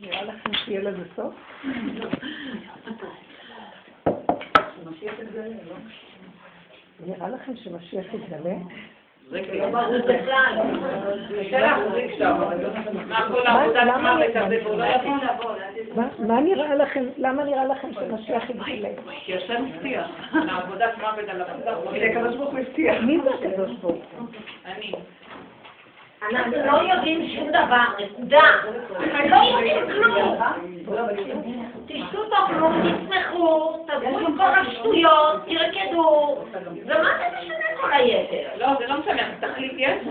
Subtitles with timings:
[0.00, 1.34] נראה לכם שיהיה לזה סוף?
[7.06, 8.54] נראה לכם שמשיח יתגלה?
[9.28, 9.78] זה לא מה
[16.18, 18.88] מוות לא נראה לכם, למה נראה לכם שמשיח יתגלה?
[19.24, 21.42] כי השם הבטיח, לעבודת מוות על
[22.50, 23.02] הוא הבטיח.
[23.02, 24.26] מי זה הקדוש ברוך הוא?
[24.64, 24.92] אני.
[26.22, 28.40] אנחנו לא יודעים שום דבר, נקודה.
[29.30, 30.38] לא יודעים כלום.
[31.86, 36.38] תשתו תאכלו, תצמחו, תעזבו עם כל השטויות, תרקדו.
[36.84, 38.48] ומה זה משנה כל היתר?
[38.58, 40.02] לא, זה לא משנה, תכלית יש?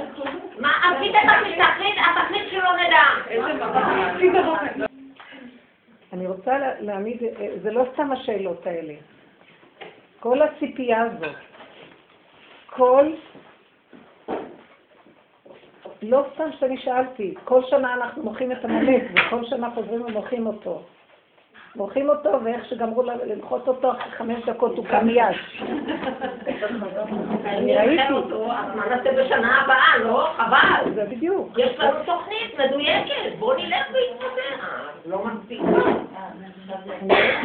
[0.59, 3.03] מה, עשית את התכלית, התכלית שלא נדע.
[6.13, 8.93] אני רוצה לה- להעמיד, אה, זה לא סתם השאלות האלה.
[10.20, 11.35] כל הציפייה הזאת,
[12.70, 13.12] כל...
[16.01, 20.81] לא סתם שאני שאלתי, כל שנה אנחנו מוחאים את עמלק, וכל שנה חוזרים ומוחאים אותו.
[21.76, 25.26] מוחאים אותו, ואיך שגמרו למחות אותו, אחרי חמש דקות הוא קם מיד.
[27.46, 28.13] אני ראיתי.
[28.76, 30.29] מה נעשה בשנה הבאה, לא?
[30.38, 30.93] חבל.
[30.95, 31.49] זה בדיוק.
[31.57, 34.57] יש לנו תוכנית מדויקת, בואו נלך ונתמודד.
[35.05, 35.62] לא מספיק.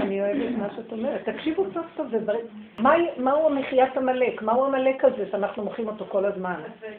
[0.03, 1.28] אני- אוהבת מה שאת אומרת.
[1.28, 2.41] תקשיבו טוב טוב, זה דברים...
[2.78, 4.43] מה- מהו המחיית עמלק?
[4.43, 6.55] מהו עמלק הזה שאנחנו מוחאים אותו כל הזמן?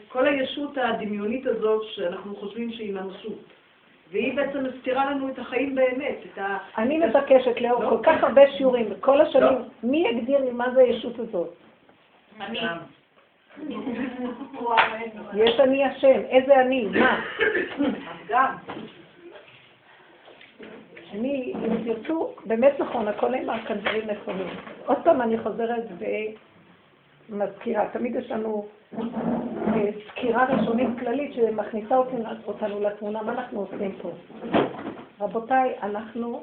[0.08, 3.38] כל הישות הדמיונית הזאת שאנחנו חושבים שהיא ממשות.
[4.14, 6.58] והיא בעצם מסתירה לנו את החיים באמת, את ה...
[6.78, 11.18] אני מבקשת, לאור כל כך הרבה שיעורים, בכל השנים, מי יגדיר לי מה זה הישות
[11.18, 11.48] הזאת?
[12.40, 12.60] אני.
[15.34, 16.84] יש אני השם, איזה אני?
[16.84, 17.20] מה?
[18.28, 18.56] גם.
[21.12, 24.46] אני, אם תרצו, באמת נכון, הכל נאמר כאן דברים נכונים.
[24.86, 25.84] עוד פעם אני חוזרת
[27.28, 28.68] ומזכירה, תמיד יש לנו
[30.08, 31.96] סקירה ראשונית כללית שמכניסה
[32.46, 34.10] אותנו לתמונה, מה אנחנו עושים פה.
[35.20, 36.42] רבותיי, אנחנו,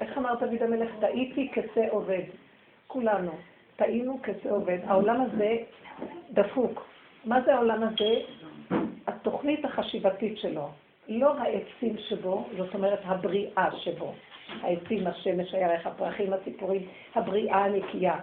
[0.00, 2.22] איך אמר דוד המלך, טעיתי כשה עובד.
[2.86, 3.32] כולנו,
[3.76, 4.78] טעינו כשה עובד.
[4.86, 5.56] העולם הזה
[6.30, 6.86] דפוק.
[7.24, 8.20] מה זה העולם הזה?
[9.06, 10.68] התוכנית החשיבתית שלו.
[11.08, 14.12] לא העצים שבו, זאת אומרת הבריאה שבו.
[14.62, 16.82] העצים, השמש, הירח, הפרחים, הציפורים,
[17.14, 18.16] הבריאה הנקייה.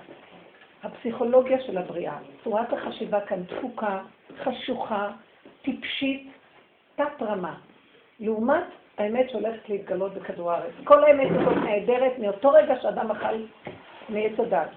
[0.83, 2.17] הפסיכולוגיה של הבריאה.
[2.43, 3.99] צורת החשיבה כאן דפוקה,
[4.43, 5.09] חשוכה,
[5.61, 6.31] טיפשית,
[6.95, 7.55] תת-רמה.
[8.19, 8.63] לעומת
[8.97, 10.73] האמת שהולכת להתגלות בכדור הארץ.
[10.83, 13.35] כל האמת הזאת נהדרת מאותו רגע שאדם אכל
[14.09, 14.69] מעץ הדת.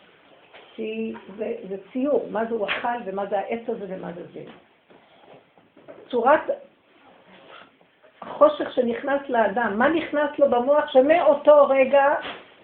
[0.74, 4.44] כי זה, זה ציור, מה זה הוא אכל ומה זה העץ הזה ומה זה זה.
[6.08, 6.40] צורת
[8.22, 12.14] החושך שנכנס לאדם, מה נכנס לו במוח שמאותו רגע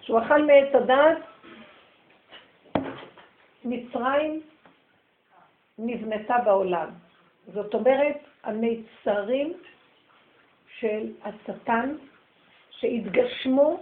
[0.01, 1.17] שהוא אכל מעץ הדת,
[3.65, 4.41] מצרים
[5.77, 6.89] נבנתה בעולם.
[7.53, 9.53] זאת אומרת, המיצרים
[10.79, 11.95] של השטן
[12.69, 13.79] שהתגשמו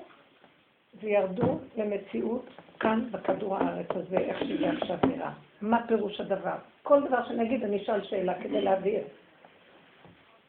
[0.99, 2.45] וירדו למציאות
[2.79, 5.31] כאן בכדור הארץ הזה, איך שזה עכשיו נראה.
[5.61, 6.55] מה פירוש הדבר?
[6.83, 9.03] כל דבר שנגיד אני אשאל שאלה כדי להבהיר.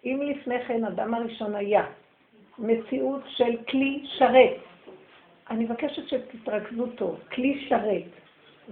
[0.04, 1.86] אם לפני כן אדם הראשון היה
[2.58, 4.56] מציאות של כלי שרת,
[5.50, 8.02] אני מבקשת שתתרכזו טוב, כלי שרת,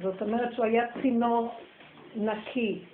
[0.03, 1.54] זאת אומרת שהוא היה צינור
[2.16, 2.84] נקי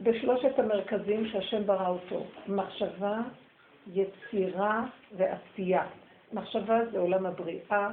[0.00, 3.20] בשלושת המרכזים שהשם ברא אותו, מחשבה,
[3.92, 4.84] יצירה
[5.16, 5.86] ועשייה.
[6.32, 7.88] מחשבה זה עולם הבריאה,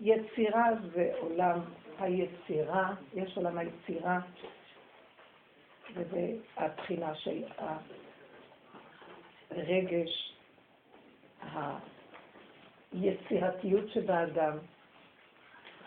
[0.00, 1.60] יצירה זה עולם
[1.98, 4.18] היצירה, יש עולם היצירה,
[5.94, 7.42] וזה הבחינה של
[9.50, 10.34] הרגש,
[12.92, 14.58] היצירתיות שבאדם,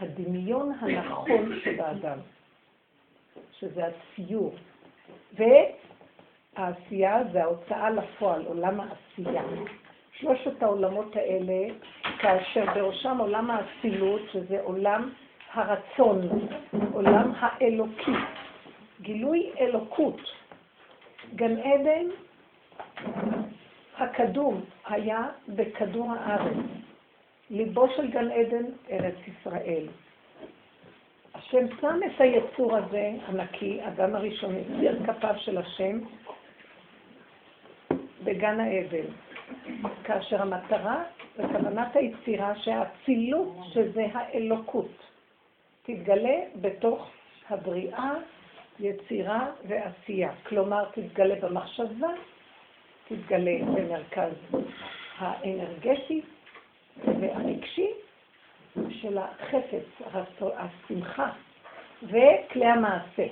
[0.02, 2.18] הדמיון הנכון שבאדם,
[3.60, 4.56] שזה הציור,
[5.34, 9.44] והעשייה זה ההוצאה לפועל, עולם העשייה.
[10.14, 11.74] שלושת העולמות האלה,
[12.20, 15.10] כאשר בראשם עולם האצילות, שזה עולם
[15.54, 16.30] הרצון,
[16.94, 18.12] עולם האלוקי,
[19.02, 20.22] גילוי אלוקות.
[21.36, 22.06] גן עדן
[23.98, 26.81] הקדום היה בכדור הארץ.
[27.52, 29.88] ליבו של גן עדן, ארץ ישראל.
[31.36, 36.00] השם שם את היצור הזה, הנקי, אדם הראשון, יציר כפיו של השם,
[38.24, 39.06] בגן העדן.
[40.04, 41.04] כאשר המטרה
[41.38, 44.92] וכוונת היצירה שהאצילות, שזה האלוקות,
[45.84, 47.10] תתגלה בתוך
[47.50, 48.14] הבריאה,
[48.80, 50.32] יצירה ועשייה.
[50.44, 52.10] כלומר, תתגלה במחשבה,
[53.08, 54.34] תתגלה במרכז
[55.18, 56.22] האנרגטי
[57.06, 57.88] והרגשי
[58.90, 59.86] של החפץ,
[60.58, 61.32] השמחה
[62.04, 63.28] וכלי המעשה.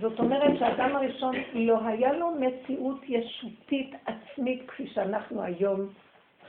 [0.00, 5.88] זאת אומרת שהאדם הראשון לא היה לו מציאות ישותית עצמית כפי שאנחנו היום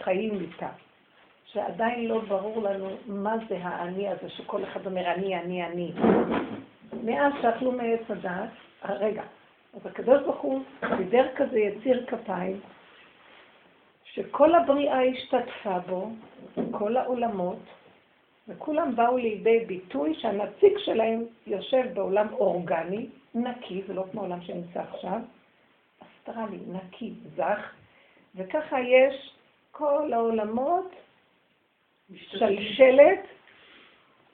[0.03, 0.69] חיים איתה.
[1.53, 5.91] שעדיין לא ברור לנו מה זה האני הזה שכל אחד אומר אני, אני, אני.
[7.03, 8.49] מאז שאכלו מעץ הדעת,
[8.85, 9.23] רגע,
[9.73, 10.61] אז הקדוש ברוך הוא
[10.97, 12.59] סידר כזה יציר כפיים,
[14.13, 16.09] שכל הבריאה השתתפה בו,
[16.71, 17.59] כל העולמות,
[18.47, 24.81] וכולם באו לידי ביטוי שהנציג שלהם יושב בעולם אורגני, נקי, זה לא כמו העולם שנמצא
[24.81, 25.19] עכשיו,
[25.99, 27.73] אסטרלי, נקי, זך,
[28.35, 29.33] וככה יש
[29.71, 30.95] כל העולמות
[32.15, 33.19] שלשלת,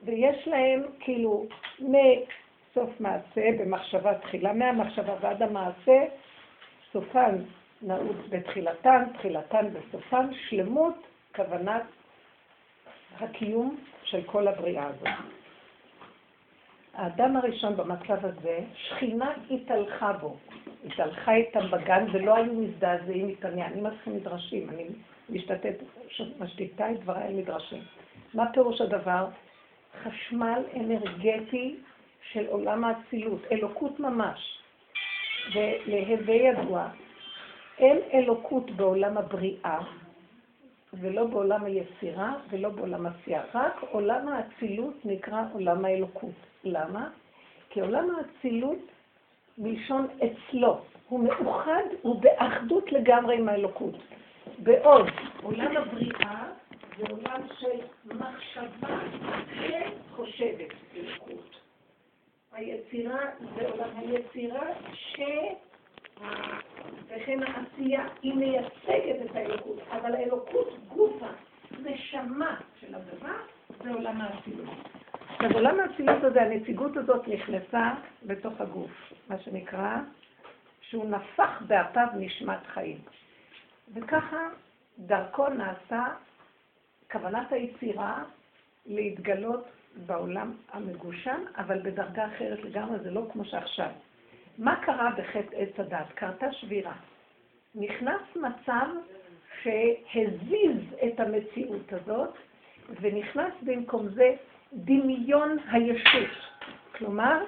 [0.04, 1.46] ויש להם כאילו
[1.80, 6.06] מסוף מעשה במחשבה תחילה, מהמחשבה ועד המעשה,
[6.92, 7.36] סופן
[7.82, 10.96] נעוץ בתחילתן, תחילתן בסופן, שלמות
[11.36, 11.84] כוונת
[13.20, 15.08] הקיום של כל הבריאה הזאת.
[16.94, 20.38] האדם הראשון במצב הזה, שכינה התהלכה בו,
[20.86, 24.88] התהלכה איתם בגן ולא היו מזדעזעים איתם, אני מתחיל מדרשים, אני
[25.30, 25.76] משתתת,
[26.40, 27.82] משתיתה את דבריי על מדרשים.
[28.34, 29.28] מה פירוש הדבר?
[30.04, 31.76] חשמל אנרגטי
[32.32, 34.60] של עולם האצילות, אלוקות ממש.
[35.54, 36.88] ולהווה ידוע,
[37.80, 39.80] אין אלוקות בעולם הבריאה,
[40.94, 43.44] ולא בעולם היצירה, ולא בעולם עשייה.
[43.54, 46.36] רק עולם האצילות נקרא עולם האלוקות.
[46.64, 47.10] למה?
[47.70, 48.80] כי עולם האצילות,
[49.58, 53.96] מלשון אצלו, הוא מאוחד, הוא באחדות לגמרי עם האלוקות.
[54.60, 55.08] בעוד
[55.44, 56.44] עולם הבריאה
[56.98, 59.00] זה עולם של מחשבה
[59.56, 61.60] שחושבת אלוקות.
[62.52, 63.20] היצירה
[63.56, 65.20] זה עולם היצירה ש...
[67.08, 71.30] וכן העשייה היא מייצגת את האלוקות, אבל האלוקות גופה,
[71.84, 73.36] נשמה של הדבר,
[73.84, 74.70] זה עולם האצילות.
[75.30, 79.98] עכשיו עולם האצילות הזה, הנציגות הזאת נכנסה בתוך הגוף, מה שנקרא,
[80.82, 82.98] שהוא נפח באפיו נשמת חיים.
[83.94, 84.50] וככה
[85.00, 86.06] דרכו נעשה
[87.12, 88.24] כוונת היצירה
[88.86, 89.66] להתגלות
[90.06, 93.90] בעולם המגושם, אבל בדרגה אחרת לגמרי, זה לא כמו שעכשיו.
[94.58, 96.12] מה קרה בחטא עץ הדת?
[96.16, 96.94] קרתה שבירה.
[97.76, 98.88] נכנס מצב
[99.62, 102.34] שהזיז את המציאות הזאת,
[103.02, 104.36] ונכנס במקום זה
[104.74, 106.30] דמיון הישות.
[106.98, 107.44] כלומר,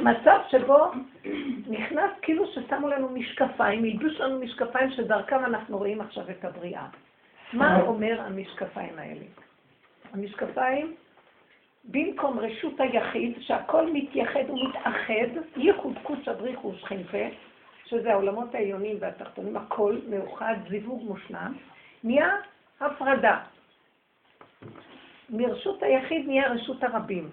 [0.00, 0.90] מצב שבו
[1.66, 6.86] נכנס כאילו ששמו לנו משקפיים, הלבישו לנו משקפיים שדרכם אנחנו רואים עכשיו את הבריאה.
[7.52, 9.24] מה אומר המשקפיים האלה?
[10.12, 10.94] המשקפיים,
[11.84, 17.24] במקום רשות היחיד, שהכל מתייחד ומתאחד, ייחוד קודש הבריך ושכינפה,
[17.84, 21.52] שזה העולמות העליונים והתחתונים, הכל מאוחד, זיווג מושלם,
[22.04, 22.30] נהיה
[22.80, 23.38] הפרדה.
[25.30, 27.30] מרשות היחיד נהיה רשות הרבים.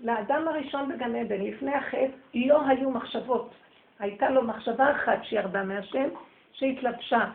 [0.00, 3.54] לאדם הראשון בגן עדן, לפני החטא, לא היו מחשבות.
[3.98, 6.08] הייתה לו מחשבה אחת שירדה מהשם,
[6.52, 7.30] שהתלבשה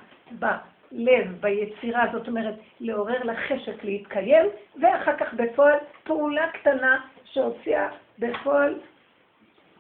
[0.91, 4.45] בלב, ביצירה, זאת אומרת, לעורר לחשק להתקיים,
[4.81, 7.87] ואחר כך בפועל פעולה קטנה שהוציאה
[8.19, 8.79] בפועל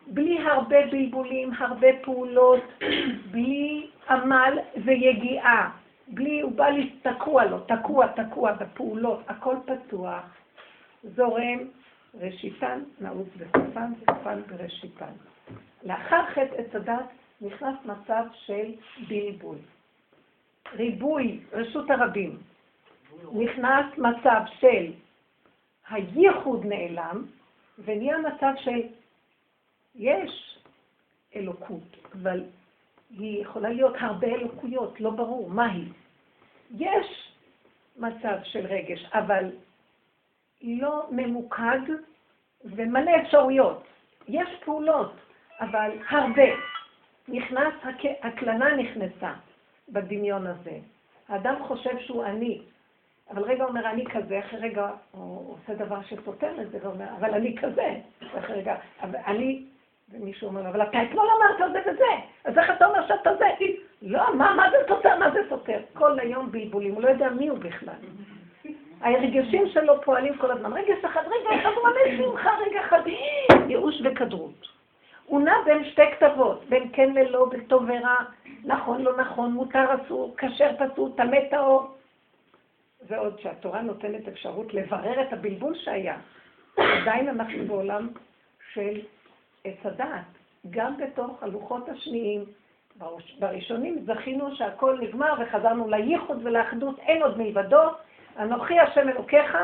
[0.07, 2.63] בלי הרבה בלבולים, הרבה פעולות,
[3.31, 5.69] בלי עמל ויגיעה.
[6.07, 10.23] בלי, הוא בא לי, תקוע לו, תקוע, תקוע בפעולות, הכל פתוח,
[11.03, 11.59] זורם,
[12.21, 15.11] ראשיתן נעוץ בסופן, סופן בראשיתן.
[15.83, 17.05] לאחר חטא עץ הדת
[17.41, 18.71] נכנס מצב של
[19.07, 19.57] בלבול.
[20.73, 22.37] ריבוי, רשות הרבים.
[23.33, 24.91] נכנס מצב של
[25.89, 27.25] הייחוד נעלם,
[27.79, 28.81] ונהיה מצב של
[29.95, 30.59] יש
[31.35, 32.43] אלוקות, אבל
[33.09, 35.91] היא יכולה להיות הרבה אלוקויות, לא ברור מה היא.
[36.77, 37.31] יש
[37.97, 39.51] מצב של רגש, אבל
[40.61, 41.79] לא ממוקד
[42.63, 43.83] ומלא אפשרויות.
[44.27, 45.13] יש פעולות,
[45.59, 46.49] אבל הרבה.
[47.27, 47.73] נכנס,
[48.21, 49.33] הקלנה נכנסה
[49.89, 50.77] בדמיון הזה.
[51.29, 52.61] האדם חושב שהוא אני,
[53.31, 57.33] אבל רגע אומר אני כזה, אחרי רגע הוא עושה דבר שסותר את זה, ואומר, אבל
[57.33, 57.95] אני כזה,
[58.37, 59.63] אחרי רגע, אבל אני,
[60.11, 62.03] ומישהו אומר, אבל אתה אתמול אמרת זה וזה,
[62.45, 63.45] אז איך אתה אומר שאתה זה?
[64.01, 65.19] לא, מה, מה זה סותר?
[65.19, 65.79] מה זה סותר?
[65.93, 67.95] כל היום בלבולים, הוא לא יודע מי הוא בכלל.
[69.01, 70.73] הרגשים שלו פועלים כל הזמן.
[70.73, 73.01] רגע אחד, רגע אחד, הוא מלא שמחה, רגע אחד,
[73.67, 74.74] ייאוש וכדרות.
[75.25, 78.15] הוא נע בין שתי כתבות, בין כן ללא, בין טוב ורע,
[78.63, 81.95] נכון, לא נכון, מותר אסור, כשר פסול, טמא טהור.
[83.07, 86.17] ועוד שהתורה נותנת אפשרות לברר את הבלבול שהיה.
[86.77, 88.09] עדיין אנחנו בעולם
[88.73, 89.01] של
[89.63, 90.25] עץ הדעת.
[90.69, 92.45] גם בתוך הלוחות השניים,
[93.39, 97.81] בראשונים זכינו שהכל נגמר וחזרנו לייחוד ולאחדות, אין עוד מלבדו,
[98.39, 99.57] אנוכי השם אלוקיך,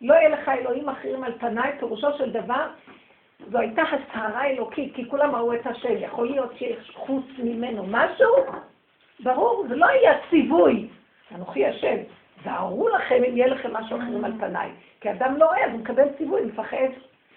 [0.00, 2.68] לא יהיה לך אלוהים אחרים על פניי, פירושו של דבר,
[3.48, 5.96] זו הייתה הצהרה אלוקית, כי כולם ראו את השם.
[5.96, 8.34] יכול להיות שיש חוץ ממנו משהו?
[9.20, 10.88] ברור, זה לא היה ציווי.
[11.34, 11.96] אנוכי השם.
[12.44, 14.70] זהרו לכם אם יהיה לכם משהו אחרים על פניי.
[15.00, 16.88] כי אדם לא רואה, אז הוא מקבל ציווי, מפחד.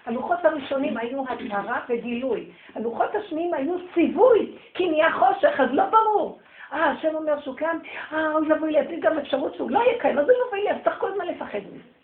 [0.05, 2.45] הלוחות הראשונים היו הצהרה וגילוי.
[2.75, 6.39] הלוחות השניים היו ציווי, כי נהיה חושך, אז לא ברור.
[6.73, 7.77] אה, השם אומר שהוא כאן,
[8.13, 10.77] אה, אוי ואבוי לי, יש גם אפשרות שהוא לא כאן, אז אוי ואבוי לי, אז
[10.83, 12.02] צריך כל הזמן לפחד מזה.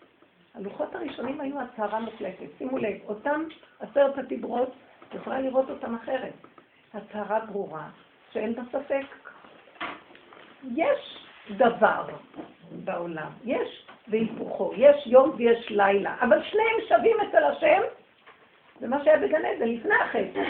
[0.55, 2.57] הלוחות הראשונים היו הצהרה מוחלטת.
[2.57, 3.43] שימו לב, אותם
[3.79, 4.75] עשרת הדיברות,
[5.13, 6.33] יכולה לראות אותם אחרת.
[6.93, 7.89] הצהרה ברורה,
[8.31, 9.05] שאין בה ספק.
[10.75, 12.05] יש דבר
[12.71, 17.81] בעולם, יש והיפוכו, יש יום ויש לילה, אבל שניהם שווים אצל השם,
[18.79, 20.41] זה מה שהיה בגן עדן לפני החטא,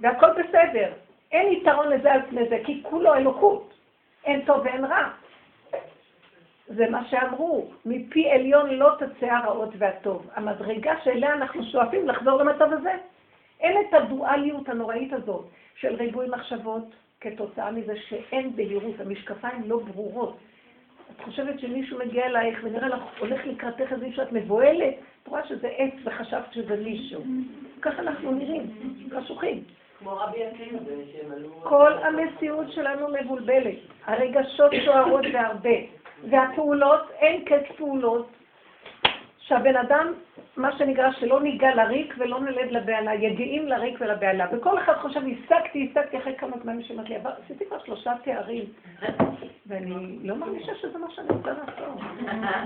[0.00, 0.92] והכל בסדר.
[1.32, 3.74] אין יתרון לזה על פני זה, כי כולו אלוקות.
[4.24, 5.10] אין טוב ואין רע.
[6.74, 10.30] זה מה שאמרו, מפי עליון לא תצא הרעות והטוב.
[10.34, 12.92] המדרגה שאליה אנחנו שואפים לחזור למצב הזה.
[13.60, 20.36] אין את הדואליות הנוראית הזאת של ריבוי מחשבות כתוצאה מזה שאין בהירות, המשקפיים לא ברורות.
[21.16, 25.46] את חושבת שמישהו מגיע אלייך ונראה לך, הולך לקראתך איזה מישהו, את מבוהלת, את רואה
[25.46, 27.22] שזה עץ וחשבת שזה מישהו.
[27.82, 28.66] ככה אנחנו נראים,
[29.16, 29.64] חשוכים.
[29.98, 30.78] כמו רבי עקיבא,
[31.12, 31.48] שהם עלו...
[31.62, 33.78] כל המציאות שלנו מבולבלת.
[34.06, 35.99] הרגשות סוערות והרבה.
[36.30, 38.28] והפעולות, אין קץ פעולות.
[39.50, 40.12] שהבן אדם,
[40.56, 44.46] מה שנקרא, שלא ניגע לריק ולא נלד לבהלה, יגיעים לריק ולבהלה.
[44.52, 48.64] וכל אחד חושב, השגתי, השגתי אחרי כמה זמן אמר לי, עשיתי כבר שלושה תארים,
[49.66, 52.00] ואני לא מרגישה שזה מה שאני רוצה לעשות.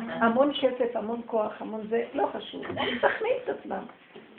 [0.09, 2.63] המון כסף, המון כוח, המון זה, לא חשוב.
[2.71, 3.85] מסכנים את עצמם.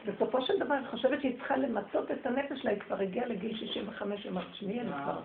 [0.06, 3.58] בסופו של דבר, אני חושבת שהיא צריכה למצות את הנפש שלה, היא כבר הגיעה לגיל
[3.58, 5.20] 65, היא אמרת, שמי, אני כבר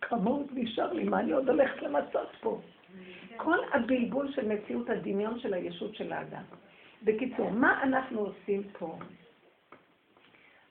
[0.00, 2.60] כמות נשאר לי, מה אני עוד הולכת למצות פה?
[3.36, 6.42] כל הבלבול של מציאות הדמיון של הישות של האדם.
[7.02, 8.98] בקיצור, מה אנחנו עושים פה?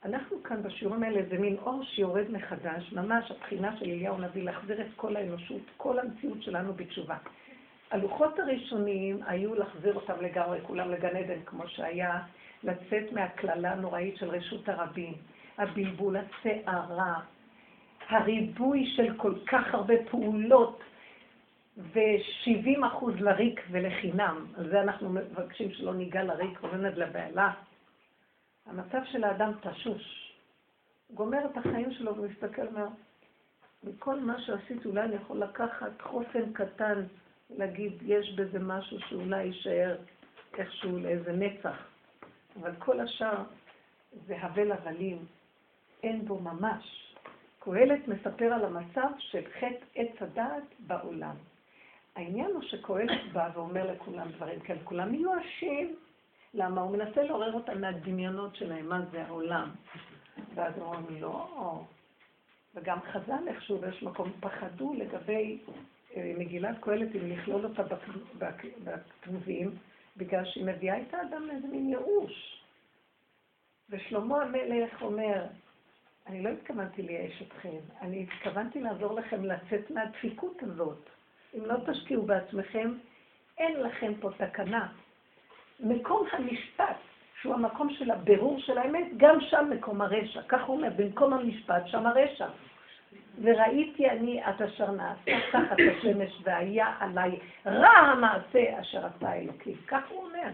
[0.06, 4.82] אנחנו כאן בשיעורים האלה, זה מין אור שיורד מחדש, ממש הבחינה של אליהו הנביא, להחזיר
[4.82, 7.18] את כל האנושות, כל המציאות שלנו בתשובה.
[7.92, 12.20] הלוחות הראשונים היו להחזיר אותם לגמרי, כולם לגן עדן, כמו שהיה,
[12.64, 15.14] לצאת מהקללה הנוראית של רשות הרבים,
[15.58, 17.20] הבלבול, הסערה,
[18.10, 20.80] הריבוי של כל כך הרבה פעולות,
[21.78, 24.46] ו-70 אחוז לריק ולחינם.
[24.58, 27.54] על זה אנחנו מבקשים שלא ניגע לריק ולנד לבעלה.
[28.66, 30.34] המצב של האדם תשוש.
[31.14, 32.88] גומר את החיים שלו ומסתכל, אומר,
[33.84, 37.04] מכל מה שעשיתי אולי אני יכול לקחת חוסן קטן,
[37.50, 39.98] להגיד, יש בזה משהו שאולי יישאר
[40.58, 41.88] איכשהו לאיזה נצח.
[42.60, 43.44] אבל כל השאר
[44.28, 45.26] זה הבל הבלים,
[46.04, 47.16] אין בו ממש.
[47.60, 51.36] קהלת מספר על המצב של חטא עץ הדעת בעולם.
[52.16, 55.96] העניין הוא שקהלת בא ואומר לכולם דברים כאלה, כולם מיואשים.
[56.54, 56.82] למה?
[56.82, 59.70] הוא מנסה לעורר אותם מהדמיונות שלהם, מה זה העולם.
[60.56, 61.84] ואז הוא אומר, לא.
[62.76, 65.60] וגם חז"ל איכשהו באיזשהו מקום פחדו לגבי
[66.16, 67.84] אה, מגילת קהלת, אם לכלול אותה
[68.84, 69.76] בכתובים,
[70.18, 72.64] בגלל שהיא מביאה את האדם לאיזה מין ייאוש.
[73.90, 75.46] ושלמה המלך אומר,
[76.28, 81.10] אני לא התכוונתי לייאש אתכם, אני התכוונתי לעזור לכם לצאת מהדפיקות הזאת.
[81.58, 82.94] אם לא תשקיעו בעצמכם,
[83.58, 84.88] אין לכם פה תקנה.
[85.80, 86.98] מקום המשפט,
[87.42, 90.42] שהוא המקום של הבירור של האמת, גם שם מקום הרשע.
[90.48, 92.48] כך הוא אומר, במקום המשפט, שם הרשע.
[93.42, 99.76] וראיתי אני את אשר נעשה תחת השמש והיה עליי רע המעשה אשר עשה אלוקים.
[99.88, 100.50] כך הוא אומר.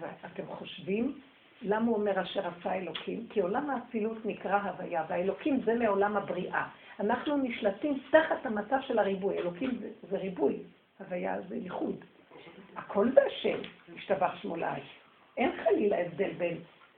[0.00, 1.18] ואתם חושבים
[1.62, 3.26] למה הוא אומר אשר עשה אלוקים?
[3.30, 6.66] כי עולם האצילות נקרא הוויה, והאלוקים זה מעולם הבריאה.
[7.00, 9.38] אנחנו נשלטים תחת המצב של הריבוי.
[9.38, 10.56] אלוקים זה, זה ריבוי,
[10.98, 11.96] הוויה זה ייחוד.
[12.76, 13.58] הכל זה השם,
[13.94, 14.80] משתבח שמו לעי.
[15.36, 16.56] אין חלילה הבדל בין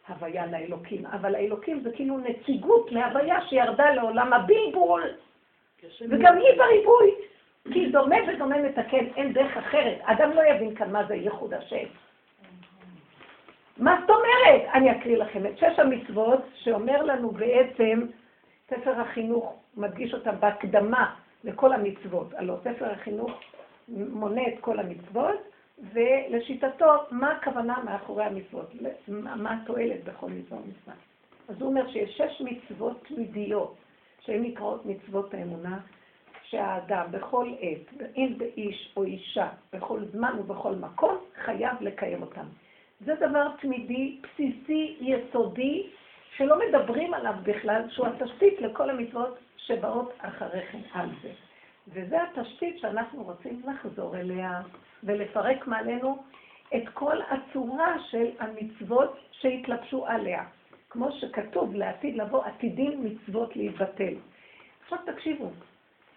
[0.08, 5.02] הוויה לאלוקים, אבל האלוקים זה כאילו נציגות מהוויה שירדה לעולם הבלבול,
[6.00, 7.14] וגם היא בריבוי.
[7.72, 9.98] כי דומה ודומה מתקן, אין דרך אחרת.
[10.02, 11.84] אדם לא יבין כאן מה זה ייחוד השם.
[13.78, 14.68] מה זאת אומרת?
[14.74, 18.06] אני אקריא לכם את שש המצוות שאומר לנו בעצם
[18.70, 22.34] ספר החינוך, מדגיש אותה בהקדמה לכל המצוות.
[22.34, 23.30] הלוא ספר החינוך
[23.88, 25.36] מונה את כל המצוות,
[25.92, 28.74] ולשיטתו, מה הכוונה מאחורי המצוות?
[29.08, 30.94] מה התועלת בכל מצווה ומצווה?
[31.48, 33.76] אז הוא אומר שיש שש מצוות תמידיות,
[34.20, 35.78] שהן נקראות מצוות האמונה,
[36.42, 42.44] שהאדם בכל עת, אם באיש או אישה, בכל זמן ובכל מקום, חייב לקיים אותם.
[43.00, 45.86] זה דבר תמידי, בסיסי, יסודי,
[46.36, 51.30] שלא מדברים עליו בכלל, שהוא התשתית לכל המצוות שבאות אחרי כן על זה.
[51.88, 54.60] וזה התשתית שאנחנו רוצים לחזור אליה
[55.04, 56.22] ולפרק מעלינו
[56.76, 60.44] את כל הצורה של המצוות שהתלבשו עליה.
[60.90, 64.14] כמו שכתוב לעתיד לבוא, עתידים מצוות להתבטל.
[64.82, 65.50] עכשיו תקשיבו,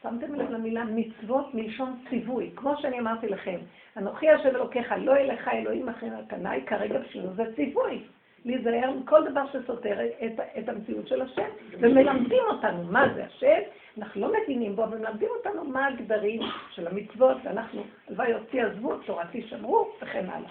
[0.03, 3.58] שמתם לב למילה מצוות מלשון ציווי, כמו שאני אמרתי לכם,
[3.98, 8.03] אנוכי השם אלוקיך, לא אליך אלוהים אחר הקנאי, כרגע בשבילו זה ציווי.
[8.46, 13.60] להיזהר מכל דבר שסותר את, את המציאות של השם, ומלמדים אותנו מה זה השם,
[13.98, 16.41] אנחנו לא מבינים בו, אבל מלמדים אותנו מה הגדרים
[16.72, 20.50] של המצוות, ואנחנו, הלוואי אותי עזבו, תורתי שמרו, וכן הלאה.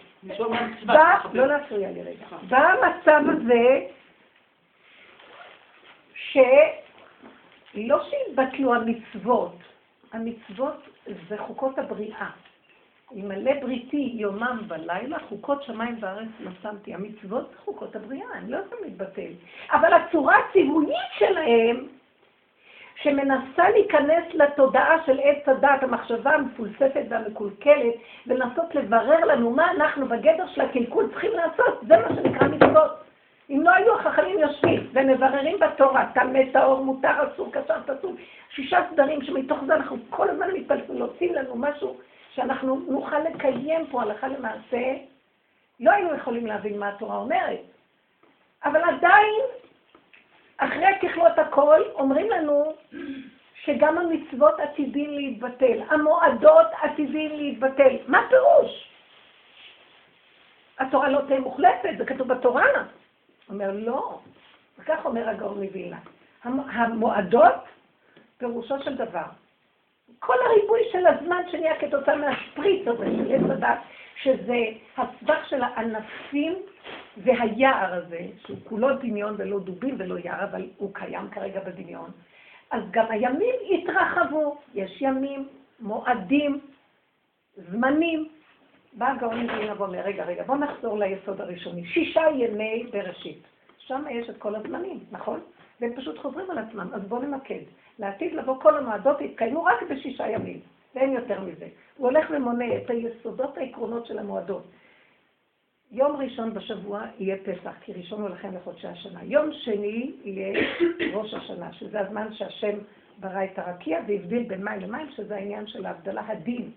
[1.35, 2.26] לא להפריע לי רגע.
[2.49, 3.87] במצב הזה,
[7.73, 9.57] שלא שהתבטלו המצוות,
[10.12, 10.89] המצוות
[11.29, 12.31] זה חוקות הבריאה.
[13.12, 16.95] ימלא בריתי יומם ולילה, חוקות שמיים וארץ לא שמתי.
[16.95, 19.33] המצוות זה חוקות הבריאה, הם לא יכולים להתבטל.
[19.73, 21.87] אבל הצורה הציוונית שלהם,
[23.03, 27.95] שמנסה להיכנס לתודעה של עץ הדת, המחשבה המפולספת והמקולקלת,
[28.27, 33.10] ולנסות לברר לנו מה אנחנו בגדר של הקלקול צריכים לעשות, זה מה שנקרא מצוות.
[33.50, 38.16] אם לא היו החכמים יושבים ומבררים בתורה, טמא, טהור, מותר, אסור, קשר, פסול,
[38.50, 41.97] שישה סדרים שמתוך זה אנחנו כל הזמן מתפלפים, להוציא לנו משהו
[42.35, 44.95] שאנחנו נוכל לקיים פה הלכה למעשה,
[45.80, 47.61] לא היינו יכולים להבין מה התורה אומרת.
[48.64, 49.35] אבל עדיין,
[50.57, 52.73] אחרי ככלות הכל, אומרים לנו
[53.54, 57.97] שגם המצוות עתידים להתבטל, המועדות עתידים להתבטל.
[58.07, 58.90] מה פירוש?
[60.78, 62.64] התורה לא תהיה מוחלטת, זה כתוב בתורה.
[63.50, 64.19] אומר, לא.
[64.78, 65.99] וכך אומר הגאון מווילנה.
[66.45, 67.54] המועדות,
[68.38, 69.25] פירושו של דבר,
[70.19, 73.78] כל הריבוי של הזמן שנהיה כתוצאה מהשפריץ הזה של עץ הדת,
[74.23, 74.59] שזה
[74.97, 76.59] הסבך של הענפים
[77.16, 82.11] והיער הזה, שהוא כולו דמיון ולא דובים ולא יער, אבל הוא קיים כרגע בדמיון.
[82.71, 85.49] אז גם הימים התרחבו, יש ימים,
[85.80, 86.61] מועדים,
[87.57, 88.28] זמנים.
[88.93, 91.87] בא הגאון מבין ואומר, רגע, רגע, בוא נחזור ליסוד הראשוני.
[91.87, 93.43] שישה ימי בראשית.
[93.79, 95.41] שם יש את כל הזמנים, נכון?
[95.81, 97.61] והם פשוט חוזרים על עצמם, אז בואו נמקד.
[97.99, 100.61] לעתיד לבוא כל המועדות יתקיימו רק בשישה ימים,
[100.95, 101.69] ואין יותר מזה.
[101.97, 104.63] הוא הולך ומונה את היסודות העקרונות של המועדות.
[105.93, 109.25] יום ראשון בשבוע יהיה פסח, כי ראשון הוא לכם לחודשי השנה.
[109.25, 110.61] יום שני יהיה
[111.15, 112.79] ראש השנה, שזה הזמן שהשם
[113.21, 116.71] ברא את הרקיע והבדיל בין מים למים, שזה העניין של ההבדלה הדין.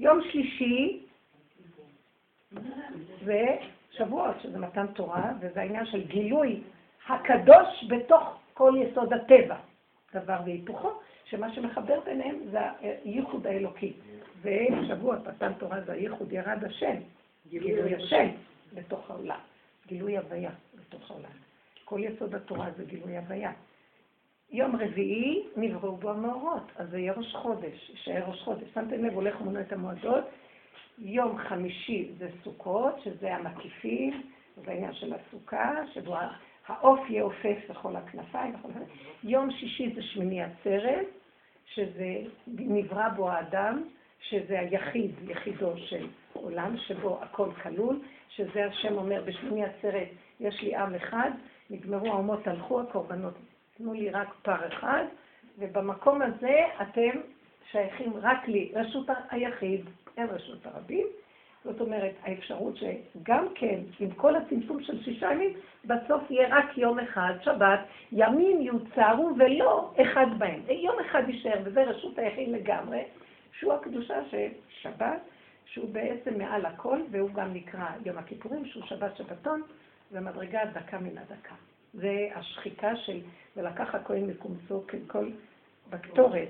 [0.00, 1.07] יום שלישי
[3.24, 3.56] זה
[3.90, 6.60] שבועות, שזה מתן תורה, וזה העניין של גילוי
[7.08, 9.56] הקדוש בתוך כל יסוד הטבע.
[10.14, 10.90] דבר והיפוכו,
[11.24, 13.92] שמה שמחבר ביניהם זה הייחוד האלוקי.
[14.42, 16.94] ושבוע פתן תורה זה הייחוד ירד השם,
[17.48, 18.28] גילוי השם
[18.74, 19.38] בתוך העולם,
[19.86, 21.30] גילוי הוויה בתוך העולם.
[21.84, 23.52] כל יסוד התורה זה גילוי הוויה.
[24.50, 28.68] יום רביעי נבראו בו המאורות, אז זה יהיה ראש חודש, יישאר ראש חודש.
[28.74, 30.24] שמתם לב, הולך ומונה את המועדות.
[31.00, 34.22] יום חמישי זה סוכות, שזה המקיפים,
[34.64, 36.16] זה העניין של הסוכה, שבו
[36.66, 38.54] העוף יעופף בכל הכנפיים.
[39.24, 41.06] יום שישי זה שמיני עצרת,
[41.66, 43.84] שזה נברא בו האדם,
[44.20, 50.08] שזה היחיד, יחידו של עולם, שבו הכל כלול, שזה השם אומר בשמיני עצרת,
[50.40, 51.30] יש לי עם אחד,
[51.70, 53.34] נגמרו האומות, הלכו הקורבנות,
[53.76, 55.04] תנו לי רק פר אחד,
[55.58, 57.20] ובמקום הזה אתם
[57.70, 59.84] שייכים רק לי, רשות היחיד,
[60.18, 61.06] אין רשות הרבים,
[61.64, 65.52] זאת אומרת, האפשרות שגם כן, עם כל הצמצום של שישה ימים,
[65.84, 67.80] בסוף יהיה רק יום אחד, שבת,
[68.12, 70.60] ימים יוצרו ולא אחד בהם.
[70.68, 73.02] יום אחד יישאר, וזה רשות היחיד לגמרי,
[73.52, 75.20] שהוא הקדושה של שבת,
[75.64, 79.62] שהוא בעצם מעל הכל, והוא גם נקרא יום הכיפורים, שהוא שבת שבתון,
[80.12, 81.54] ומדרגה דקה מן הדקה.
[81.94, 83.20] זה השחיקה של,
[83.56, 85.30] ולקח הכהן מקומצו ככל
[85.90, 86.48] בקטורת,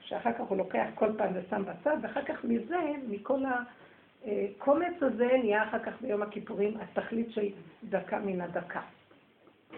[0.00, 3.62] שאחר כך הוא לוקח כל פעם ושם בצד, ואחר כך מזה, מכל ה...
[4.58, 7.46] קומץ הזה נהיה אחר כך ביום הכיפורים התכלית של
[7.84, 8.80] דקה מן הדקה.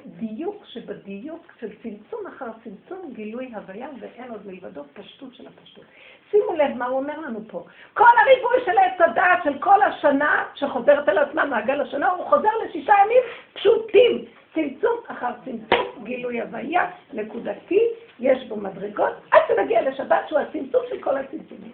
[0.07, 5.85] דיוק שבדיוק של צמצום אחר צמצום, גילוי הוויה, ואין עוד מלבדו פשטות של הפשטות.
[6.31, 7.65] שימו לב מה הוא אומר לנו פה.
[7.95, 12.49] כל הריבוי של עץ הדעת של כל השנה, שחוזרת על עצמה מעגל השנה, הוא חוזר
[12.67, 13.23] לשישה ימים
[13.55, 14.25] פשוטים.
[14.55, 17.81] צמצום אחר צמצום, גילוי הוויה, נקודתי,
[18.23, 21.73] יש בו מדרגות, עד שנגיע לשבת שהוא הצמצום של כל הצמצומים.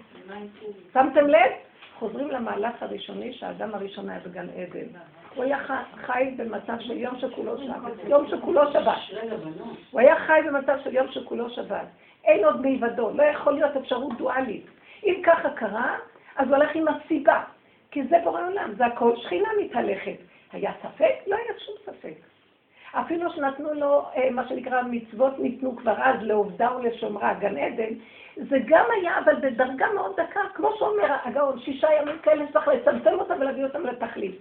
[0.92, 1.50] שמתם לב?
[1.98, 4.87] חוזרים למהלך הראשוני שהאדם הראשון היה בגן עדן.
[5.34, 5.58] הוא היה
[5.94, 7.92] חי במצב של יום שכולו שבת.
[8.08, 8.98] יום שכולו שבת.
[9.90, 11.87] הוא היה חי במצב של יום שכולו שבת.
[12.24, 14.66] אין עוד מלבדו, לא יכול להיות אפשרות דואלית.
[15.04, 15.96] אם ככה קרה,
[16.37, 17.42] אז הוא הולך עם הסיבה.
[17.90, 20.16] כי זה בורא עולם, זה הכל שכינה מתהלכת.
[20.52, 21.14] היה ספק?
[21.26, 22.14] לא היה שום ספק.
[22.92, 27.94] אפילו שנתנו לו, אה, מה שנקרא, מצוות ניתנו כבר אז לעובדה ולשומרה, גן עדן,
[28.37, 33.11] זה גם היה, אבל בדרגה מאוד דקה, כמו שאומר הגאון, שישה ימים כאלה צריך לצמצם
[33.12, 34.40] אותם ולהביא אותם לתכלית.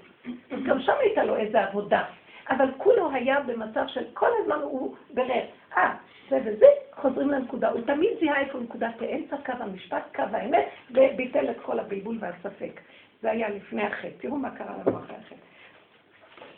[0.65, 2.03] גם שם הייתה לו איזו עבודה.
[2.49, 5.43] אבל כולו היה במצב של כל הזמן הוא ברר.
[5.77, 5.93] אה,
[6.29, 7.69] זה וזה, חוזרים לנקודה.
[7.69, 12.81] הוא תמיד זיהה איפה נקודת האמצע, קו המשפט, קו האמת, וביטל את כל הבלבול והספק.
[13.21, 14.10] זה היה לפני החטא.
[14.17, 15.36] תראו מה קרה לנו אחרי החטא.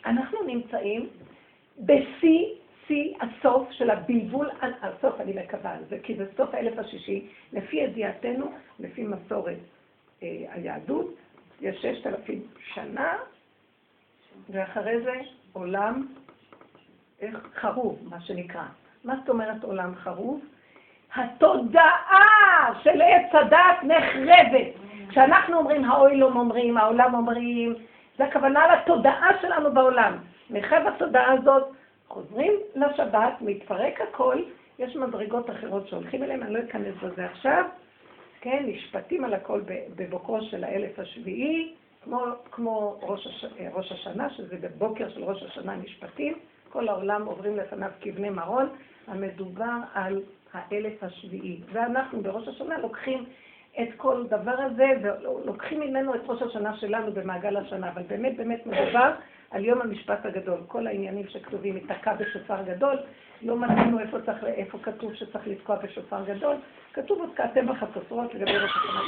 [0.06, 1.08] אנחנו נמצאים
[1.80, 2.46] בשיא,
[2.86, 4.50] שיא הסוף של הבלבול,
[4.82, 9.58] הסוף אני מקווה על זה, כי זה סוף האלף השישי, לפי ידיעתנו, לפי מסורת
[10.22, 11.14] אה, היהדות,
[11.60, 12.42] יש ששת אלפים
[12.74, 13.16] שנה,
[14.50, 15.20] ואחרי זה
[15.52, 16.06] עולם
[17.20, 18.64] איך, חרוב, מה שנקרא.
[19.04, 20.40] מה זאת אומרת עולם חרוב?
[21.14, 24.68] התודעה של עץ הדת נחרבת.
[25.08, 27.74] כשאנחנו אומרים האוילום אומרים, העולם אומרים,
[28.18, 30.16] זה הכוונה לתודעה שלנו בעולם.
[30.50, 31.64] מחרב התודעה הזאת
[32.08, 34.42] חוזרים לשבת, מתפרק הכל,
[34.78, 37.64] יש מדרגות אחרות שהולכים אליהן, אני לא אכנס בזה עכשיו,
[38.40, 39.60] כן, נשפטים על הכל
[39.96, 45.76] בבוקרו של האלף השביעי, כמו, כמו ראש, הש, ראש השנה, שזה בבוקר של ראש השנה
[45.76, 48.68] נשפטים, כל העולם עוברים לפניו כבני מרון,
[49.06, 51.60] המדובר על האלף השביעי.
[51.72, 53.24] ואנחנו בראש השנה לוקחים
[53.82, 58.66] את כל דבר הזה, ולוקחים ממנו את ראש השנה שלנו במעגל השנה, אבל באמת באמת
[58.66, 59.12] מדובר
[59.50, 60.60] על יום המשפט הגדול.
[60.66, 62.96] כל העניינים שכתובים, ייתקע בשופר גדול,
[63.42, 66.56] לא מצאנו איפה, צריך, איפה כתוב שצריך לתקוע בשופר גדול,
[66.92, 69.00] כתוב עוד כעתם בחצוצרות לגבי ראש השנה.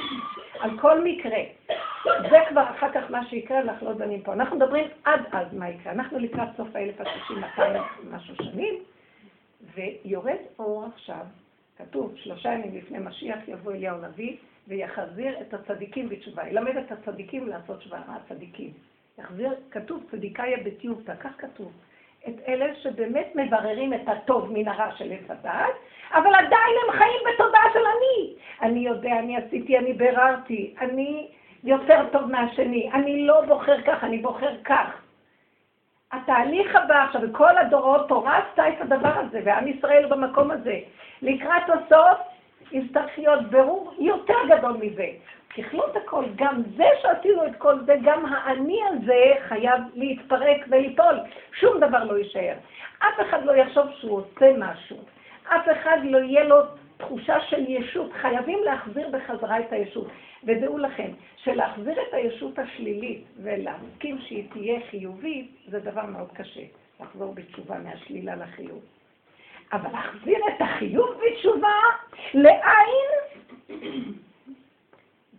[0.61, 1.39] על כל מקרה,
[2.05, 4.33] זה כבר אחר כך מה שיקרה, אנחנו לא דנים פה.
[4.33, 5.93] אנחנו מדברים עד אז מה יקרה.
[5.93, 8.75] אנחנו לקראת סוף האלף השישים, 200 משהו שנים,
[9.75, 11.27] ויורד אור עכשיו,
[11.79, 14.37] כתוב, שלושה ימים לפני משיח יבוא אליהו נביא,
[14.69, 16.49] ויחזיר את הצדיקים בתשובה.
[16.49, 17.99] ילמד את הצדיקים לעשות תשובה.
[18.09, 18.73] הצדיקים?
[19.71, 21.73] כתוב צדיקאיה בטיובתא, כך כתוב.
[22.29, 25.75] את אלה שבאמת מבררים את הטוב מן הרע של עץ הדעת,
[26.13, 28.35] אבל עדיין הם חיים בתודעה של אני.
[28.63, 31.29] אני יודע, אני עשיתי, אני ביררתי, אני
[31.65, 35.03] יותר טוב מהשני, אני לא בוחר כך, אני בוחר כך.
[36.13, 40.79] התהליך הבא עכשיו, בכל הדורות תורה עשתה את הדבר הזה, ועם ישראל במקום הזה.
[41.23, 42.32] לקראת הסוף
[42.73, 45.07] יצטרך להיות ברור יותר גדול מזה.
[45.57, 51.19] ככלות הכל, גם זה שעשינו את כל זה, גם האני הזה חייב להתפרק וליפול.
[51.53, 52.55] שום דבר לא יישאר.
[52.99, 54.97] אף אחד לא יחשוב שהוא עושה משהו.
[55.45, 56.57] אף אחד לא יהיה לו
[56.97, 58.13] תחושה של ישות.
[58.13, 60.09] חייבים להחזיר בחזרה את הישות.
[60.45, 66.63] ודעו לכם, שלהחזיר את הישות השלילית ולהסכים שהיא תהיה חיובית, זה דבר מאוד קשה.
[67.01, 68.81] לחזור בתשובה מהשלילה לחיוב.
[69.73, 71.79] אבל להחזיר את החיוב בתשובה
[72.35, 73.11] לעין,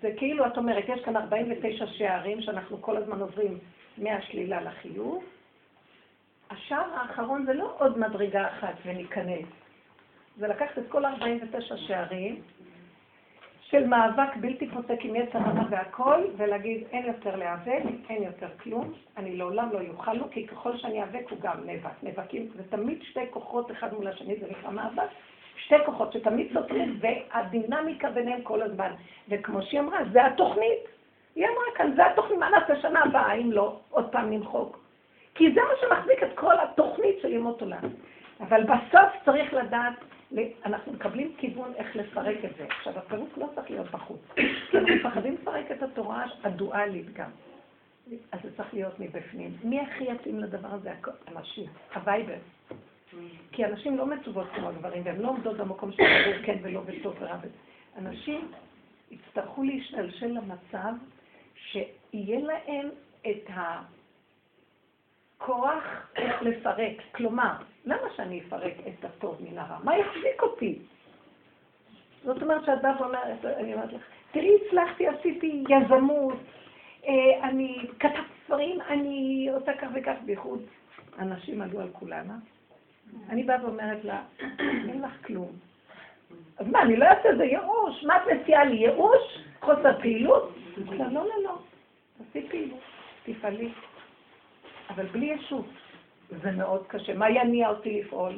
[0.02, 3.58] זה כאילו, את אומרת, יש כאן 49 שערים שאנחנו כל הזמן עוברים
[3.98, 5.24] מהשלילה לחיוב.
[6.50, 9.46] השער האחרון זה לא עוד מדרגה אחת וניכנס.
[10.38, 12.42] זה לקחת את כל 49 שערים
[13.74, 18.94] של מאבק בלתי פוסק עם יצר הרע והכל, ולהגיד, אין יותר להיאבק, אין יותר כלום,
[19.18, 22.04] אני לעולם לא יוכל לו, כי ככל שאני איאבק הוא גם נאבק.
[22.04, 25.10] נאבקים, זה תמיד שתי כוחות אחד מול השני, זה נקרא מאבק.
[25.58, 28.92] שתי כוחות שתמיד סותרים, והדינמיקה ביניהם כל הזמן.
[29.30, 30.84] וכמו שהיא אמרה, זה התוכנית.
[31.36, 34.80] היא אמרה כאן, זה התוכנית, מה נעשה שנה הבאה, אם לא, עוד פעם נמחוק.
[35.36, 37.84] כי זה מה שמחזיק את כל התוכנית של ימות עולם.
[38.40, 39.94] אבל בסוף צריך לדעת
[40.66, 42.66] אנחנו מקבלים כיוון איך לפרק את זה.
[42.66, 44.20] עכשיו, הפירוק לא צריך להיות בחוץ.
[44.36, 47.30] כי אנחנו מפחדים לפרק את התורה הדואלית גם.
[48.32, 49.58] אז זה צריך להיות מבפנים.
[49.64, 50.92] מי הכי יתאים לדבר הזה?
[51.28, 51.66] אנשים,
[51.96, 52.38] הווייבר.
[53.52, 56.04] כי אנשים לא מצוות כמו הגברים, והן לא עומדות במקום של
[56.46, 57.38] כן ולא בטוב ורע.
[57.98, 58.52] אנשים
[59.12, 60.94] יצטרכו להשתלשל למצב
[61.56, 62.90] שיהיה להם
[63.22, 63.50] את
[66.16, 66.98] איך לפרק.
[67.12, 67.54] כלומר,
[67.86, 69.78] למה שאני אפרק את הטוב מן הרע?
[69.84, 70.80] מה יחזיק אותי?
[72.24, 74.02] זאת אומרת שאת באה ואומרת, אני אומרת לך,
[74.32, 76.38] תראי, הצלחתי, עשיתי יזמות,
[77.08, 80.62] אה, אני כתב ספרים, אני עושה כך וכך, בייחוד
[81.20, 82.36] אנשים עלו על כולנה.
[83.30, 84.22] אני באה ואומרת לה,
[84.60, 85.52] אין לך כלום.
[86.58, 89.40] אז מה, אני לא אעשה זה ייאוש, מה את מציעה לי, ייאוש?
[89.60, 90.56] חוסר פעילות?
[91.00, 91.58] לא, לא, לא,
[92.18, 92.80] תעשי פעילות,
[93.24, 93.70] תפעלי.
[94.90, 95.66] אבל בלי ישות.
[96.30, 97.14] זה מאוד קשה.
[97.14, 98.34] מה יניע אותי לפעול?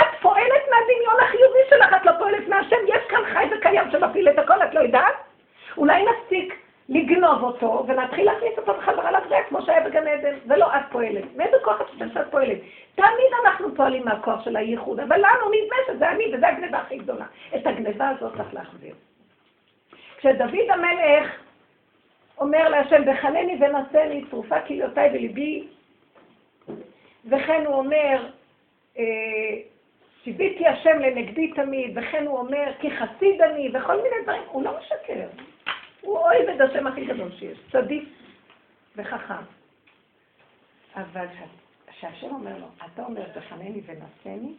[0.00, 4.38] את פועלת מהדמיון החיובי שלך, את לא פועלת מהשם, יש כאן חי וקיים שמפעיל את
[4.38, 5.14] הכל, את לא יודעת?
[5.76, 6.54] אולי נפסיק
[6.88, 10.36] לגנוב אותו ולהתחיל להכניס אותו בחזרה לבריאה, כמו שהיה בגן עדן.
[10.46, 11.24] זה לא את פועלת.
[11.36, 12.58] מאיזה כוח את חושבת שאת פועלת?
[12.94, 17.24] תמיד אנחנו פועלים מהכוח של הייחוד, אבל לנו נדמה שזה אני, וזו הגניבה הכי גדולה.
[17.56, 18.94] את הגניבה הזאת צריך להחזיר.
[20.18, 21.47] כשדוד המלך
[22.40, 25.66] אומר להשם, בחנני ונשני, צרופה כליותיי וליבי
[27.24, 28.30] וכן הוא אומר,
[28.98, 29.04] אה,
[30.24, 34.78] שיביתי השם לנגדי תמיד, וכן הוא אומר, כי חסיד אני, וכל מיני דברים, הוא לא
[34.78, 35.26] משקר.
[36.00, 38.08] הוא אוהב את השם הכי גדול שיש, צדיק
[38.96, 39.44] וחכם.
[40.94, 41.26] אבל
[41.86, 44.52] כשהשם אומר לו, אתה אומר תחנני ונשני,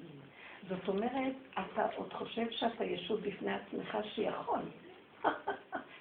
[0.69, 4.59] זאת אומרת, אתה עוד חושב שאתה ישות בפני עצמך שיכול.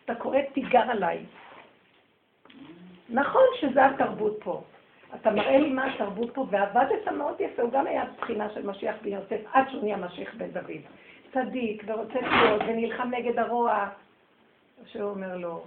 [0.04, 1.24] אתה קורא תיגר עליי.
[3.08, 4.62] נכון שזה התרבות פה.
[5.14, 8.96] אתה מראה לי מה התרבות פה, ועבדת מאוד יפה, הוא גם היה בחינה של משיח
[9.02, 10.82] בן יוסף, עד שהוא נהיה משיח בן דוד.
[11.32, 13.88] צדיק, ורוצה להיות, ונלחם נגד הרוע.
[14.86, 15.64] שהוא אומר לו,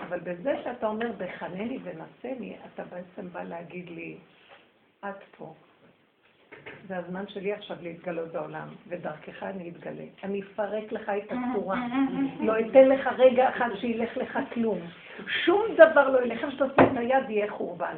[0.00, 4.16] אבל בזה שאתה אומר, בחנני ונשני, אתה בעצם בא להגיד לי,
[5.04, 5.54] את פה.
[6.88, 10.04] זה הזמן שלי עכשיו להתגלות בעולם, ודרכך אני אתגלה.
[10.24, 11.86] אני אפרק לך את הצורה.
[12.40, 14.78] לא אתן לך רגע אחד שילך לך כלום.
[15.44, 17.96] שום דבר לא ילך, שתוציא את היד יהיה חורבן.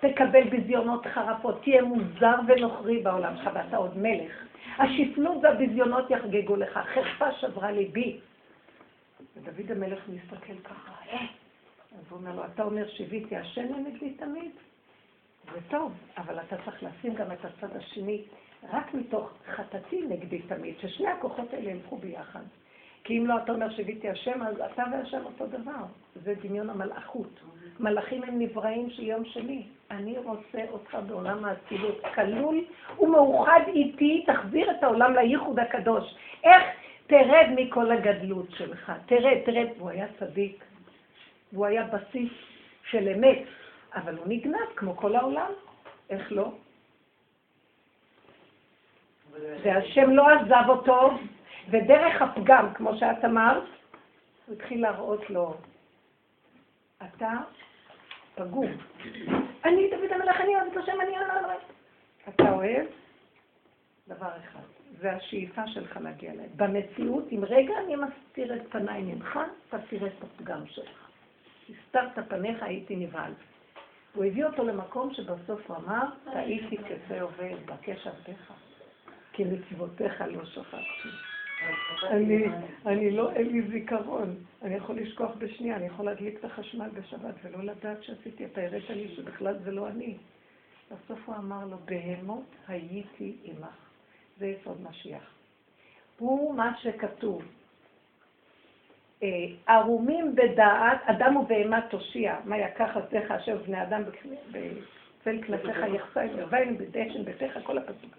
[0.00, 4.32] תקבל ביזיונות חרפות, תהיה מוזר ונוכרי בעולם שלך, ואתה עוד מלך.
[4.78, 8.18] השפלות והביזיונות יחגגו לך, חרפה שברה ליבי.
[9.36, 11.26] ודוד המלך מסתכל ככה, אה?
[11.98, 14.50] אז הוא אומר לו, אתה אומר שיוויתי השם לנגדי תמיד?
[15.52, 18.22] זה טוב, אבל אתה צריך לשים גם את הצד השני,
[18.72, 22.42] רק מתוך חטאתי נגדי תמיד, ששני הכוחות האלה ילכו ביחד.
[23.04, 25.84] כי אם לא אתה אומר שיוויתי השם, אז אתה והשם אותו דבר.
[26.14, 27.40] זה דמיון המלאכות.
[27.80, 29.62] מלאכים הם נבראים של יום שני.
[29.90, 32.64] אני רוצה אותך בעולם האצילות, כלול
[33.00, 36.14] ומאוחד איתי, תחזיר את העולם לייחוד הקדוש.
[36.44, 36.62] איך
[37.06, 39.66] תרד מכל הגדלות שלך, תרד, תרד.
[39.78, 40.64] והוא היה צדיק,
[41.52, 42.32] והוא היה בסיס
[42.90, 43.42] של אמת,
[43.94, 45.50] אבל הוא נגנב כמו כל העולם,
[46.10, 46.52] איך לא?
[49.62, 51.10] והשם לא עזב אותו,
[51.70, 53.62] ודרך הפגם, כמו שאת אמרת,
[54.46, 55.54] הוא התחיל להראות לו,
[57.02, 57.30] אתה
[58.34, 58.70] פגום.
[59.64, 61.58] אני דוד המלך, אני אוהב את השם, אני אוהב...
[62.28, 62.86] אתה אוהב
[64.08, 64.60] דבר אחד,
[65.00, 66.46] זה השאיפה שלך להגיע אליי.
[66.56, 69.38] במציאות, אם רגע אני מסתיר את פניי ממך,
[69.88, 71.08] תראה את הפגם שלך.
[71.70, 73.32] הסתרת פניך, הייתי נבהל.
[74.14, 78.52] הוא הביא אותו למקום שבסוף הוא אמר, טעיתי כזה עובד, בקש עבדיך,
[79.32, 81.08] כי מצוותיך לא שכחתי.
[82.10, 82.44] אני,
[82.86, 87.34] אני לא, אין לי זיכרון, אני יכול לשכוח בשנייה, אני יכול להדליק את החשמל בשבת
[87.42, 90.16] ולא לדעת שעשיתי, אתה הראת לי שבכלל זה לא אני.
[90.90, 93.76] בסוף הוא אמר לו, בהמות הייתי עמך.
[94.38, 95.34] זה יסוד משיח.
[96.18, 97.42] הוא מה שכתוב.
[99.22, 99.28] אה,
[99.66, 104.02] ערומים בדעת, אדם ובהמה תושיע, מה יקח עשיך אשר בני אדם
[104.50, 108.14] בצל כנפיך יחסה, ירווין בדשן ביתך, כל הפסוק.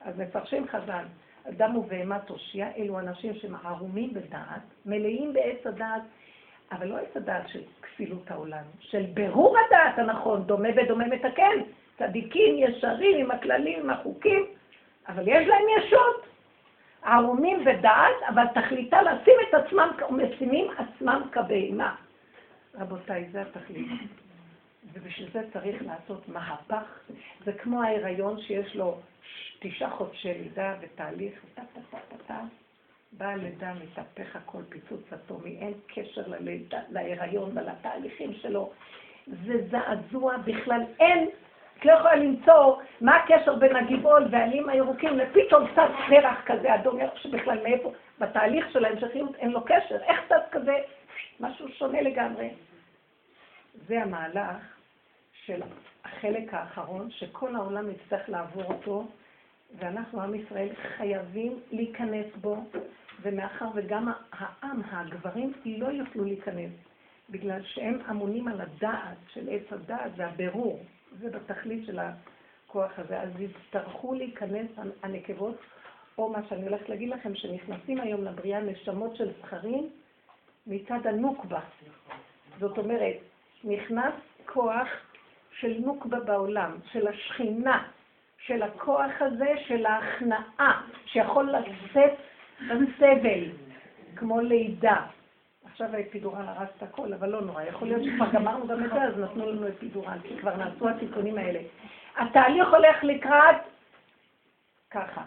[0.00, 1.04] אז מפרשים חז"ל,
[1.48, 6.02] אדם ובהמה תושיע, אלו אנשים שהם ערומים בדעת, מלאים בעץ הדעת,
[6.72, 11.60] אבל לא עץ הדעת של כפילות העולם, של ברור הדעת הנכון, דומה ודומה מתקן,
[11.98, 14.46] צדיקים, ישרים, עם הכללים, עם החוקים,
[15.08, 16.26] אבל יש להם ישות.
[17.04, 21.94] ערומים בדעת, אבל תכליתה לשים את עצמם, משימים עצמם כבהמה.
[22.74, 23.90] רבותיי, זה התכלית.
[24.92, 27.00] ובשביל זה צריך לעשות מהפך.
[27.44, 28.98] זה כמו ההיריון שיש לו
[29.60, 32.40] תשעה חודשי לידה ותהליך, טה טה טה טה טה.
[33.12, 38.70] באה לידה, מתהפך הכל פיצוץ אטומי, אין קשר ללידה, להיריון ולתהליכים שלו.
[39.26, 41.28] זה זעזוע בכלל, אין
[41.82, 46.98] את לא יכולה למצוא מה הקשר בין הגבעול והעלים הירוקים לפתאום קצת פרח כזה אדום,
[47.16, 50.78] שבכלל מאיפה, בתהליך של ההמשכיות אין לו קשר, איך קצת כזה,
[51.40, 52.50] משהו שונה לגמרי.
[53.86, 54.56] זה המהלך
[55.44, 55.62] של
[56.04, 59.06] החלק האחרון, שכל העולם יצטרך לעבור אותו,
[59.78, 62.64] ואנחנו, עם ישראל, חייבים להיכנס בו,
[63.22, 66.72] ומאחר וגם העם, הגברים, לא יוכלו להיכנס,
[67.30, 70.84] בגלל שהם אמונים על הדעת של עץ הדעת והבירור.
[71.18, 73.20] זה בתכלית של הכוח הזה.
[73.20, 74.66] אז יצטרכו להיכנס
[75.02, 75.56] הנקבות,
[76.18, 79.90] או מה שאני הולכת להגיד לכם, שנכנסים היום לבריאה נשמות של זכרים
[80.66, 81.60] מצד הנוקבה.
[82.58, 83.16] זאת אומרת,
[83.64, 84.14] נכנס
[84.46, 84.88] כוח
[85.50, 87.88] של נוקבה בעולם, של השכינה,
[88.38, 92.12] של הכוח הזה, של ההכנעה, שיכול לשאת
[92.60, 93.50] בסבל,
[94.16, 95.06] כמו לידה.
[95.64, 97.62] עכשיו האפידורל הרס את הכל, אבל לא נורא.
[97.62, 101.38] יכול להיות שכבר גמרנו גם את זה, אז נתנו לנו אפידורל, כי כבר נעשו התיקונים
[101.38, 101.60] האלה.
[102.16, 103.56] התהליך הולך לקראת
[104.90, 105.22] ככה,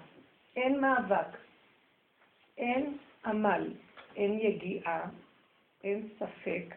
[0.56, 1.38] אין מאבק,
[2.58, 3.74] אין עמל,
[4.16, 5.10] אין יגיעה,
[5.84, 6.76] אין ספק,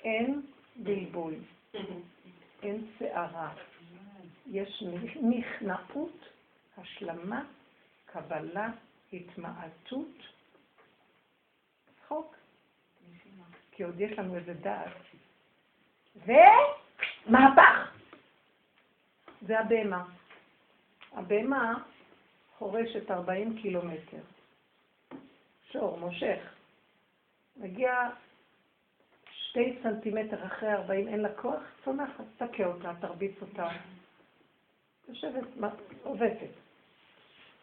[0.00, 0.42] אין
[0.76, 1.34] בלבול,
[2.62, 3.54] אין שערה.
[4.46, 4.84] יש
[5.22, 6.28] נכנעות,
[6.78, 7.44] השלמה,
[8.06, 8.68] קבלה,
[9.12, 10.22] התמעטות,
[12.00, 12.36] צחוק.
[13.70, 14.92] כי עוד יש לנו איזה דעת.
[16.16, 17.92] ומהפך.
[19.40, 20.04] זה הבהמה.
[21.12, 21.82] הבהמה
[22.62, 24.22] חורשת 40 קילומטר.
[25.72, 26.38] שור, מושך.
[27.56, 28.10] מגיע
[29.32, 33.68] שתי סנטימטר אחרי 40, אין לה כוח, צונחת, תכה אותה, תרביץ אותה.
[35.08, 35.44] יושבת,
[36.02, 36.50] עובדת.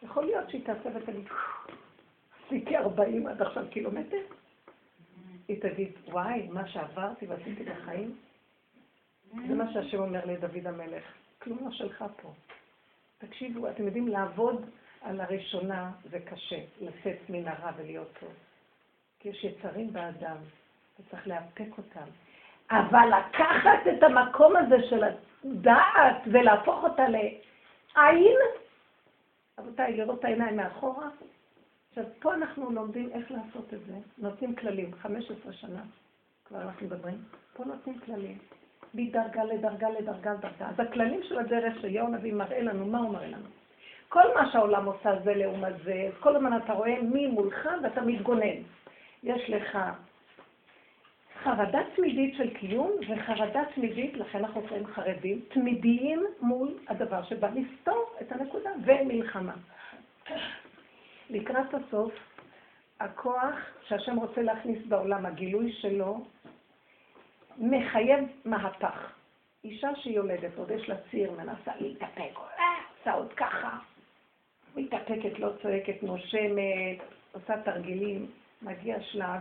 [0.02, 1.28] יכול להיות שהיא תעשה ותגיד,
[2.46, 4.22] עשיתי 40 עד עכשיו קילומטר?
[5.48, 8.16] היא תגיד, וואי, מה שעברתי ועשיתי בחיים,
[9.48, 11.04] זה מה שהשם אומר לדוד המלך,
[11.38, 12.32] כלום לא שלך פה.
[13.18, 14.70] תקשיבו, אתם יודעים, לעבוד
[15.02, 18.32] על הראשונה זה קשה, לצאת מן הרע ולהיות טוב.
[19.20, 20.36] כי יש יצרים באדם,
[21.00, 22.06] וצריך לאפק אותם.
[22.70, 28.38] אבל לקחת את המקום הזה של הדעת ולהפוך אותה לעין,
[29.58, 31.08] רבותיי, לראות את העיניים מאחורה.
[31.88, 33.94] עכשיו, פה אנחנו לומדים איך לעשות את זה.
[34.18, 35.82] נותנים כללים, 15 שנה
[36.44, 37.24] כבר אנחנו מדברים.
[37.52, 38.38] פה נותנים כללים.
[38.94, 40.68] מדרגה לדרגה לדרגה לדרגה.
[40.68, 43.46] אז הכללים של הדרך שיהו הנביא מראה לנו, מה הוא מראה לנו?
[44.12, 48.62] כל מה שהעולם עושה זה לעומת זה, כל הזמן אתה רואה מי מולך ואתה מתגונן.
[49.22, 49.78] יש לך
[51.42, 58.14] חרדה תמידית של קיום וחרדה תמידית, לכן אנחנו קוראים חרדים, תמידיים מול הדבר שבא לסתור
[58.20, 59.54] את הנקודה, ומלחמה.
[61.30, 62.12] לקראת הסוף,
[63.00, 63.54] הכוח
[63.88, 66.24] שהשם רוצה להכניס בעולם, הגילוי שלו,
[67.58, 69.12] מחייב מהפך.
[69.64, 72.32] אישה שיולדת, עוד יש לה ציר, מנסה להתאפק,
[72.98, 73.78] עושה עוד ככה,
[74.76, 76.98] מתאפקת, לא צועקת, נושמת,
[77.32, 78.26] עושה תרגילים,
[78.62, 79.40] מגיע שלב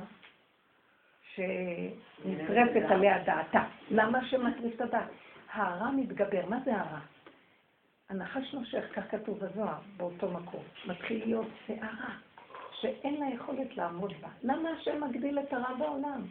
[1.36, 3.64] שנטרפת עליה דעתה.
[3.92, 5.10] למה שמטריף את הדעת?
[5.54, 6.46] הרע מתגבר.
[6.46, 7.00] מה זה הרע?
[8.10, 10.64] הנחש נושך, כך כתוב בזוהר, באותו מקום.
[10.86, 12.16] מתחיל להיות שערה,
[12.80, 14.28] שאין לה יכולת לעמוד בה.
[14.44, 16.22] למה השם מגדיל את הרע בעולם?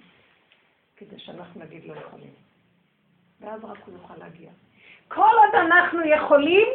[0.96, 2.32] כדי שאנחנו נגיד לא יכולים.
[3.40, 4.50] ואז רק הוא יוכל להגיע.
[5.08, 6.68] כל עוד אנחנו יכולים,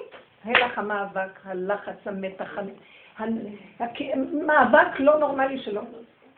[0.44, 2.50] הלך המאבק, הלחץ, המתח,
[3.18, 5.82] המאבק לא נורמלי שלו.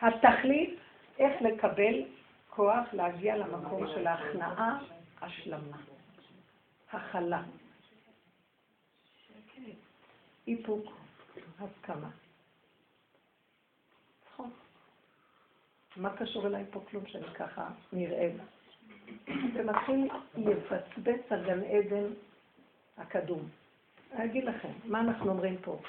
[0.02, 0.80] התכלית,
[1.20, 2.04] איך לקבל
[2.50, 4.80] כוח להגיע למקום של ההכנעה,
[5.22, 5.78] השלמה,
[6.92, 7.42] הכלה,
[10.48, 10.86] איפוק,
[11.60, 12.10] הסכמה.
[14.32, 14.52] נכון.
[15.96, 18.30] מה קשור אליי פה כלום שאני ככה נראה?
[19.54, 22.06] זה מתחיל לבצבץ הגן עדן
[22.98, 23.50] הקדום.
[24.16, 25.80] אני אגיד לכם, מה אנחנו אומרים פה?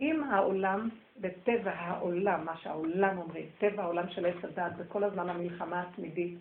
[0.00, 0.88] אם העולם,
[1.20, 6.38] בטבע העולם, מה שהעולם אומרים, טבע העולם של עץ הדת, וכל הזמן המלחמה התמידית,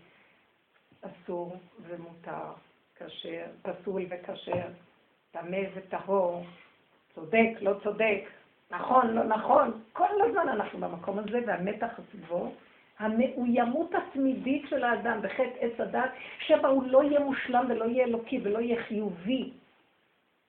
[1.02, 2.52] אסור ומותר,
[2.96, 4.68] כשר, פסול וכשר,
[5.32, 6.46] טמא וטהור,
[7.16, 8.24] צודק, לא צודק,
[8.72, 12.52] נכון, לא נכון, כל הזמן אנחנו במקום הזה, והמתח סביבו,
[13.00, 18.40] המאוימות התמידית של האדם בחטא עץ הדת, שבה הוא לא יהיה מושלם ולא יהיה אלוקי
[18.44, 19.52] ולא יהיה חיובי,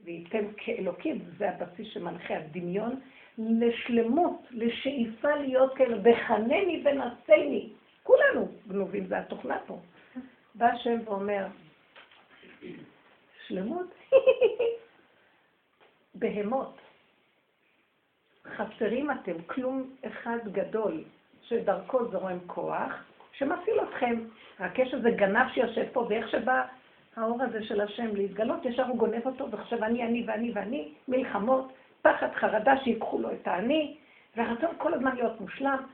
[0.05, 3.01] וייתן כאלוקים, זה הבסיס שמנחה הדמיון,
[3.39, 7.69] לשלמות, לשאיפה להיות כאלה, בחנני ונשני.
[8.03, 9.79] כולנו גנובים, זה התוכנה פה.
[10.55, 11.47] בא השם ואומר,
[13.47, 13.95] שלמות,
[16.15, 16.79] בהמות.
[18.47, 21.05] חסרים אתם, כלום אחד גדול,
[21.43, 24.25] שדרכו זורם כוח, שמפעיל אתכם.
[24.61, 26.63] רק יש איזה גנב שיושב פה, ואיך שבא
[27.17, 31.73] האור הזה של השם להתגלות, ישר הוא גונב אותו וחושב אני, אני ואני ואני, מלחמות,
[32.03, 33.97] פחד, חרדה שיקחו לו את האני,
[34.37, 35.87] והרצון כל הזמן להיות מושלם,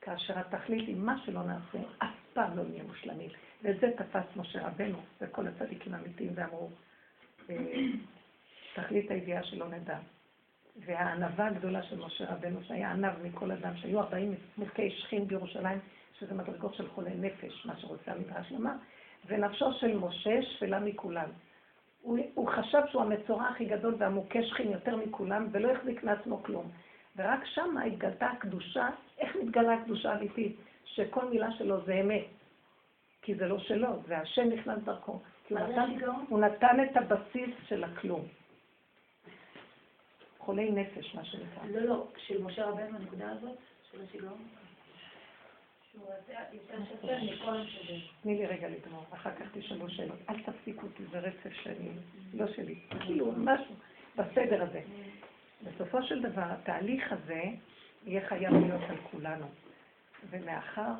[0.00, 3.30] כאשר התכלית היא מה שלא נעשה, אף פעם לא נהיה מושלמים.
[3.62, 6.68] וזה תפס משה רבנו וכל הצדיקים האמיתיים ואמרו,
[7.50, 7.56] אה,
[8.74, 9.98] תכלית הידיעה שלא נדע.
[10.76, 15.78] והענווה הגדולה של משה רבנו, שהיה ענב מכל אדם, שהיו 40 מוכי שכין בירושלים,
[16.18, 18.72] שזה מדרגות של חולי נפש, מה שרוצה המדרש לומר,
[19.26, 21.28] ונפשו של משה שפלה מכולם.
[22.02, 26.70] הוא, הוא חשב שהוא המצורע הכי גדול והמוכה שכין יותר מכולם, ולא החזיק מעצמו כלום.
[27.16, 30.56] ורק שם התגלתה הקדושה, איך מתגלה הקדושה האמיתית?
[30.84, 32.24] שכל מילה שלו זה אמת.
[33.22, 35.20] כי זה לא שלו, והשם נכנס דרכו.
[35.46, 35.90] כי הוא נתן,
[36.28, 38.24] הוא נתן את הבסיס של הכלום.
[40.38, 41.64] חולי נפש, מה שנקרא.
[41.70, 43.56] לא, לא, של משה רבנו, הנקודה הזאת,
[43.92, 44.38] של השיגעון.
[48.22, 50.18] תני לי רגע לגמור, אחר כך תשאלו שאלות.
[50.30, 51.88] אל תפסיקו אותי, זה רצף שאני,
[52.34, 52.74] לא שלי.
[53.00, 53.74] כאילו, משהו
[54.16, 54.80] בסדר הזה.
[55.62, 57.42] בסופו של דבר, התהליך הזה
[58.06, 59.46] יהיה חייב להיות על כולנו.
[60.30, 60.92] ומאחר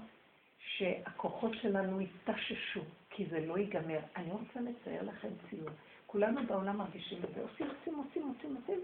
[0.58, 2.80] שהכוחות שלנו יתששו,
[3.10, 5.70] כי זה לא ייגמר, אני רוצה לצייר לכם ציור.
[6.06, 8.80] כולנו בעולם מרגישים את זה, עושים, עושים, עושים, עושים, עושים,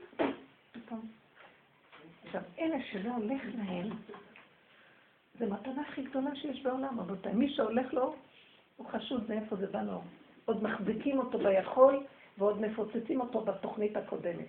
[0.73, 1.09] פתאום.
[2.25, 3.91] עכשיו, אלה שלא הולך להם,
[5.39, 7.33] זה מתנה הכי גדולה שיש בעולם, רבותיי.
[7.33, 8.15] מי שהולך לו,
[8.77, 10.03] הוא חשוד מאיפה זה בא לו.
[10.45, 12.05] עוד מחזיקים אותו ביכול,
[12.39, 14.47] ועוד מפוצצים אותו בתוכנית הקודמת.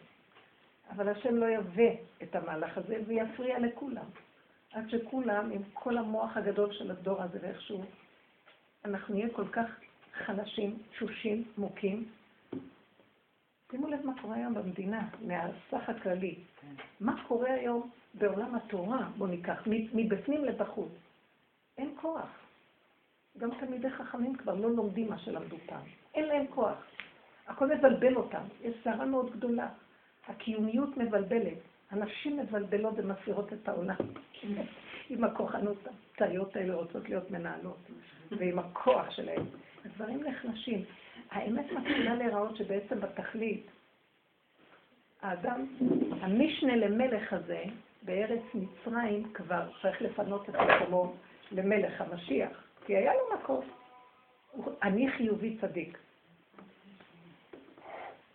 [0.90, 1.92] אבל השם לא יבא
[2.24, 4.06] את המהלך הזה ויפריע לכולם.
[4.74, 7.84] עד שכולם, עם כל המוח הגדול של הדור הזה ואיכשהו,
[8.86, 9.66] אנחנו נהיה כל כך
[10.14, 12.06] חלשים, תשושים, מוכים,
[13.72, 16.36] שימו לב מה קורה היום במדינה, מהסך הכללי.
[16.99, 20.91] מה קורה היום בעולם התורה, בואו ניקח, מבפנים לבחוץ.
[21.78, 22.30] אין כוח.
[23.38, 25.82] גם תלמידי חכמים כבר לא לומדים מה שלמדו פעם.
[26.14, 26.78] אין להם כוח.
[27.47, 28.43] הכל מבלבל אותם.
[28.61, 29.68] יש סערה מאוד גדולה.
[30.28, 31.57] הקיומיות מבלבלת.
[31.91, 33.95] הנשים מבלבלות ומסבירות את העולם.
[35.09, 35.78] עם הכוחנות,
[36.16, 37.78] הטעיות האלה רוצות להיות מנהלות,
[38.32, 39.45] ועם הכוח שלהם.
[39.86, 40.84] הדברים נחלשים.
[41.32, 43.66] האמת מתחילה להיראות שבעצם בתכלית,
[45.24, 45.65] האדם,
[46.21, 47.63] המשנה למלך הזה,
[48.01, 51.13] בארץ מצרים כבר צריך לפנות את מקומו
[51.51, 53.65] למלך המשיח, כי היה לו מקום.
[54.84, 55.97] אני חיובי צדיק.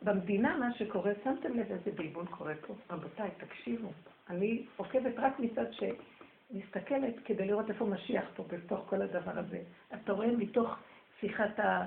[0.03, 2.75] במדינה מה שקורה, שמתם לב איזה בלבול קורה פה?
[2.91, 3.89] רבותיי, תקשיבו.
[4.31, 9.61] אני עוקבת רק מצד שמסתכלת כדי לראות איפה משיח פה בתוך כל הדבר הזה.
[9.95, 10.77] אתה רואה מתוך
[11.21, 11.87] שיחת ה...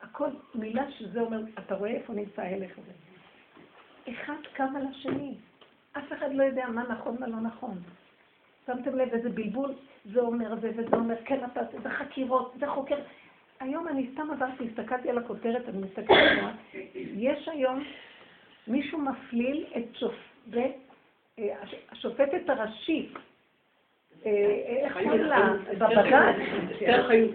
[0.00, 3.05] הכל מילה שזה אומר, אתה רואה איפה נמצא ההלך הזה.
[4.10, 5.34] אחד קם על השני.
[5.92, 7.78] אף אחד לא יודע מה נכון, מה לא נכון.
[8.66, 9.72] שמתם לב איזה בלבול,
[10.04, 12.96] זה אומר זה וזה אומר, כן אתה, זה חקירות, זה חוקר.
[13.60, 16.52] היום אני סתם עברתי, הסתכלתי על הכותרת, אני מסתכלת עליה,
[17.16, 17.84] יש היום,
[18.68, 20.76] מישהו מפליל את שופט,
[21.38, 21.56] אה,
[21.92, 23.14] השופטת הראשית,
[24.26, 24.30] אה,
[24.66, 25.52] איך קוראים לה?
[25.78, 26.36] בבג"ץ,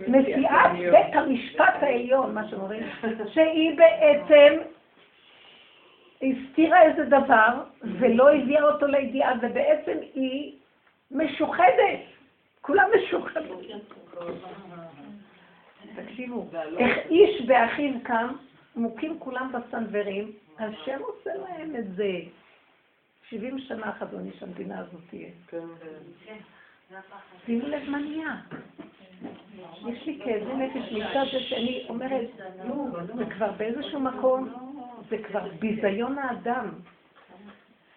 [0.08, 2.84] נשיאת בית המשפט העליון, מה שאומרים,
[3.34, 4.62] שהיא בעצם
[6.22, 10.54] הסתירה איזה דבר ולא הביאה אותו לידיעה, ובעצם היא
[11.12, 12.00] משוחדת.
[12.62, 13.80] כולם משוחדים.
[15.96, 16.48] תקשיבו,
[16.78, 18.28] איך איש ואחיו קם,
[18.76, 22.12] מוכים כולם בסנוורים, השם עושה להם את זה.
[23.30, 25.30] 70 שנה חזוני שהמדינה הזאת תהיה.
[27.46, 28.36] שימו לב מה נהיה.
[29.88, 32.30] יש לי כאבי נפש מצד זה שאני אומרת,
[32.66, 34.71] נו, זה כבר באיזשהו מקום,
[35.12, 36.70] זה כבר ביזיון האדם.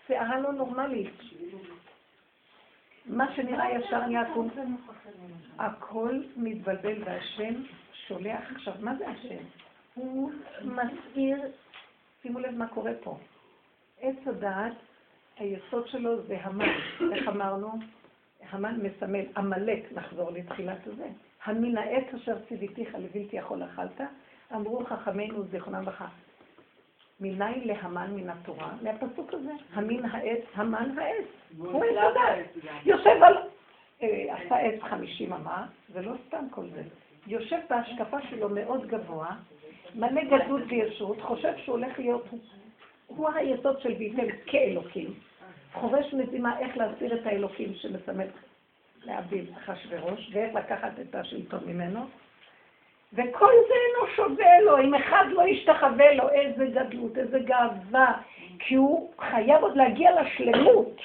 [0.08, 1.20] שערה לא נורמלית.
[3.06, 4.50] מה שנראה ישר נהיה עקום.
[5.58, 7.54] הכל מתבלבל והשם
[8.08, 8.52] שולח.
[8.54, 9.44] עכשיו, מה זה השם?
[9.94, 10.32] הוא
[10.64, 11.38] מסעיר,
[12.22, 13.18] שימו לב מה קורה פה.
[14.00, 14.72] עץ הדעת,
[15.38, 16.74] היסוד שלו זה המן.
[17.12, 17.72] איך אמרנו?
[18.50, 21.08] המן מסמל, עמלק, נחזור לתחילת הזה.
[21.44, 24.00] המן העץ אשר ציוויתיך לבלתי יכול אכלת,
[24.54, 26.06] אמרו חכמינו זיכרונם לברכה.
[27.20, 31.26] מיני להמן מן התורה, מהפסוק הזה, המין העץ, המן העץ,
[31.58, 32.64] הוא עץ הדת.
[32.84, 33.36] יושב על,
[34.02, 36.82] אה, עשה עץ חמישים אמה, ולא סתם כל זה.
[37.26, 39.36] יושב בהשקפה שלו מאוד גבוה,
[39.94, 42.26] מלא גדלות וישות, חושב שהוא הולך להיות,
[43.06, 45.14] הוא היסוד של ביטל כאלוקים,
[45.72, 48.26] חובש מזימה איך להסיר את האלוקים שמסמל
[49.04, 52.00] להבדיל אחשוורוש, ואיך לקחת את השלטון ממנו,
[53.14, 58.12] וכל זה אינו שווה לו, אם אחד לא ישתחווה לו, איזה גדלות, איזה גאווה,
[58.58, 61.00] כי הוא חייב עוד להגיע לשלמות.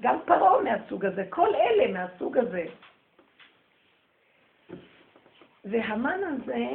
[0.00, 2.64] גם פרעה מהסוג הזה, כל אלה מהסוג הזה.
[5.64, 6.66] והמן הזה,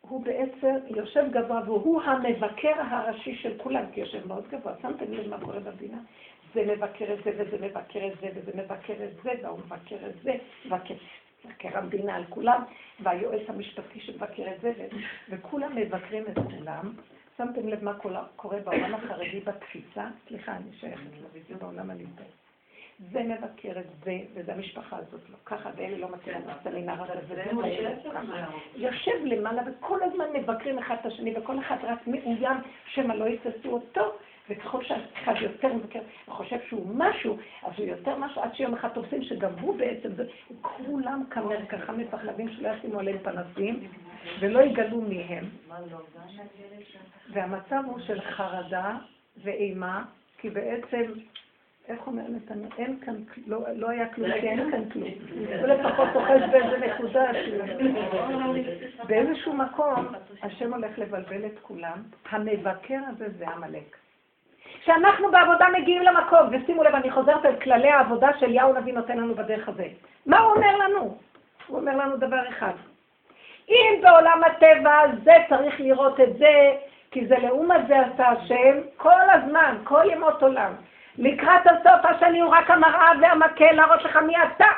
[0.00, 4.72] הוא בעצם יושב גבוה, והוא המבקר הראשי של כולם, כי יושב מאוד גבוה.
[4.82, 5.98] שמתם לב מה קורה במדינה?
[6.54, 10.22] זה מבקר את זה, וזה מבקר את זה, וזה מבקר את זה, והוא מבקר את
[10.22, 10.34] זה,
[10.66, 10.94] מבקר.
[11.46, 12.62] מבקר המדינה על כולם,
[13.00, 14.72] והיועץ המשפטי שמבקר את זה,
[15.28, 16.92] וכולם מבקרים את כולם.
[17.38, 17.94] שמתם לב מה
[18.36, 20.06] קורה בעולם החרדי בתפיסה?
[20.28, 22.22] סליחה, אני שייכת לזה בעולם הליבה.
[23.12, 26.66] זה מבקר את זה, וזה המשפחה הזאת לא ככה, ואלה לא מכירים את
[27.28, 27.44] וזה
[28.76, 33.70] יושב למעלה, וכל הזמן מבקרים אחד את השני, וכל אחד רק מאוים שמא לא יתפסו
[33.70, 34.18] אותו,
[34.50, 39.22] וככל שאחד יותר מבקר וחושב שהוא משהו, אז הוא יותר משהו, עד שיום אחד תופסים
[39.22, 40.08] שגם הוא בעצם,
[40.62, 41.22] כולם
[41.68, 43.88] ככה מפחדים שלא ישימו עליהם פנסים,
[44.40, 45.44] ולא יגלו מי הם.
[47.32, 48.96] והמצב הוא של חרדה
[49.42, 50.04] ואימה,
[50.38, 51.12] כי בעצם
[51.88, 52.68] איך אומר נתניה?
[52.78, 53.14] אין כאן,
[53.46, 55.08] לא, לא היה כלום, כי אין כאן כלום.
[55.60, 57.30] הוא לפחות תוחש באיזה נקודה,
[59.08, 60.06] באיזשהו מקום
[60.42, 63.96] השם הולך לבלבל את כולם, המבקר הזה זה עמלק.
[64.86, 69.34] כשאנחנו בעבודה מגיעים למקום, ושימו לב, אני חוזרת על כללי העבודה שאליהו נביא נותן לנו
[69.34, 69.86] בדרך הזה.
[70.26, 71.18] מה הוא אומר לנו?
[71.66, 72.72] הוא אומר לנו דבר אחד.
[73.68, 76.76] אם בעולם הטבע זה צריך לראות את זה,
[77.10, 80.72] כי זה לעומת זה עשה השם, כל הזמן, כל ימות עולם.
[81.18, 84.68] לקראת הסוף השני הוא רק המראה והמקל להראות לך מי אתה.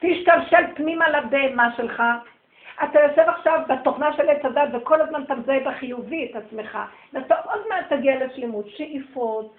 [0.00, 2.02] תשתלשל פנימה לבהמה שלך.
[2.84, 6.78] אתה יושב עכשיו בתוכנה של עץ הדת וכל הזמן אתה מזהה בחיובי את עצמך,
[7.12, 9.54] ואתה עוד מעט תגיע לשלמות, שאיפות,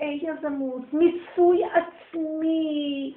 [0.00, 3.14] אה, יזמות, מיסוי עצמי.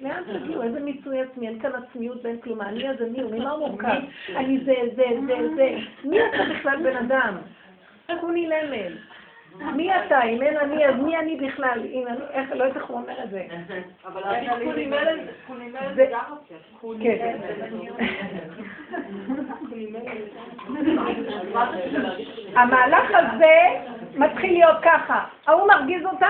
[0.00, 0.62] לאן תגיעו?
[0.62, 1.48] איזה מיסוי עצמי?
[1.48, 2.60] אין כאן עצמיות ואין כלום.
[2.60, 3.34] אני הזה מי הוא?
[3.34, 4.00] ממה הוא מורכב?
[4.36, 5.76] אני זה, זה, זה, זה.
[6.04, 7.36] מי אתה בכלל בן אדם?
[8.20, 8.96] כוני למל.
[9.60, 10.22] מי אתה?
[10.22, 11.80] אם אין אני, אז מי אני בכלל?
[11.84, 13.46] אם אני, איך, לא יודעת איך הוא אומר את זה.
[14.04, 14.22] אבל
[15.46, 16.56] קונימל זה גם אופציה.
[17.02, 17.36] כן.
[22.54, 23.54] המהלך הזה
[24.14, 25.24] מתחיל להיות ככה.
[25.46, 26.26] ההוא מרגיז אותך?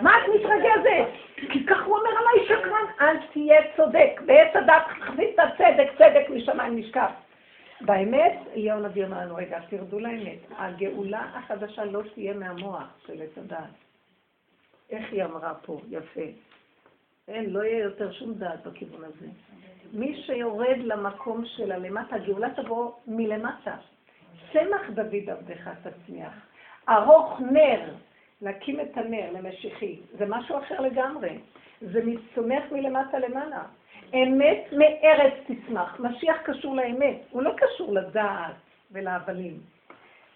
[0.00, 1.08] מה את מתרגזת?
[1.36, 2.84] כי כך הוא אומר עליי שקרן.
[3.00, 4.20] אל תהיה צודק.
[4.26, 7.10] בעץ הדת תכניס את הצדק, צדק משמיים נשכח.
[7.80, 10.38] באמת, אליהו נביא אמר לנו, רגע, תרדו לאמת.
[10.50, 13.58] הגאולה החדשה לא תהיה מהמוח של עץ הדת.
[14.90, 15.80] איך היא אמרה פה?
[15.90, 16.20] יפה.
[17.28, 19.26] אין, לא יהיה יותר שום דעת בכיוון הזה.
[19.92, 23.76] מי שיורד למקום של הלמטה, הגאולה תבוא מלמטה.
[24.52, 26.32] צמח דוד עבדך תצמיח.
[26.88, 27.94] ארוך נר,
[28.42, 31.38] להקים את הנר למשיחי, זה משהו אחר לגמרי.
[31.80, 33.62] זה מצומח מלמטה למעלה.
[34.14, 36.00] אמת מארץ תצמח.
[36.00, 38.54] משיח קשור לאמת, הוא לא קשור לדעת
[38.92, 39.60] ולהבלים.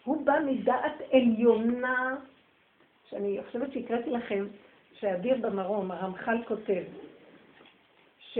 [0.05, 2.17] הוא בא מדעת עליונה,
[3.11, 4.47] שאני חושבת שהקראתי לכם,
[4.95, 6.83] שאדיר במרום, הרמח"ל כותב,
[8.19, 8.39] ש...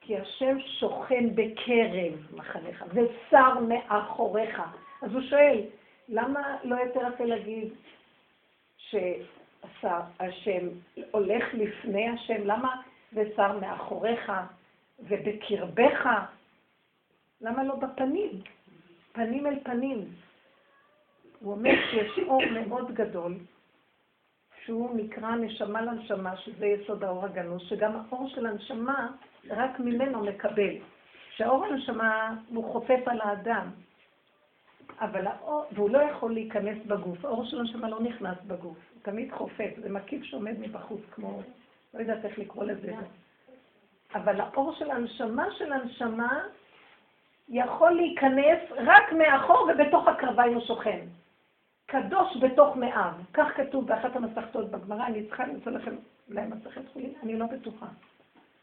[0.00, 4.62] כי השם שוכן בקרב מחניך, ושר מאחוריך.
[5.02, 5.60] אז הוא שואל,
[6.08, 7.68] למה לא יותר יפה להגיד
[8.76, 10.68] שהשם
[11.10, 12.44] הולך לפני השם?
[12.44, 12.82] למה
[13.16, 14.32] ושר מאחוריך
[14.98, 16.08] ובקרבך?
[17.40, 18.30] למה לא בפנים?
[19.12, 20.04] פנים אל פנים.
[21.40, 23.34] הוא אומר שיש אור מאוד גדול,
[24.64, 29.12] שהוא נקרא נשמה לנשמה, שזה יסוד האור הגנוז, שגם האור של הנשמה,
[29.50, 30.74] רק ממנו מקבל.
[31.36, 33.70] שהאור הנשמה הוא חופף על האדם,
[35.00, 39.32] אבל האור, והוא לא יכול להיכנס בגוף, האור של הנשמה לא נכנס בגוף, הוא תמיד
[39.32, 41.42] חופף, זה מקיף שעומד מבחוץ, כמו,
[41.96, 42.92] לא יודעת איך לקרוא לזה.
[44.14, 46.40] אבל האור של הנשמה של הנשמה
[47.48, 51.00] יכול להיכנס רק מאחור ובתוך הקרביים הוא שוכן.
[51.86, 55.96] קדוש בתוך מאיו, כך כתוב באחת המסכתות בגמרא, אני צריכה למצוא לכם
[56.30, 57.86] אולי מסכת חולין, אני לא בטוחה.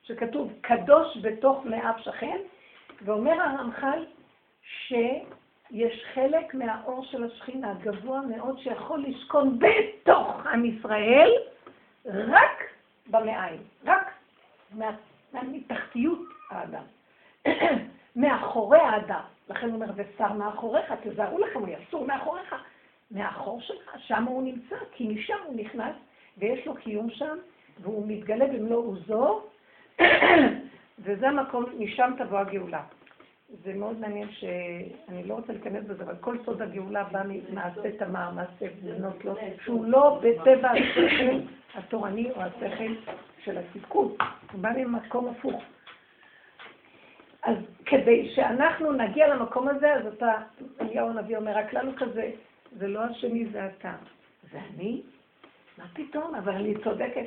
[0.04, 2.38] שכתוב קדוש בתוך מאיו שכן,
[3.02, 4.06] ואומר הרמח"ל
[4.64, 11.30] שיש חלק מהאור של השכינה גבוה מאוד שיכול לשכון בתוך עם ישראל
[12.06, 12.73] רק
[13.08, 14.12] במעיים, רק
[14.72, 14.92] מה,
[15.34, 16.84] מתחתיות האדם,
[18.16, 19.22] מאחורי האדם.
[19.50, 22.56] לכן הוא אומר, ושר מאחוריך, תזהרו לכם, הוא יסור מאחוריך.
[23.12, 25.96] מהחור שלך, שם הוא נמצא, כי משם הוא נכנס,
[26.38, 27.38] ויש לו קיום שם,
[27.82, 29.42] והוא מתגלה במלוא עוזו,
[31.04, 32.84] וזה המקום, משם תבוא הגאולה.
[33.62, 38.32] זה מאוד מעניין שאני לא רוצה להיכנס בזה, אבל כל סוד הגאולה בא ממעשה תמר,
[38.32, 41.40] מעשה בנות לא, שהוא לא בטבע השכל
[41.76, 42.94] התורני או השכל
[43.44, 44.16] של התפקוד,
[44.52, 45.64] הוא בא ממקום הפוך.
[47.44, 50.34] אז כדי שאנחנו נגיע למקום הזה, אז אתה,
[50.82, 52.32] אליהו הנביא אומר, הכלל הוא כזה,
[52.72, 53.96] זה לא השני, זה אתה.
[54.52, 55.02] זה אני?
[55.78, 56.36] מה פתאום?
[56.36, 57.26] אבל אני צודקת.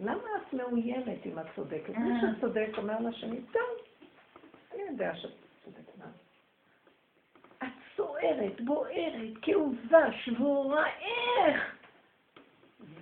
[0.00, 1.98] למה את מאוימת אם את צודקת?
[1.98, 2.16] מי אה.
[2.20, 3.62] שצודק אומר לשני, טוב,
[4.74, 5.49] אני יודע שאת.
[7.62, 11.76] את סוערת, בוערת, כאובה, שבורה, איך?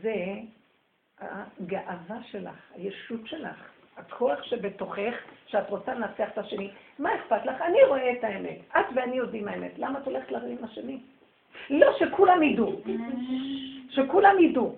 [0.00, 0.34] זה
[1.18, 5.14] הגאווה שלך, הישות שלך, הכוח שבתוכך,
[5.46, 6.70] שאת רוצה לנצח את השני.
[6.98, 7.62] מה אכפת לך?
[7.62, 8.58] אני רואה את האמת.
[8.70, 9.78] את ואני יודעים האמת.
[9.78, 10.98] למה את הולכת לריב עם השני?
[11.70, 12.80] לא, שכולם ידעו.
[13.90, 14.76] שכולם ידעו.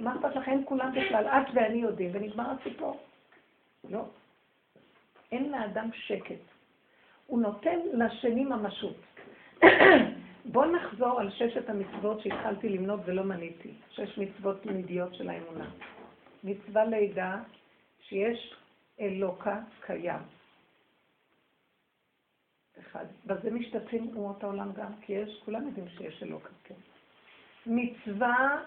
[0.00, 1.26] מה אכפת לכם כולם בכלל?
[1.26, 3.00] את ואני יודעים, ונגמר הסיפור.
[3.90, 4.04] לא.
[5.32, 6.57] אין לאדם שקט.
[7.28, 8.96] הוא נותן לשני ממשות.
[10.52, 13.70] בואו נחזור על ששת המצוות שהתחלתי למנות ולא מניתי.
[13.90, 15.70] שש מצוות תמידיות של האמונה.
[16.44, 17.38] מצווה לידה
[18.00, 18.54] שיש
[19.00, 20.20] אלוקה קיים.
[22.80, 23.04] אחד.
[23.26, 26.74] בזה משתתפים אומות העולם גם, כי יש, כולם יודעים שיש אלוקה, כן.
[27.66, 28.62] מצווה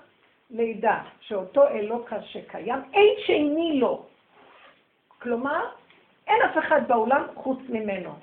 [0.49, 4.05] לידה, שאותו אלוקה שקיים, אין שני לו.
[5.07, 5.65] כלומר,
[6.31, 8.15] אין אף אחד בעולם חוץ ממנו.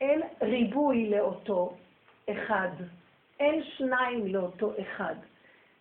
[0.00, 1.76] אין ריבוי לאותו
[2.30, 2.68] אחד,
[3.40, 5.14] אין שניים לאותו אחד.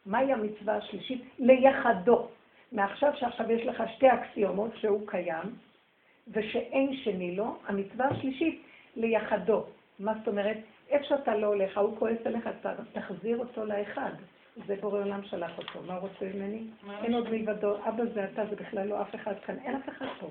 [0.06, 1.24] מהי המצווה השלישית?
[1.40, 2.28] ליחדו.
[2.72, 5.56] מעכשיו שעכשיו יש לך שתי אקסיומות שהוא קיים,
[6.28, 8.62] ושאין שני לו, המצווה השלישית,
[8.96, 9.66] ליחדו.
[10.00, 10.58] מה זאת אומרת?
[10.90, 12.50] איפה שאתה לא הולך, ההוא כועס עליך,
[12.94, 14.12] תחזיר אותו לאחד.
[14.56, 15.82] זה בורא עולם שלח אותו.
[15.88, 16.68] מה הוא רוצה ממני?
[17.04, 17.78] אין עוד מלבדו.
[17.88, 19.58] אבא זה אתה, זה בכלל לא אף אחד כאן.
[19.60, 20.30] אין אף אחד פה.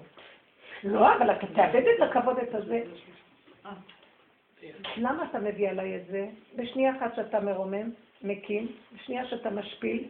[0.85, 2.83] לא, אבל אתה תאבד את הכבוד את הזה.
[4.97, 6.29] למה אתה מביא עליי את זה?
[6.57, 7.91] בשנייה אחת שאתה מרומם,
[8.23, 10.09] מקים, בשנייה שאתה משפיל,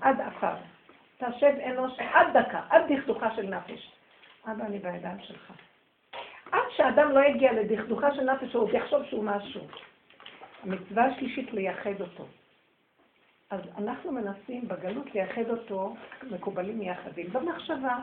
[0.00, 0.54] עד עפר.
[1.18, 3.92] תשב אנוש עד דקה, עד דכדוכה של נפש.
[4.46, 5.52] אבא, אני בידיים שלך.
[6.52, 9.60] עד שאדם לא יגיע לדכדוכה של נפש, הוא יחשוב שהוא משהו.
[10.62, 12.26] המצווה השלישית לייחד אותו.
[13.54, 15.94] אז אנחנו מנסים בגלות לייחד אותו,
[16.30, 17.96] מקובלים יחדים, במחשבה,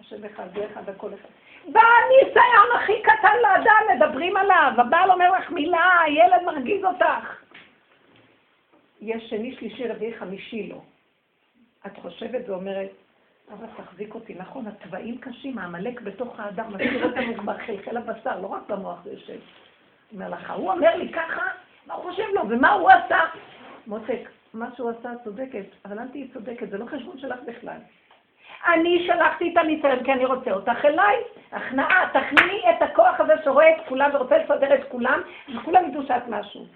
[0.00, 1.28] השם אחד ואחד הכל אחד.
[1.64, 7.42] בניסיון הכי קטן לאדם מדברים עליו, הבעל אומר לך מילה, הילד מרגיז אותך.
[9.00, 10.80] יש שני, שלישי, רביעי, חמישי לא.
[11.86, 12.90] את חושבת ואומרת,
[13.52, 18.62] אבל תחזיק אותי, נכון, התוואים קשים, העמלק בתוך האדם, משאיר אותנו בחלחל הבשר, לא רק
[18.68, 19.38] במוח זה יושב.
[20.12, 21.42] אומר לך, הוא אומר לי ככה,
[21.86, 23.20] מה הוא חושב לו, ומה הוא עשה?
[23.86, 27.78] מותק, מה שהוא עשה צודקת, אבל אל תהיי צודקת, זה לא חשבון שלך בכלל.
[28.66, 31.16] אני שלחתי את הניסיון כי אני רוצה אותך אליי.
[31.52, 35.20] הכנעה, תכניעי את הכוח הזה שרואה את כולם ורוצה לסדר את כולם,
[35.56, 36.66] וכולם ידעו שאת משהו.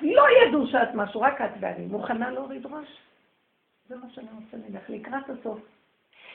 [0.00, 1.86] לא ידעו שאת משהו, רק את ואני.
[1.86, 2.88] מוכנה להוריד ראש?
[3.88, 5.58] זה מה שאני רוצה ממך, לקראת הסוף.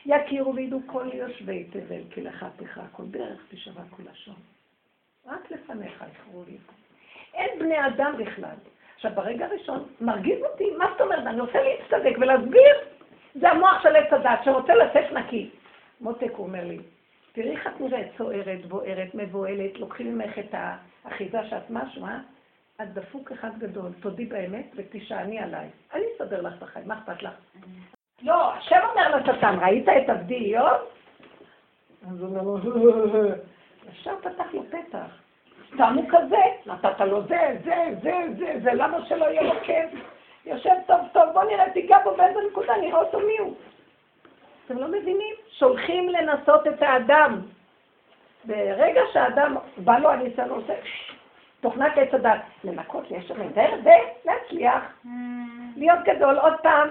[0.05, 4.36] יכירו וידעו כל יושבי תבל, כי לך תכרע כל דרך תשמע כל לשון.
[5.25, 6.57] רק לפניך יכרו לי.
[7.34, 8.55] אין בני אדם בכלל.
[9.02, 11.28] עכשיו, ברגע הראשון, מרגיז אותי, מה זאת אומרת?
[11.28, 12.76] אני רוצה להצטדק ולהסביר.
[13.36, 15.49] זה המוח של עץ הדת שרוצה לצאת נקי.
[16.02, 16.78] מותק, הוא אומר לי,
[17.32, 20.56] תראי איך את נראית, צוערת, בוערת, מבוהלת, לוקחים ממך את
[21.04, 22.20] האחיזה שאת משהו, אה?
[22.82, 25.70] את דפוק אחד גדול, תודי באמת ותשעני עליי.
[25.93, 27.34] אני אסדר לך את החיים, מה אכפת לך?
[28.22, 30.82] לא, השם אומר לשטן, ראית את עבדי איוב?
[32.12, 32.58] אז הוא אומר לו,
[33.91, 35.22] ישר פתח לו פתח.
[35.74, 39.89] סתם הוא כזה, נתת לו זה, זה, זה, זה, זה, למה שלא יהיה לו כיף?
[40.45, 43.53] יושב טוב טוב, בוא נראה, תיגע בו באיזה נקודה, נראה אותו מי הוא.
[44.65, 45.36] אתם לא מבינים?
[45.51, 47.41] שולחים לנסות את האדם.
[48.45, 50.74] ברגע שהאדם, בא לו הניסיון, עושה
[51.61, 53.34] תוכנת עץ הדת, לנקות, ליישר
[54.24, 54.84] ולהצליח,
[55.76, 56.39] להיות גדול.
[56.39, 56.89] עוד פעם,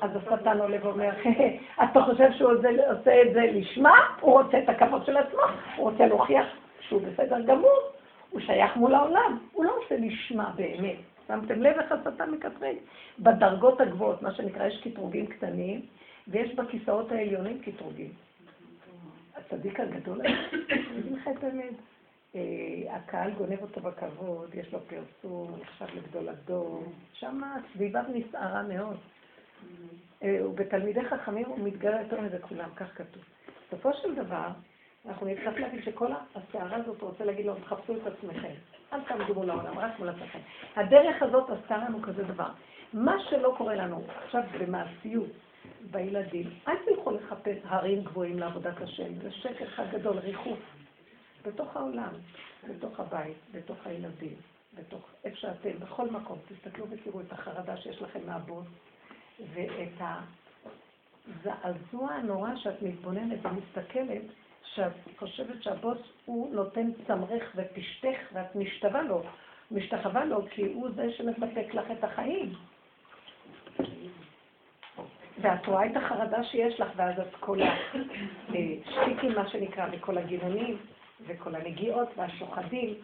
[0.00, 1.10] אז השטן עולה ואומר,
[1.84, 3.94] אתה חושב שהוא עושה את זה לשמה?
[4.20, 5.42] הוא רוצה את הכבוד של עצמו,
[5.76, 6.46] הוא רוצה להוכיח
[6.90, 7.80] שהוא בסדר גמור,
[8.30, 10.96] הוא שייך מול העולם, הוא לא עושה לשמה באמת.
[11.28, 12.76] שמתם לב איך השטן מקטרג?
[13.18, 15.80] בדרגות הגבוהות, מה שנקרא, יש קטרוגים קטנים,
[16.28, 18.12] ויש בכיסאות העליונים קטרוגים.
[19.36, 20.28] הצדיק הגדול הזה,
[20.62, 21.74] אני אגיד לך את האמת.
[22.34, 27.40] אה, הקהל גונב אותו בכבוד, יש לו פרסום, נחשב לגדול הדור, שם
[27.72, 28.96] סביבה נסערה מאוד.
[30.22, 33.22] אה, ובתלמידי חכמים הוא מתגרה יותר מזה כולם, כך כתוב.
[33.68, 34.48] בסופו של דבר,
[35.08, 38.52] אנחנו נצטרך להגיד שכל הסערה הזאת רוצה להגיד לו, תחפשו את עצמכם.
[38.92, 40.38] אל תעמדו מול העולם, רק מול עצמכם.
[40.76, 42.48] הדרך הזאת עשתה לנו כזה דבר.
[42.92, 45.30] מה שלא קורה לנו עכשיו במעשיות,
[45.90, 50.58] בילדים, אל תלכו לחפש הרים גבוהים לעבודת השם, זה שקר אחד גדול, ריחוף.
[51.46, 52.12] בתוך העולם,
[52.68, 54.36] בתוך הבית, בתוך הילדים,
[54.74, 58.66] בתוך איפה שאתם, בכל מקום, תסתכלו ותראו את החרדה שיש לכם מהבוס,
[59.54, 60.02] ואת
[61.28, 64.22] הזעזוע הנורא שאת מתבוננת ומסתכלת,
[64.74, 69.22] שאת חושבת שהבוס הוא נותן צמרך ופשטך ואת משתווה לו,
[69.70, 72.54] משתחווה לו כי הוא זה שמספק לך את החיים.
[75.40, 80.78] ואת רואה את החרדה שיש לך, ואז את כל השטיקים, מה שנקרא, וכל הגינונים,
[81.26, 82.94] וכל הנגיעות והשוחדים,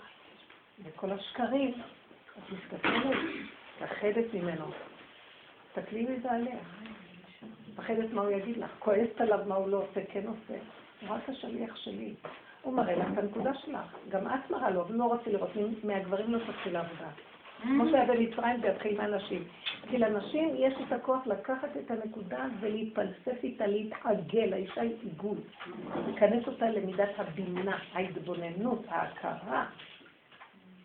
[0.85, 1.75] וכל השקרים,
[2.39, 3.17] את מסתכלת,
[3.83, 4.65] מפחדת ממנו.
[5.69, 6.57] תסתכלי מזה עליה.
[7.73, 10.59] מפחדת מה הוא יגיד לך, כועסת עליו מה הוא לא עושה, כן עושה.
[11.01, 12.15] הוא רק השליח שלי.
[12.63, 13.97] הוא מראה לך את הנקודה שלך.
[14.09, 15.51] גם את מראה לו, אבל לא רוצה לראות,
[15.85, 17.09] מהגברים לא תתחיל לעבודה.
[17.63, 19.45] כמו שהיה במצרים זה יתחיל מהנשים.
[19.91, 25.39] כי לנשים יש את הכוח לקחת את הנקודה ולהתפלסף איתה, להתעגל, האישה היא עיגול.
[26.07, 29.67] להיכנס אותה למידת הבינה, ההתבוננות, ההכרה.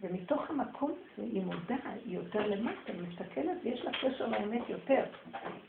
[0.02, 1.76] ומתוך המקום הזה היא מודה,
[2.06, 5.04] היא יותר למטה, היא מסתכלת ויש לה קשר לאמת יותר.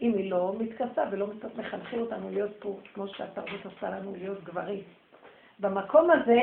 [0.00, 1.26] אם היא לא מתכסה ולא
[1.56, 4.82] מחנכים אותנו להיות פה, כמו שהתרבות עושה לנו להיות גברים.
[5.60, 6.40] במקום הזה,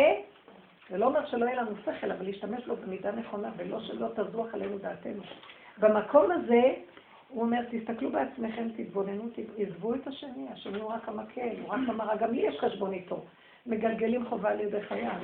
[0.90, 4.54] זה לא אומר שלא יהיה לנו שכל, אבל להשתמש בו במידה נכונה, ולא שלא תזוח
[4.54, 5.22] עלינו דעתנו.
[5.80, 6.74] במקום הזה,
[7.30, 9.24] הוא אומר, תסתכלו בעצמכם, תתבוננו,
[9.58, 13.26] עזבו את השני, השני הוא רק המקל, הוא רק המראה, גם לי יש חשבון איתו.
[13.66, 15.20] מגלגלים חובה על ידי חייו.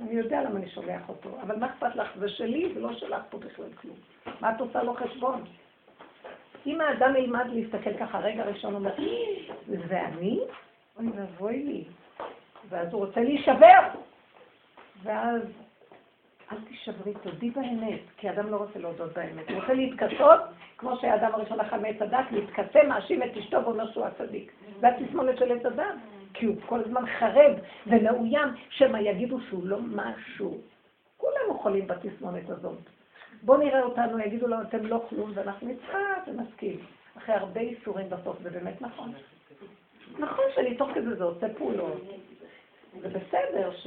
[0.00, 2.08] אני יודע למה אני שולח אותו, אבל מה אכפת לך?
[2.18, 3.96] זה שלי ולא שלך פה בכלל כלום.
[4.40, 5.44] מה את עושה לו חשבון?
[6.66, 8.94] אם האדם ילמד להסתכל ככה, רגע ראשון אומר,
[9.88, 10.40] זה אני?
[10.98, 11.84] אוי ואבוי לי.
[12.68, 13.80] ואז הוא רוצה להישבר.
[15.02, 15.42] ואז
[16.52, 19.50] אל תישברי, תודי באמת, כי אדם לא רוצה להודות באמת.
[19.50, 20.40] הוא רוצה להתכסות,
[20.78, 24.52] כמו שהאדם הראשון מעץ הדת, להתכסה, מאשים את אשתו ואומר שהוא הצדיק.
[24.80, 25.94] זה התסמונת של עץ הדת.
[26.34, 27.52] כי הוא כל הזמן חרב
[27.86, 30.60] ומאוים, שמא יגידו שהוא לא משהו.
[31.16, 32.78] כולנו חולים בתסמונת הזאת.
[33.42, 36.80] בואו נראה אותנו, יגידו לנו, אתם לא כלום, ואנחנו נצחק ונסכים.
[37.16, 39.12] אחרי הרבה איסורים בסוף, זה באמת נכון.
[40.18, 42.02] נכון שאני תוך כדי זה עושה פעולות.
[43.00, 43.86] זה בסדר ש...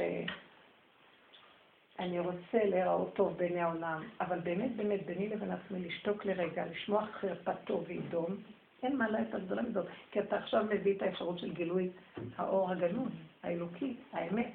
[2.00, 7.06] אני רוצה להיראות טוב בעיני העולם, אבל באמת באמת ביני לבין עצמי לשתוק לרגע, לשמוע
[7.06, 8.36] חרפתו וידום,
[8.84, 11.90] אין מעלה יותר גדולה מזאת, כי אתה עכשיו מביא את האפשרות של גילוי
[12.38, 13.12] האור הגנוז,
[13.44, 14.52] האלוקי, האמת.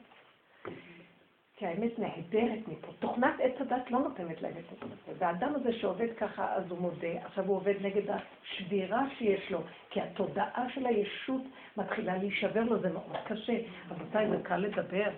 [1.57, 2.93] כי האמת נהדרת מפה.
[2.99, 4.65] תוכנת עץ הדת לא נותנת להם את
[5.07, 5.13] זה.
[5.19, 7.25] והאדם הזה שעובד ככה, אז הוא מודה.
[7.25, 9.63] עכשיו הוא עובד נגד השבירה שיש לו.
[9.91, 11.43] כי התודעה של הישות
[11.77, 13.59] מתחילה להישבר לו, זה מאוד קשה.
[13.91, 15.11] רבותיי, זה קל לדבר.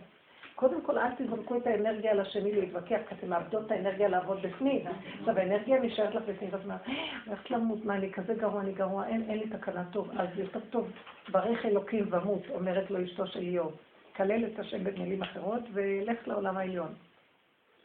[0.55, 4.43] קודם כל, אל תזרקו את האנרגיה על השני להתווכח, כי אתם מאבדות את האנרגיה לעבוד
[4.43, 4.87] בפנים.
[5.21, 6.81] עכשיו, האנרגיה נשארת לך בפנים, ואת אומרת,
[7.27, 10.11] הולכת למות, מה, אני כזה גרוע, אני גרוע, אין, לי תקנה טוב.
[10.19, 10.91] אז יותר טוב,
[11.29, 13.77] ברך אלוקים ומות, אומרת לו אשתו של איוב.
[14.17, 16.95] כלל את השם במילים אחרות, ולך לעולם העליון.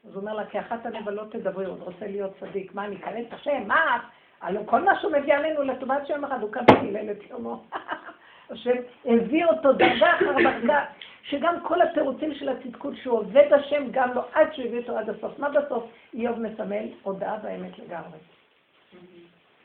[0.08, 2.76] אז הוא אומר לה, כי אחת הנבלות תדברי, הוא רוצה להיות צדיק.
[2.76, 3.64] מה, אני אכלל את השם?
[3.68, 4.00] מה?
[4.42, 7.56] הלוא כל מה שהוא מביא עלינו לטובת שם אחד, הוא כאן וקילל את שלמה.
[8.50, 10.86] השם הביא אותו דרגה אחר דרגה,
[11.30, 15.10] שגם כל התירוצים של הצדקות שהוא עובד השם גם לא עד שהוא הביא אותו עד
[15.10, 15.40] הסוף.
[15.40, 16.86] מה בסוף איוב מסמל?
[17.04, 18.18] הודעה באמת לגמרי.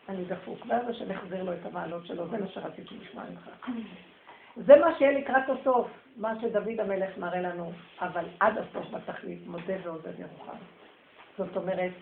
[0.09, 3.51] אני דפוק, ואז השם יחזיר לו את המעלות שלו, זה מה שרציתי לשמוע ממך.
[4.57, 9.75] זה מה שיהיה לקראת הסוף, מה שדוד המלך מראה לנו, אבל עד הסוף בתכלית, מודה
[9.83, 10.57] ועודד ירוחם.
[11.39, 11.93] זאת אומרת,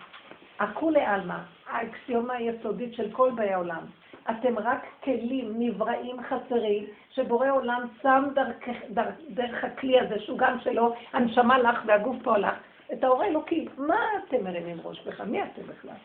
[0.59, 1.37] הכולי עלמא,
[1.67, 3.85] האקסיומה היסודית של כל באי העולם.
[4.29, 8.55] אתם רק כלים נבראים חסרים, שבורא עולם שם דרך,
[8.89, 12.55] דרך, דרך הכלי הזה, שהוא גם שלו, הנשמה לך והגוף פה לך,
[12.93, 13.67] את האור האלוקי.
[13.77, 15.21] מה אתם מרימים ראש בך?
[15.21, 15.95] מי אתם בכלל?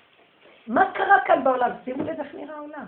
[0.67, 1.71] מה קרה כאן בעולם?
[1.85, 2.87] שימו לב איך נראה העולם.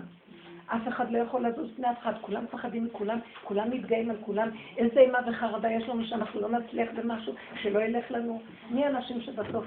[0.67, 4.49] אף אחד לא יכול לזוז פני אף אחד, כולם מפחדים מכולם, כולם מתגאים על כולם,
[4.77, 8.41] איזה אימה וחרדה יש לנו שאנחנו לא נצליח במשהו, שלא ילך לנו.
[8.71, 9.65] מי האנשים שבסוף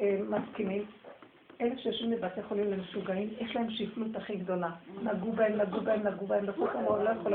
[0.00, 0.84] אה, מסכימים?
[1.60, 4.68] אלה שיושבים בבתי חולים למשוגעים, יש להם שפלות הכי גדולה.
[5.02, 7.34] נגעו בהם, נגעו בהם, נגעו בהם, בסוף אמרו, לא יכול,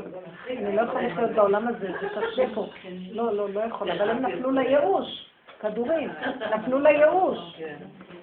[0.50, 2.68] אני לא יכול לחיות בעולם הזה, זה קשה פה.
[3.12, 6.10] לא, לא, לא יכול, אבל הם נפלו לייאוש, כדורים,
[6.56, 7.40] נפלו לייאוש.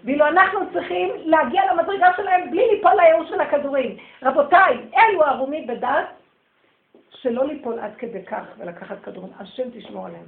[0.04, 3.96] ואילו אנחנו צריכים להגיע למדרגה שלהם בלי ליפול לייאוש של הכדורים.
[4.22, 6.06] רבותיי, אלו ערומים בדעת
[7.10, 9.32] שלא ליפול עד כדי כך ולקחת כדורים.
[9.38, 10.24] השם תשמור עליהם.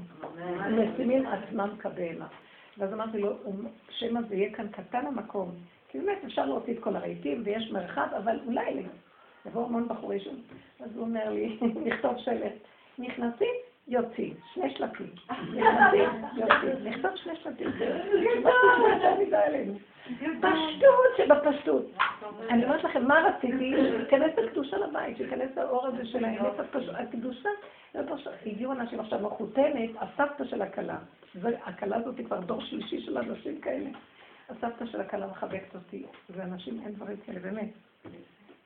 [0.61, 2.27] הם משימים עצמם כבהמה.
[2.79, 3.37] ואז אמרתי לו,
[3.91, 5.51] שמא זה יהיה כאן קטן המקום.
[5.89, 8.83] כי באמת אפשר להוציא את כל הרהיטים ויש מרחב, אבל אולי
[9.47, 10.35] יבואו המון בחורי שם.
[10.81, 12.53] אז הוא אומר לי, נכתוב שלט,
[12.99, 13.55] נכנסים,
[13.89, 15.11] יוצאים, שני שלטים.
[15.31, 17.68] נכנסים, יוצאים, נכתוב שני שלטים.
[20.40, 21.86] פשטות שבפשטות.
[22.50, 23.70] אני אומרת לכם, מה רציתי?
[23.70, 26.61] להיכנס לקדושה לבית, שייכנס לאור הזה של האמת
[26.94, 27.48] הקדושה.
[28.46, 30.98] הגיעו אנשים עכשיו מחותנת, הסבתא של הכלה.
[31.42, 33.90] הכלה הזאת היא כבר דור שלישי של אנשים כאלה.
[34.48, 37.68] הסבתא של הכלה מחבקת אותי, ואנשים, אין דברים כאלה, באמת.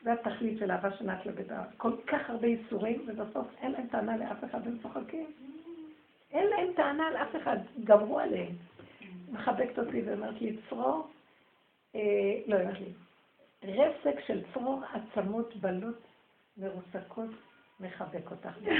[0.03, 1.63] זה התכלית של אהבה שנעת לביתה.
[1.77, 5.27] כל כך הרבה ייסורים, ובסוף אין להם טענה לאף אחד, הם צוחקים.
[6.33, 8.53] אין להם טענה לאף אחד, גמרו עליהם.
[9.33, 11.09] מחבקת אותי ואומרת לי, צרור,
[12.47, 12.93] לא, אומרת לי,
[13.65, 16.03] רסק של צרור עצמות בלות
[16.57, 17.31] מרוסקות
[17.81, 18.49] מחבק אותך.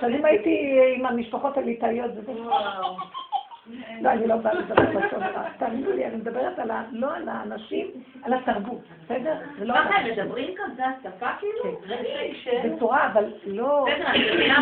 [0.00, 2.32] שנים הייתי עם המשפחות הליטאיות, וזה...
[4.00, 5.22] לא, אני לא באה לדבר בסוף,
[5.58, 6.58] תאמינו לי, אני מדברת.
[6.92, 7.86] לא על האנשים,
[8.22, 9.34] על התרבות, בסדר?
[9.74, 11.80] ככה הם מדברים כאן, זה השפה כאילו?
[12.44, 12.68] כן.
[12.68, 13.86] בצורה, אבל לא...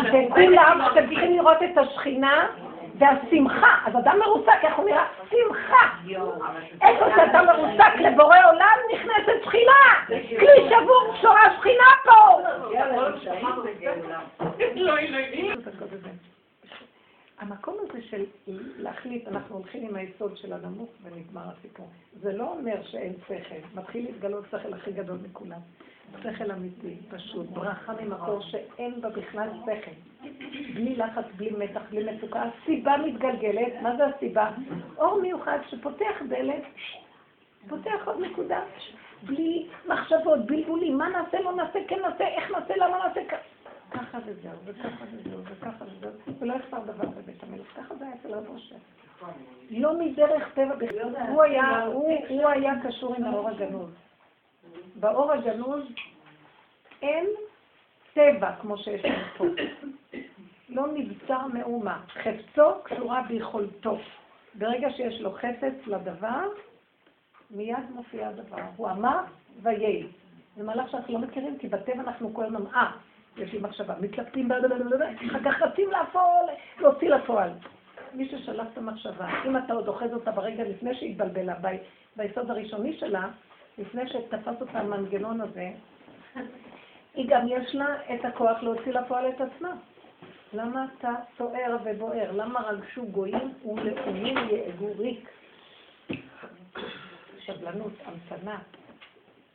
[0.07, 2.47] וכולם, אתם צריכים לראות את השכינה
[3.01, 3.77] והשמחה.
[3.85, 5.05] אז אדם מרוסק, איך הוא נראה?
[5.29, 5.89] שמחה.
[6.81, 10.05] איפה שאתה מרוסק לבורא עולם נכנסת שכינה.
[10.39, 12.41] כלי שבור שורה שכינה פה.
[17.39, 18.25] המקום הזה של
[18.77, 21.89] להחליט, אנחנו הולכים עם היסוד של הנמוך ונגמר הסיפור.
[22.21, 25.59] זה לא אומר שאין שכל, מתחיל להתגלות שכל הכי גדול מכולם.
[26.19, 29.91] שכל אמיתי, פשוט, ברכה ממקור שאין בה בכלל שכל.
[30.73, 32.43] בלי לחץ, בלי מתח, בלי מצוקה.
[32.43, 34.49] הסיבה מתגלגלת, מה זה הסיבה?
[34.97, 36.63] אור מיוחד שפותח דלת,
[37.69, 38.59] פותח עוד נקודה,
[39.23, 43.21] בלי מחשבות, בלבולים, מה נעשה, לא נעשה, כן נעשה, איך נעשה, למה נעשה,
[43.91, 47.67] ככה וזהו, וככה וזהו, וככה וזהו, ולא יחסר דבר בבית המלך.
[47.77, 48.75] ככה זה היה אצל רב ראשי.
[49.69, 51.15] לא מדרך טבע בכלל.
[52.29, 53.91] הוא היה קשור עם האור הגנוז.
[54.95, 55.83] באור הגנוז
[57.01, 57.25] אין
[58.13, 59.45] טבע כמו שיש לנו פה.
[60.69, 61.99] לא נבצר מאומה.
[62.07, 63.97] חפצו קשורה ביכולתו.
[64.53, 66.47] ברגע שיש לו חפץ לדבר,
[67.51, 68.61] מיד מופיע הדבר.
[68.75, 69.19] הוא אמר
[69.61, 70.07] ויהי.
[70.57, 72.91] זה מהלך שאנחנו לא מכירים, כי בטבע אנחנו כל הזמן, אה,
[73.37, 76.45] יש לי מחשבה, מתלבטים, אחר כך רצים לפועל,
[76.79, 77.49] להוציא לפועל.
[78.13, 81.55] מי ששלח את המחשבה, אם אתה עוד אוחז אותה ברגע לפני שהתבלבלה,
[82.15, 83.29] ביסוד הראשוני שלה,
[83.81, 85.71] לפני שתפס אותה המנגנון הזה,
[87.13, 89.71] היא גם יש לה את הכוח להוציא לפועל את עצמה.
[90.53, 92.31] למה אתה סוער ובוער?
[92.31, 95.29] למה רגשו גויים ולאומים יאגו ריק?
[97.39, 98.59] שבלנות, המתנה,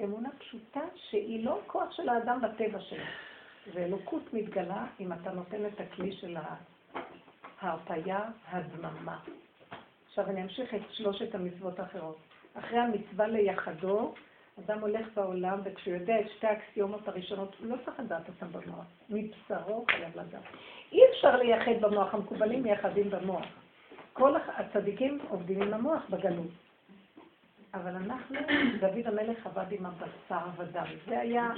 [0.05, 3.05] אמונה פשוטה שהיא לא כוח של האדם בטבע שלו.
[3.75, 6.37] ואלוקות מתגלה אם אתה נותן את הכלי של
[7.61, 9.19] ההרפאיה, הדממה.
[10.09, 12.26] עכשיו אני אמשיך את שלושת המצוות האחרות.
[12.59, 14.15] אחרי המצווה ליחדו,
[14.59, 18.85] אדם הולך בעולם, וכשהוא יודע את שתי האקסיומות הראשונות, הוא לא צריך לדעת אותן במוח.
[19.11, 20.43] מבשרו חייב לדעת.
[20.93, 23.45] אי אפשר לייחד במוח, המקובלים מייחדים במוח.
[24.13, 26.51] כל הצדיקים עובדים עם המוח בגלות.
[27.75, 28.37] אבל אנחנו,
[28.81, 30.85] דוד המלך עבד עם הבשר ודם.
[31.09, 31.49] זה היה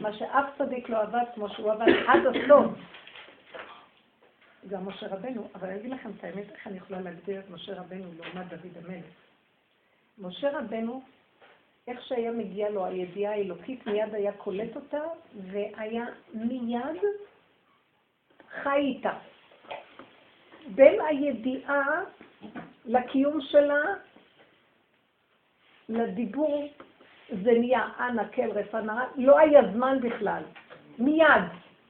[0.00, 2.72] מה שאף צדיק לא עבד כמו שהוא עבד עד הסוף.
[4.68, 7.80] גם משה רבנו, אבל אני אגיד לכם את האמת, איך אני יכולה להגדיר את משה
[7.80, 9.04] רבנו לעומת דוד המלך.
[10.20, 11.02] משה רבנו,
[11.88, 15.02] איך שהיה מגיע לו הידיעה האלוקית, מיד היה קולט אותה,
[15.34, 16.04] והיה
[16.34, 17.02] מיד
[18.62, 19.12] חי איתה.
[20.74, 22.04] בין הידיעה
[22.84, 23.82] לקיום שלה,
[25.88, 26.68] לדיבור,
[27.42, 30.42] זה נהיה אנא כל רפא נרא, לא היה זמן בכלל,
[30.98, 31.44] מיד.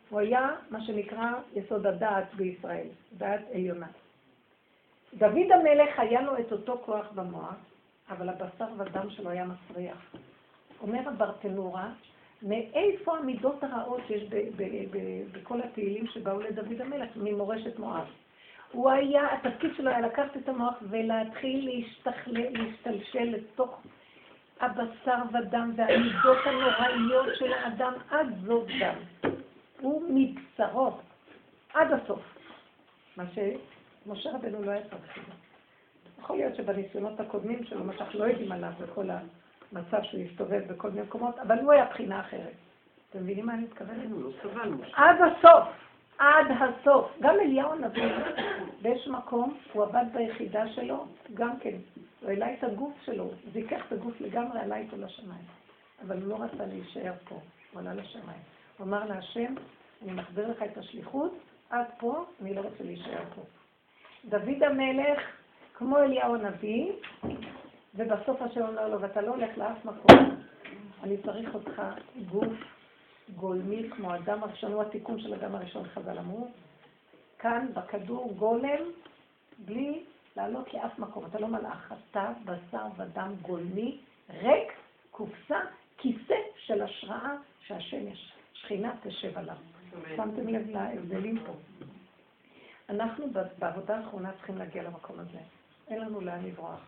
[0.08, 3.86] הוא היה מה שנקרא יסוד הדעת בישראל, דעת עליונה.
[5.14, 7.54] דוד המלך היה לו את אותו כוח במוח,
[8.10, 10.14] אבל הבשר ודם שלו היה מסריח.
[10.80, 11.88] אומר הברטנורה,
[12.42, 14.22] מאיפה המידות הרעות שיש
[15.32, 18.06] בכל התהילים שבאו לדוד המלך, ממורשת מואב.
[18.72, 21.82] הוא היה, התפקיד שלו היה לקחת את המוח ולהתחיל
[22.26, 23.80] להשתלשל לתוך
[24.60, 29.30] הבשר ודם והמידות הנוראיות של האדם עד זאת דם.
[29.80, 30.90] הוא מבשרו
[31.74, 32.20] עד הסוף.
[33.16, 35.47] מה שמשה רבנו לא היה צריך לדעת.
[36.18, 39.08] יכול להיות שבניסיונות הקודמים שלו, מה שאנחנו לא יודעים עליו, וכל
[39.72, 42.52] המצב שהוא הסתובב בכל מיני מקומות, אבל הוא היה בחינה אחרת.
[43.10, 44.10] אתם מבינים מה אני מתכוונת?
[44.10, 44.30] לא
[44.92, 45.68] עד הסוף,
[46.18, 47.10] עד הסוף.
[47.20, 48.12] גם אליהו הנביא,
[48.82, 51.76] באיזשהו מקום, הוא עבד ביחידה שלו, גם כן.
[52.20, 55.44] הוא העלה את הגוף שלו, זיכך את הגוף לגמרי, עלה איתו לשמיים.
[56.06, 57.40] אבל הוא לא רצה להישאר פה,
[57.72, 58.40] הוא עלה לשמיים.
[58.78, 59.54] הוא אמר להשם,
[60.02, 61.38] אני מחזיר לך את השליחות,
[61.70, 63.42] עד פה, אני לא רוצה להישאר פה.
[64.24, 65.20] דוד המלך,
[65.78, 66.92] כמו אליהו הנביא,
[67.94, 70.18] ובסוף השם אומר לו, ואתה לא הולך לאף מקום,
[71.02, 71.82] אני צריך אותך
[72.30, 72.52] גוף
[73.36, 76.48] גולמי כמו אדם הראשון, הוא התיקון של אדם הראשון, חז"ל אמרו,
[77.38, 78.82] כאן בכדור גולם,
[79.58, 80.04] בלי
[80.36, 81.24] לעלות לאף מקום.
[81.26, 84.00] אתה לא מלאך, אתה בשר ודם גולמי,
[84.30, 84.72] ריק,
[85.10, 85.58] קופסה,
[85.98, 87.34] כיסא של השראה
[87.66, 88.32] שהשם יש.
[88.52, 89.56] שכינה תשב עליו.
[90.16, 91.52] שמתם לב להבדלים פה.
[92.88, 93.26] אנחנו
[93.58, 95.38] בעבודה האחרונה צריכים להגיע למקום הזה.
[95.90, 96.80] אין לנו לאן לברוח.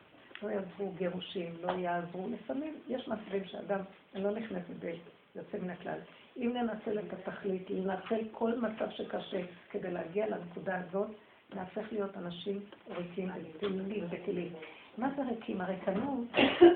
[0.43, 2.29] לא יעזרו גירושים, לא יעזרו.
[2.29, 3.81] לפעמים יש מצבים שאדם,
[4.15, 5.99] אני לא נכנסת ביוצא מן הכלל.
[6.37, 9.41] אם ננצל את התכלית, לנצל כל מצב שקשה
[9.71, 11.09] כדי להגיע לנקודה הזאת,
[11.55, 14.53] נהפך להיות אנשים ריקים ותהילים וכלים.
[14.99, 15.61] מה זה ריקים?
[15.61, 16.27] הריקנות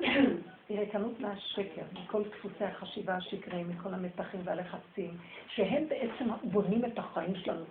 [0.69, 5.17] היא ריקנות מהשקר, מכל דפוסי החשיבה השקריים, מכל המתחים והלחצים,
[5.49, 7.65] שהם בעצם בונים את החיים שלנו.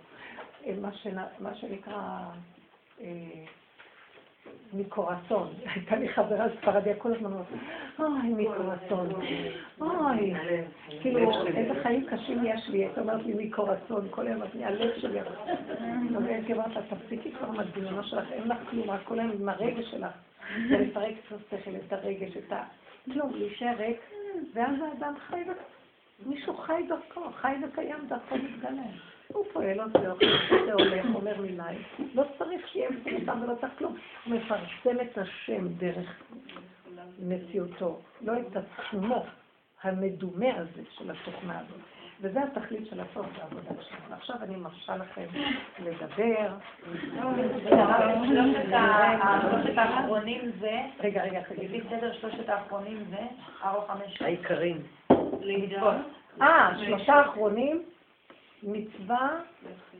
[0.80, 2.24] מה, שנה, מה שנקרא
[3.00, 3.44] אה,
[4.72, 5.48] מקורסון.
[5.74, 7.46] הייתה לי חברה ספרדיה כל הזמן אומרת,
[7.98, 9.08] אוי, מקורסון.
[9.80, 10.34] אוי,
[11.00, 12.78] כאילו, איזה חיים קשים יש לי.
[12.78, 15.18] הייתה אומרת לי מקורסון, כל היום, הלב שלי.
[16.28, 19.90] הייתי אומרת לה, תפסיקי כבר מהדמיונו שלך, אין לך כלום, רק כל היום עם הרגש
[19.90, 20.12] שלך.
[20.70, 22.62] ולפרק את השכל, את הרגש, את ה...
[23.12, 24.00] כלום, להישאר ריק,
[24.54, 25.42] ואז האדם חי,
[26.26, 28.82] מישהו חי דרכו, חי וקיים דרכו מתגלה.
[29.34, 30.26] הוא פועל, עושה אוכל,
[30.72, 31.76] הולך, אומר מילי.
[32.14, 33.96] לא צריך שיהיה מפורסם ולא צריך כלום.
[34.24, 36.22] הוא מפרסם את השם דרך
[37.18, 39.24] מציאותו, לא את עצמו
[39.82, 41.80] המדומה הזה של התוכנה הזאת.
[42.20, 44.14] וזה התכלית של הסוף בעבודה שלנו.
[44.14, 45.26] עכשיו אני מרשה לכם
[45.78, 46.48] לדבר.
[49.50, 51.78] שלושת האחרונים זה, רגע, רגע, תגידי.
[51.78, 53.22] לפי סדר שלושת האחרונים זה,
[53.64, 54.22] ארוך חמש.
[54.22, 54.82] העיקרים.
[56.42, 57.82] אה, שלושה האחרונים,
[58.64, 59.28] מצווה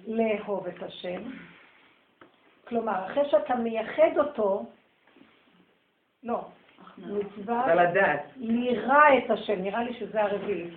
[0.07, 1.23] לאהוב את השם.
[2.69, 4.67] כלומר, אחרי שאתה מייחד אותו,
[6.23, 6.41] לא,
[6.99, 7.75] מצווה
[8.37, 10.71] לירא את השם, נראה לי שזה הרביעי.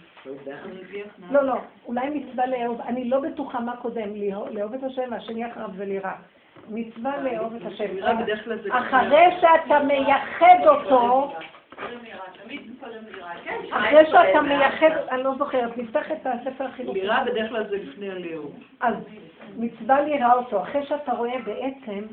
[1.32, 1.54] לא, לא,
[1.86, 4.16] אולי מצווה לאהוב, אני לא בטוחה מה קודם,
[4.52, 6.12] לאהוב את השם, והשני אחריו זה לירא.
[6.70, 7.86] מצווה לאהוב את השם.
[8.72, 11.34] אחרי שאתה מייחד אותו,
[13.72, 16.96] אחרי שאתה מייחד, אני לא זוכרת, נפתח את הספר החינוך.
[16.96, 18.52] לירה בדרך כלל זה לפני הליאור.
[18.80, 18.96] אז
[19.58, 22.06] מצווה ליראה אותו, אחרי שאתה רואה בעצם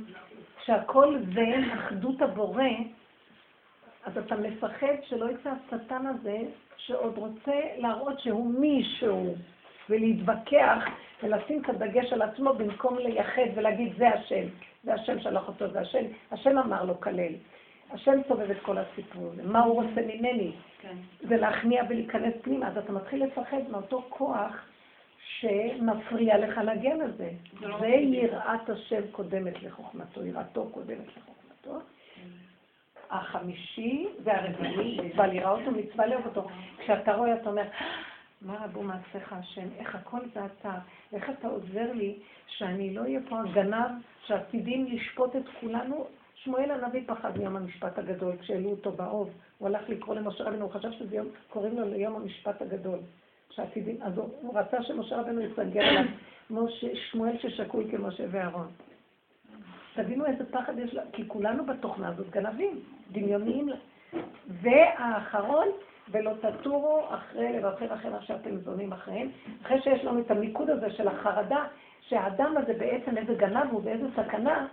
[0.64, 2.64] שהכל זה אחדות הבורא,
[4.04, 6.38] אז אתה מפחד שלא יצא השטן הזה
[6.76, 9.34] שעוד רוצה להראות שהוא מישהו,
[9.90, 10.84] ולהתווכח
[11.22, 14.46] ולשים את הדגש על עצמו במקום לייחד ולהגיד זה השם,
[14.84, 17.32] זה השם שלח אותו, זה השם, השם אמר לו כלל.
[17.94, 20.52] השם סובב את כל הסיפור הזה, מה הוא רוצה ממני?
[20.80, 20.96] כן.
[21.20, 24.66] זה להכניע ולהיכנס פנימה, אז אתה מתחיל לפחד מאותו כוח
[25.38, 27.30] שמפריע לך להגן על זה.
[27.60, 31.86] לא זה יראת השם קודמת לחוכמתו, יראתו קודמת לחוכמתו.
[33.10, 36.48] החמישי והרביעי, מצווה לראה אותו, מצווה לאהוב אותו.
[36.78, 37.64] כשאתה רואה, אתה אומר,
[38.42, 40.74] מה רבו מעשיך השם, איך הכל זה אתה,
[41.12, 42.14] איך אתה עוזר לי
[42.46, 43.90] שאני לא אהיה פה הגנב
[44.26, 46.06] שעתידים לשפוט את כולנו.
[46.44, 50.72] שמואל הנביא פחד מיום המשפט הגדול, כשהעלו אותו באוב, הוא הלך לקרוא למשה רבינו, הוא
[50.72, 52.98] חשב שזה יום, קוראים לו ליום המשפט הגדול.
[53.50, 56.04] שעתידים, אז הוא רצה שמשה רבנו יסגר עליו,
[56.48, 58.66] כמו שמואל ששקול כמשה ואהרון.
[59.94, 62.80] תבינו איזה פחד יש לה, כי כולנו בתוכנה הזאת גנבים,
[63.12, 63.68] דמיוניים.
[64.48, 65.68] והאחרון,
[66.10, 69.28] ולא תטורו אחרי לברכם אחר אשר אתם זונים אחריהם,
[69.62, 71.64] אחרי שיש לנו את המיקוד הזה של החרדה,
[72.00, 74.66] שהאדם הזה בעצם איזה גנב הוא ואיזה סכנה,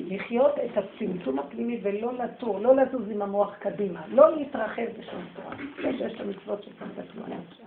[0.00, 5.56] לחיות את הצמצום הפנימי ולא לטור, לא לזוז עם המוח קדימה, לא להתרחב בשום תורה.
[5.90, 7.66] יש את המצוות שצריך לתנועה עכשיו.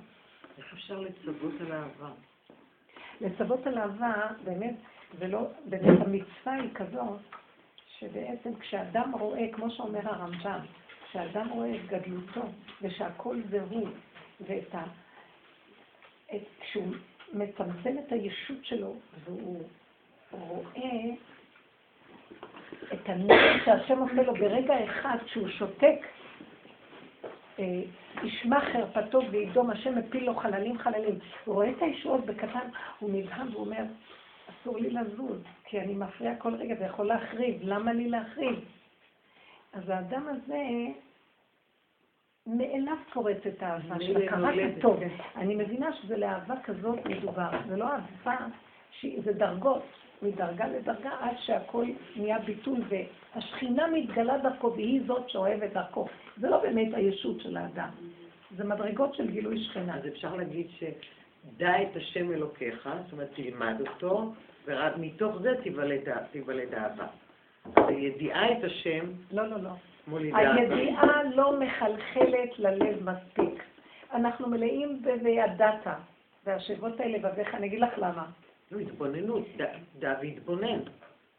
[0.57, 2.09] איך אפשר לצוות על אהבה?
[3.21, 4.75] לצוות על אהבה, באמת,
[5.19, 7.19] ולא, באמת המצווה היא כזאת,
[7.99, 10.59] שבעצם כשאדם רואה, כמו שאומר הרמב"ם,
[11.09, 12.41] כשאדם רואה את גדלותו,
[12.81, 13.87] ושהכל זה הוא,
[14.41, 14.83] ואת ה...
[16.35, 16.95] את, כשהוא
[17.33, 19.63] מצמצם את הישות שלו, והוא
[20.31, 21.15] רואה
[22.93, 26.05] את הנזק שהשם עושה לו ברגע אחד, שהוא שותק,
[27.59, 27.81] אה,
[28.23, 31.19] ישמע חרפתו וידום, השם מפיל לו חללים חללים.
[31.45, 32.69] הוא רואה את הישועות בקטן,
[32.99, 33.83] הוא נלחם ואומר,
[34.49, 38.59] אסור לי לזוז, כי אני מפריע כל רגע, זה יכול להחריב, למה לי להחריב?
[39.73, 40.63] אז האדם הזה
[42.47, 44.99] מאליו פורץ את האהבה של הכרת הטוב.
[45.35, 48.37] אני מבינה שזה לאהבה כזאת מדובר, זה לא אהבה,
[49.23, 49.83] זה דרגות,
[50.21, 56.07] מדרגה לדרגה עד שהכל נהיה ביטול והשכינה מתגלה דרכו והיא זאת שאוהבת דרכו.
[56.37, 57.89] זה לא באמת הישות של האדם,
[58.57, 59.95] זה מדרגות של גילוי שכינה.
[59.95, 64.33] אז אפשר להגיד שדע את השם אלוקיך, זאת אומרת תלמד אותו,
[64.65, 65.53] ומתוך זה
[66.31, 67.07] תיוולד אהבה.
[67.75, 69.05] הידיעה את השם...
[69.31, 69.69] לא, לא, לא.
[70.19, 73.63] הידיעה לא מחלחלת ללב מספיק.
[74.13, 75.87] אנחנו מלאים ב"וידעת",
[76.45, 78.25] והשבות האלה בבך, אני אגיד לך למה.
[78.71, 79.45] לא, התבוננות,
[79.99, 80.79] דע והתבונן.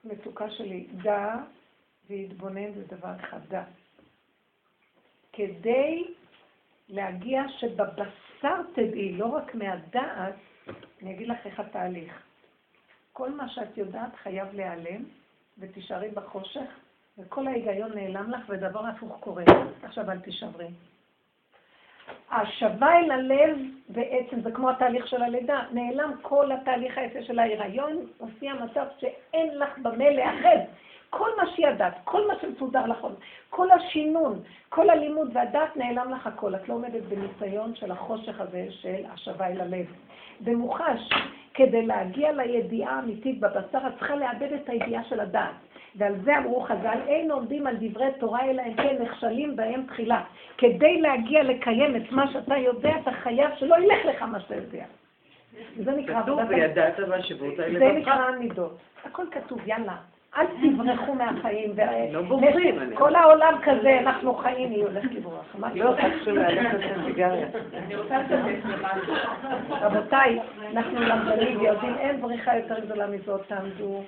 [0.04, 1.34] מצוקה שלי, דע
[2.10, 3.64] והתבונן זה דבר אחד, דע.
[5.32, 6.14] כדי
[6.88, 10.34] להגיע שבבשר תדעי, לא רק מהדעת,
[11.02, 12.22] אני אגיד לך איך התהליך.
[13.12, 15.04] כל מה שאת יודעת חייב להיעלם,
[15.58, 16.70] ותישארי בחושך,
[17.18, 19.44] וכל ההיגיון נעלם לך, ודבר הפוך קורה.
[19.82, 20.68] עכשיו אל תישברי.
[22.30, 27.96] השבה אל הלב בעצם זה כמו התהליך של הלידה, נעלם כל התהליך היפה של ההיריון,
[28.18, 30.60] הופיע מצב שאין לך במה להאחז.
[31.10, 33.06] כל מה שידעת, כל מה שמסודר לך,
[33.50, 36.54] כל השינון, כל הלימוד והדת נעלם לך הכל.
[36.54, 39.86] את לא עומדת בניסיון של החושך הזה של השבה אל הלב.
[40.40, 41.10] במוחש,
[41.54, 45.67] כדי להגיע לידיעה האמיתית בבשר, את צריכה לאבד את הידיעה של הדת.
[45.98, 50.22] ועל זה אמרו חז"ל, אין עומדים על דברי תורה אלא אם כן נכשלים בהם תחילה.
[50.58, 54.84] כדי להגיע לקיים את מה שאתה יודע, אתה חייב שלא ילך לך מה שאתה יודע.
[55.84, 56.22] זה נקרא...
[56.22, 58.78] כתוב וידעת מהשבות האלה זה נקרא המידות.
[59.04, 59.96] הכל כתוב, יאללה.
[60.36, 61.72] אל תברחו מהחיים.
[62.12, 62.94] לא בורחים.
[62.94, 65.56] כל העולם כזה, אנחנו חיים, היא הולכת לברוח.
[65.74, 67.46] לא, חשוב ללכת לסיגריה.
[69.70, 70.40] רבותיי,
[70.72, 74.02] אנחנו למדנים ויודעים, אין בריחה יותר גדולה מזאת, תעמדו.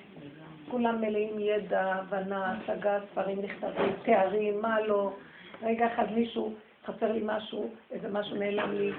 [0.71, 5.13] כולם מלאים ידע, הבנה, השגה, ספרים נכתבים, תארים, מה לא.
[5.63, 6.55] רגע אחד מישהו,
[6.87, 8.93] חסר לי משהו, איזה משהו נעלם לי.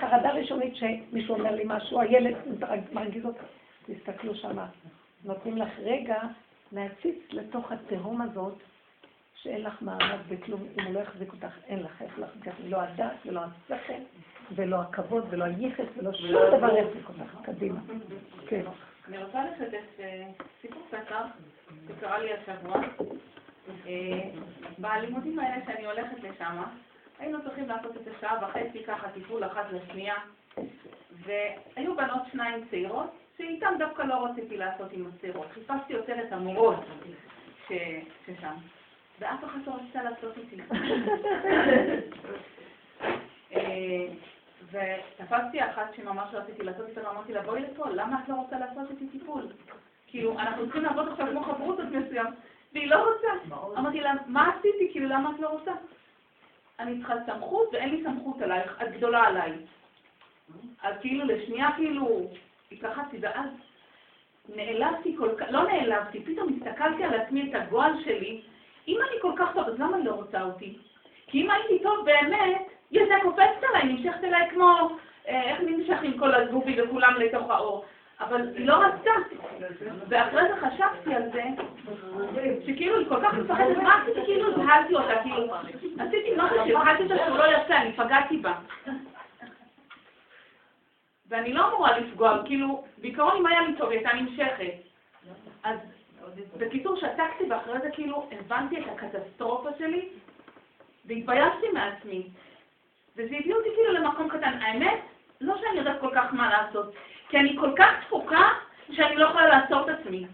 [0.00, 2.34] חרדה ראשונית שמישהו אומר לי משהו, הילד
[2.92, 3.42] מרגיז אותך.
[3.86, 4.66] תסתכלו שמה.
[5.24, 6.18] נותנים לך רגע
[6.72, 8.54] להציץ לתוך התהום הזאת,
[9.42, 13.12] שאין לך מעמד בכלום, אם הוא לא יחזיק אותך, אין לך איך להחזיק, לא הדת
[13.26, 14.02] ולא השכל
[14.54, 17.80] ולא הכבוד ולא הייחס ולא שום דבר יחזיק אותך, קדימה.
[18.46, 18.62] כן.
[19.08, 20.22] אני רוצה לשתף אה,
[20.60, 21.24] סיפור קצר
[21.88, 22.80] שקרה לי השבוע.
[23.86, 24.30] אה,
[24.78, 26.62] בלימודים האלה שאני הולכת לשם,
[27.18, 30.14] היינו צריכים לעשות את השעה וחצי ככה טיפול אחת לשנייה,
[31.10, 35.46] והיו בנות שניים צעירות, שאיתן דווקא לא רציתי לעשות עם הצעירות.
[35.52, 36.84] חיפשתי יותר את המורות
[37.68, 38.54] ששם,
[39.18, 40.56] ואף אחת לא רצתה לעשות איתי.
[44.70, 48.90] ותפסתי אחת שממש רציתי לעשות איתה, ואמרתי לה, בואי לפה, למה את לא רוצה לעשות
[48.90, 49.42] איתי טיפול?
[50.06, 52.26] כאילו, אנחנו צריכים לעבוד עכשיו כמו חברותות מסוים,
[52.72, 53.56] והיא לא רוצה.
[53.78, 54.88] אמרתי לה, מה עשיתי?
[54.92, 55.72] כאילו, למה את לא רוצה?
[56.78, 59.52] אני צריכה סמכות, ואין לי סמכות עלייך, את גדולה עליי.
[60.82, 62.30] אז כאילו לשנייה כאילו
[62.72, 63.50] התרחצתי, ואז
[64.48, 68.42] נעלבתי כל כך, לא נעלבתי, פתאום הסתכלתי על עצמי, את הגועל שלי,
[68.88, 70.78] אם אני כל כך טוב, אז למה היא לא רוצה אותי?
[71.26, 74.96] כי אם הייתי טוב באמת, היא הייתה קופצת עליי, נמשכת אליי כמו,
[75.28, 77.84] אה, איך נמשך עם כל הזבובי וכולם לתוך האור.
[78.20, 79.10] אבל היא לא רצתה.
[80.08, 81.42] ואחרי זה חשבתי על זה,
[82.66, 84.20] שכאילו היא כל כך מפחדת, מה עשיתי?
[84.24, 85.54] כאילו זהלתי אותה, כאילו,
[85.98, 88.54] עשיתי משהו שהבחלתי אותה שהוא לא יצא, אני פגעתי בה.
[91.28, 94.72] ואני לא אמורה לפגוע, כאילו, בעיקרון אם היה לי טוב, היא הייתה נמשכת.
[95.62, 95.78] אז
[96.58, 100.08] בקיצור, שתקתי, ואחרי זה כאילו הבנתי את הקטסטרופה שלי,
[101.04, 102.28] והתביישתי מעצמי.
[103.16, 104.58] וזה הביא אותי כאילו למקום קטן.
[104.62, 105.00] האמת,
[105.40, 106.94] לא שאני יודעת כל כך מה לעשות,
[107.28, 108.48] כי אני כל כך תפוקה,
[108.92, 110.26] שאני לא יכולה לעצור את עצמי.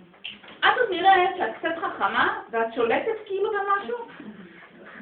[0.60, 4.08] את עוד נראית שאת קצת חכמה, ואת שולטת כאילו במשהו,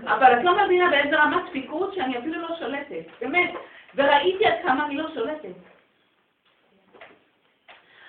[0.05, 3.05] אבל את לא מבינה באיזה רמת דפיקות שאני אפילו לא שולטת.
[3.21, 3.51] באמת.
[3.95, 5.55] וראיתי עד כמה אני לא שולטת.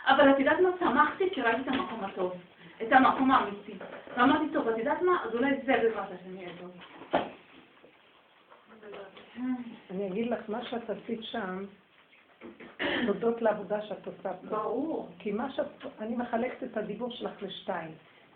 [0.05, 0.69] אבל את יודעת מה?
[0.79, 2.33] שמחתי כי ראיתי את המקום הטוב,
[2.81, 3.73] את המקום האמיתי.
[4.17, 5.17] ואמרתי, טוב, את יודעת מה?
[5.23, 6.71] אז אולי זה בעזרת השם יהיה טוב.
[9.91, 11.65] אני אגיד לך, מה שאת עשית שם,
[13.07, 14.47] תודות לעבודה שאת עושה פה.
[14.47, 15.09] ברור.
[15.19, 17.91] כי מה שאת, אני מחלקת את הדיבור שלך לשתיים.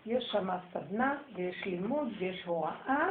[0.06, 3.08] יש שם סדנה, ויש לימוד, ויש הוראה,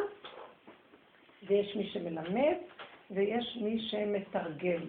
[1.48, 2.56] ויש מי שמלמד,
[3.12, 4.82] ויש מי שמתרגל.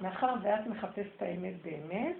[0.00, 2.16] מאחר ואת מחפשת האמת באמת,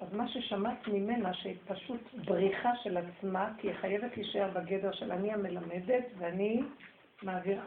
[0.00, 5.12] אז מה ששמעת ממנה, שהיא פשוט בריחה של עצמה, כי היא חייבת להישאר בגדר של
[5.12, 6.62] אני המלמדת, ואני
[7.22, 7.64] מעבירה,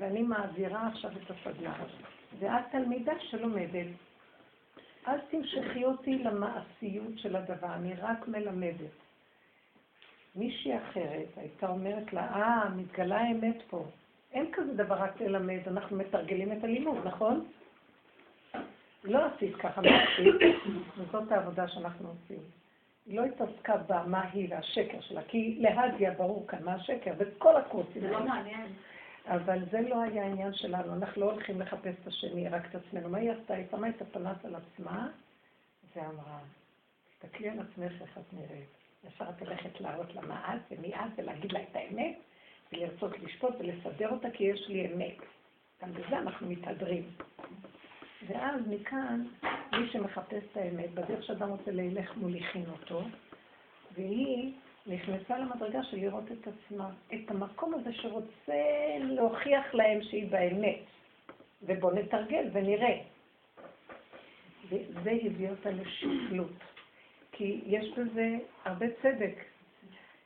[0.00, 1.74] ואני מעבירה עכשיו את הסדנה.
[2.38, 3.86] ואת תלמידה שלומדת.
[5.08, 8.90] אל תמשכי אותי למעשיות של הדבר, אני רק מלמדת.
[10.36, 13.84] מישהי אחרת הייתה אומרת לה, אה, מתגלה האמת פה.
[14.32, 17.46] אין כזה דבר רק ללמד, אנחנו מתרגלים את הלימוד, נכון?
[19.04, 20.34] לא עשית ככה, מה עשית?
[20.98, 22.42] וזאת העבודה שאנחנו עושים.
[23.06, 28.02] היא לא התעסקה במה היא והשקר שלה, כי להדיה ברור כאן מה השקר, בכל הקורסים.
[28.02, 28.66] זה לא מעניין.
[29.26, 33.08] אבל זה לא היה העניין שלנו, אנחנו לא הולכים לחפש את השני, רק את עצמנו.
[33.08, 33.54] מה היא עשתה?
[33.54, 35.08] היא שמה את הפנס על עצמה
[35.96, 36.38] ואמרה,
[37.10, 38.68] תסתכלי על עצמך איך את נראית.
[39.04, 42.18] ישר את הולכת להראות לה מה את ומי את ולהגיד לה את האמת
[42.72, 45.16] ולרצות לשפוט ולסדר אותה כי יש לי אמת.
[45.82, 47.10] גם בזה אנחנו מתהדרים.
[48.26, 49.26] ואז מכאן,
[49.72, 53.02] מי שמחפש את האמת, בדרך שאדם רוצה ללך מוליכין אותו,
[53.94, 54.52] והיא
[54.86, 58.62] נכנסה למדרגה של לראות את עצמה, את המקום הזה שרוצה
[58.98, 60.78] להוכיח להם שהיא באמת.
[61.62, 62.98] ובוא נתרגל ונראה.
[64.68, 66.52] וזה הביא אותה לשפלות.
[67.32, 69.34] כי יש בזה הרבה צדק.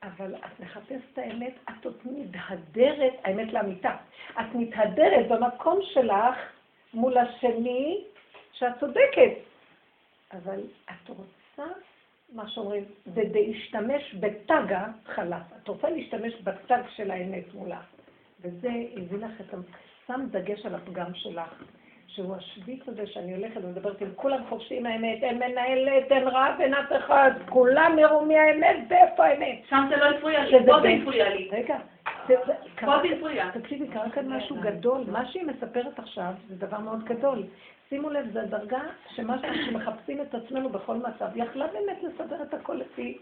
[0.03, 3.97] אבל את מחפשת את האמת, את עוד מתהדרת, האמת לאמיתה.
[4.41, 6.37] את מתהדרת במקום שלך
[6.95, 8.05] מול השני,
[8.53, 9.33] שאת צודקת.
[10.33, 11.73] אבל את רוצה
[12.33, 15.43] מה שאומרים, זה להשתמש בתגה חלף.
[15.63, 17.81] את רוצה להשתמש בתג של האמת מולה.
[18.41, 19.57] וזה הביא לך את ה...
[20.07, 21.63] שם דגש על הפגם שלך,
[22.07, 26.75] שהוא השביט הזה שאני הולכת ומדברת עם כולם חופשיים האמת, אין מנהלת, אין רב, אין
[26.75, 29.59] אף אחד, כולם יראו מי האמת, ואיפה האמת?
[29.69, 31.49] שם זה לא הפריע לי, פה זה הפריע לי.
[31.53, 31.79] רגע.
[32.27, 33.51] פה זה הפריע.
[33.51, 35.05] תקשיבי, קרה כאן משהו גדול.
[35.09, 37.43] מה שהיא מספרת עכשיו זה דבר מאוד גדול.
[37.89, 38.81] שימו לב, זו הדרגה
[39.15, 41.29] שמשהו שמחפשים את עצמנו בכל מצב.
[41.35, 43.19] היא יכלה באמת לסדר את הכל לפי...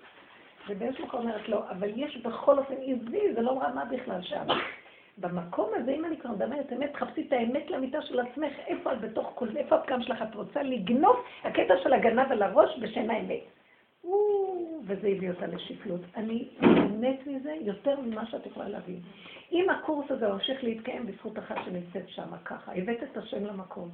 [0.69, 4.47] ובאיזשהו מקום אומרת לא, אבל יש בכל אופן עזבי, זה לא רמה בכלל שם.
[5.19, 9.01] במקום הזה, אם אני כבר מדברת אמת, חפשי את האמת לאמיתה של עצמך, איפה את
[9.01, 13.11] בתוך כל זה, איפה הפגם שלך, את רוצה לגנוב הקטע של הגנב על הראש בשם
[13.11, 13.41] האמת.
[14.85, 16.01] וזה הביא אותה לשפלות.
[16.17, 19.01] אני נהנית מזה יותר ממה שאת יכולה להבין.
[19.53, 23.91] אם הקורס הזה ממשיך להתקיים בזכות אחת שנמצאת שם ככה, הבאת את השם למקום.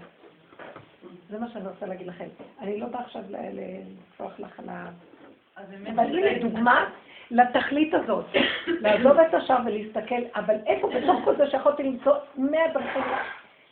[1.31, 2.29] זה מה שאני רוצה להגיד לכם.
[2.61, 4.91] אני לא באה עכשיו לפתוח לך על ה...
[5.87, 6.91] אבל הנה דוגמה
[7.31, 8.27] לתכלית הזאת,
[8.67, 13.03] לעזוב את השאר ולהסתכל, אבל איפה בתוך כל זה שיכולתי למצוא מאה דרכים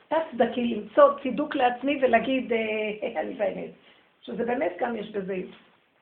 [0.08, 3.70] תת-צדקי, למצוא צידוק לעצמי ולהגיד, אה, אני באמת,
[4.22, 5.36] שזה באמת גם יש בזה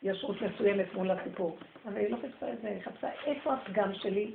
[0.03, 1.57] ישרות מסוימת מול הסיפור.
[1.87, 4.31] אבל היא לא חיפשה את זה, היא חיפשה איפה הפגם שלי,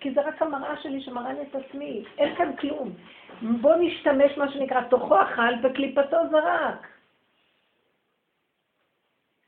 [0.00, 2.92] כי זה רק המראה שלי שמראה לי את עצמי, אין כאן כלום.
[3.42, 6.86] בוא נשתמש, מה שנקרא, תוכו אכל וקליפתו זרק.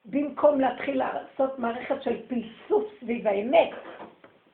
[0.05, 3.71] במקום להתחיל לעשות מערכת של פלסוף סביב האמת,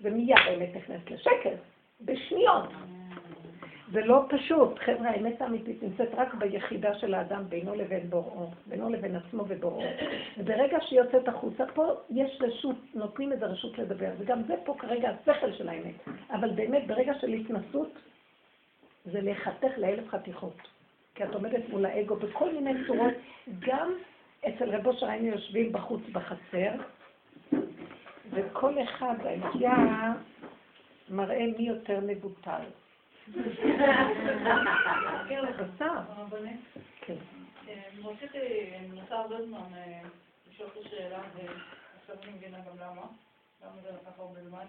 [0.00, 1.54] ומיד האמת נכנסת לשקר,
[2.00, 2.68] בשניות.
[3.92, 4.78] זה לא פשוט.
[4.78, 9.82] חבר'ה, האמת האמיתית נמצאת רק ביחידה של האדם בינו לבין בוראו, בינו לבין עצמו ובוראו.
[10.38, 15.10] וברגע שהיא יוצאת החוצה, פה יש רשות, נותנים איזה רשות לדבר, וגם זה פה כרגע
[15.10, 15.94] השכל של האמת.
[16.30, 17.92] אבל באמת, ברגע של התנסות,
[19.04, 20.56] זה להיחתך לאלף חתיכות.
[21.14, 23.14] כי את עומדת מול האגו בכל מיני צורות,
[23.58, 23.92] גם
[24.48, 26.72] אצל רבו שראינו יושבים בחוץ בחצר,
[28.30, 30.12] וכל אחד היה
[31.10, 32.62] מראה מי יותר מבוטל.
[38.22, 40.00] רציתי, אני מנסה הרבה זמן אה,
[40.50, 43.02] לשאול את השאלה, ועכשיו אני מבינה גם למה,
[43.62, 44.66] למה זה לקח הרבה זמן.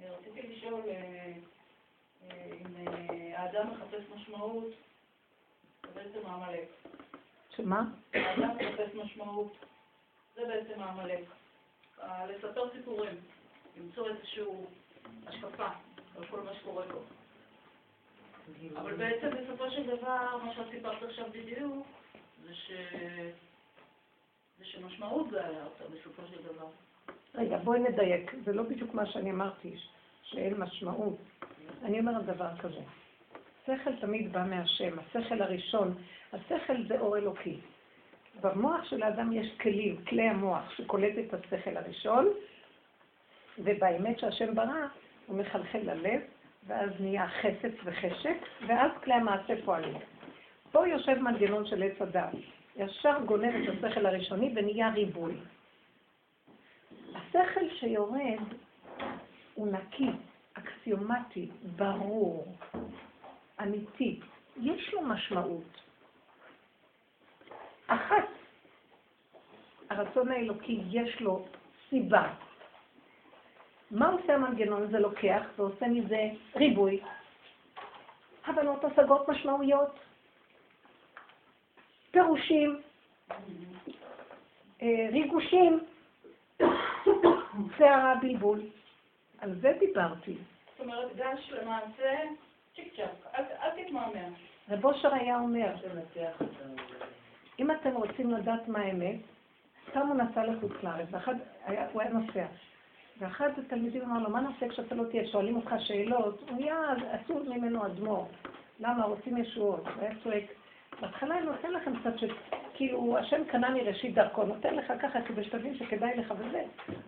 [0.00, 1.32] אה, רציתי לשאול אה,
[2.52, 2.88] אם
[3.36, 4.66] האדם מחפש משמעות,
[5.82, 6.68] זה בעצם העמלק.
[7.56, 7.84] שמה?
[8.14, 9.52] האדם מחפש משמעות,
[10.34, 11.24] זה בעצם העמלק.
[12.28, 13.20] לספר סיפורים,
[13.76, 14.44] למצוא איזושהי
[15.26, 15.68] השקפה
[16.16, 17.17] על כל מה שקורה פה.
[18.76, 21.86] אבל בעצם בסופו של דבר, מה שאת סיפרת עכשיו בדיוק,
[22.44, 22.72] זה ש...
[24.58, 26.66] זה שמשמעות היה אותה בסופו של דבר.
[27.34, 28.34] רגע, בואי נדייק.
[28.44, 29.76] זה לא בדיוק מה שאני אמרתי,
[30.22, 31.16] שאין משמעות.
[31.82, 32.80] אני אומרת דבר כזה.
[33.66, 35.94] שכל תמיד בא מהשם, השכל הראשון.
[36.32, 37.60] השכל זה אור אלוקי.
[38.40, 42.28] במוח של האדם יש כלים, כלי המוח, שקולט את השכל הראשון,
[43.58, 44.86] ובאמת שהשם ברא,
[45.26, 46.20] הוא מחלחל ללב,
[46.68, 48.36] ואז נהיה חסד וחשק,
[48.66, 49.98] ואז כלי המעשה פועלים.
[50.72, 52.32] פה יושב מנגנון של עץ הדת.
[52.76, 55.34] ישר גונב את השכל הראשוני ונהיה ריבוי.
[57.14, 58.42] השכל שיורד
[59.54, 60.10] הוא נקי,
[60.52, 62.54] אקסיומטי, ברור,
[63.62, 64.20] אמיתי.
[64.56, 65.80] יש לו משמעות.
[67.86, 68.28] אחת,
[69.90, 71.46] הרצון האלוקי יש לו
[71.90, 72.34] סיבה.
[73.90, 74.98] מה עושה המנגנון הזה?
[74.98, 77.00] לוקח ועושה מזה ריבוי.
[78.46, 79.98] הבנות, השגות, משמעויות,
[82.10, 82.80] פירושים,
[84.82, 85.80] אה, ריגושים,
[87.78, 88.60] שערה, בלבול.
[89.38, 90.36] על זה דיברתי.
[90.70, 92.18] זאת אומרת, גש למעשה
[92.74, 94.28] צ'יק צ'אק, אל תתמהמה.
[94.68, 95.74] רב אושר היה אומר,
[97.58, 99.16] אם אתם רוצים לדעת מה האמת,
[99.90, 101.08] סתם הוא נסע לחוץ לארץ,
[101.92, 102.46] הוא היה נוסע.
[103.18, 105.26] ואחד התלמידים אמר לו, מה נעשה כשאתה לא תהיה?
[105.26, 108.26] שואלים אותך שאלות, הוא היה עצוב ממנו אדמו"ר.
[108.80, 109.04] למה?
[109.04, 109.84] רוצים ישועות.
[109.94, 110.44] הוא היה צועק.
[111.00, 112.24] בהתחלה אני נותן לכם קצת ש...
[112.74, 116.62] כאילו, השם קנה מראשית דרכו, נותן לך ככה כדי שתבין שכדאי לך וזה.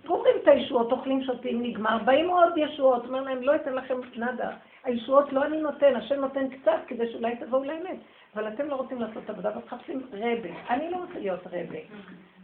[0.07, 4.51] גומרים את הישועות, אוכלים, שותים, נגמר, באים עוד ישועות, אומר להם, לא אתן לכם נאדה.
[4.85, 7.97] הישועות לא אני נותן, השם נותן קצת כדי שאולי תבואו לאמת.
[8.35, 10.49] אבל אתם לא רוצים לעשות עבודה ומחפשים רבה.
[10.71, 11.79] אני לא רוצה להיות רבה.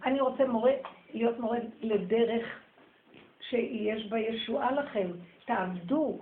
[0.05, 0.73] אני רוצה מורה,
[1.15, 2.61] להיות מורה לדרך
[3.51, 5.06] שיש בה ישועה לכם.
[5.44, 6.18] תעבדו,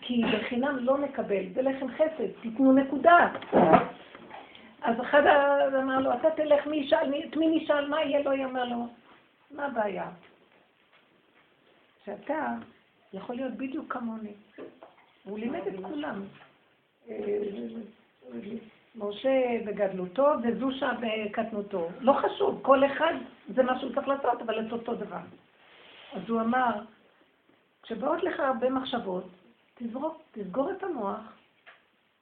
[0.00, 3.28] כי בחינם לא נקבל, זה לחם חסד, תיתנו נקודה.
[4.82, 5.22] אז אחד
[5.82, 8.30] אמר לו, אתה תלך, מי ישאל, את מי נשאל, מה יהיה לו?
[8.30, 8.86] היא אומר לו,
[9.50, 10.10] מה הבעיה?
[12.04, 12.54] שאתה
[13.12, 14.32] יכול להיות בדיוק כמוני.
[15.24, 16.22] הוא לימד את כולם.
[18.96, 21.88] משה בגדלותו וזושה בקטנותו.
[22.00, 23.14] לא חשוב, כל אחד
[23.54, 25.20] זה מה שהוא צריך לעשות, אבל את אותו דבר.
[26.12, 26.82] אז הוא אמר,
[27.82, 29.24] כשבאות לך הרבה מחשבות,
[29.74, 31.20] תזרוק, תסגור את המוח.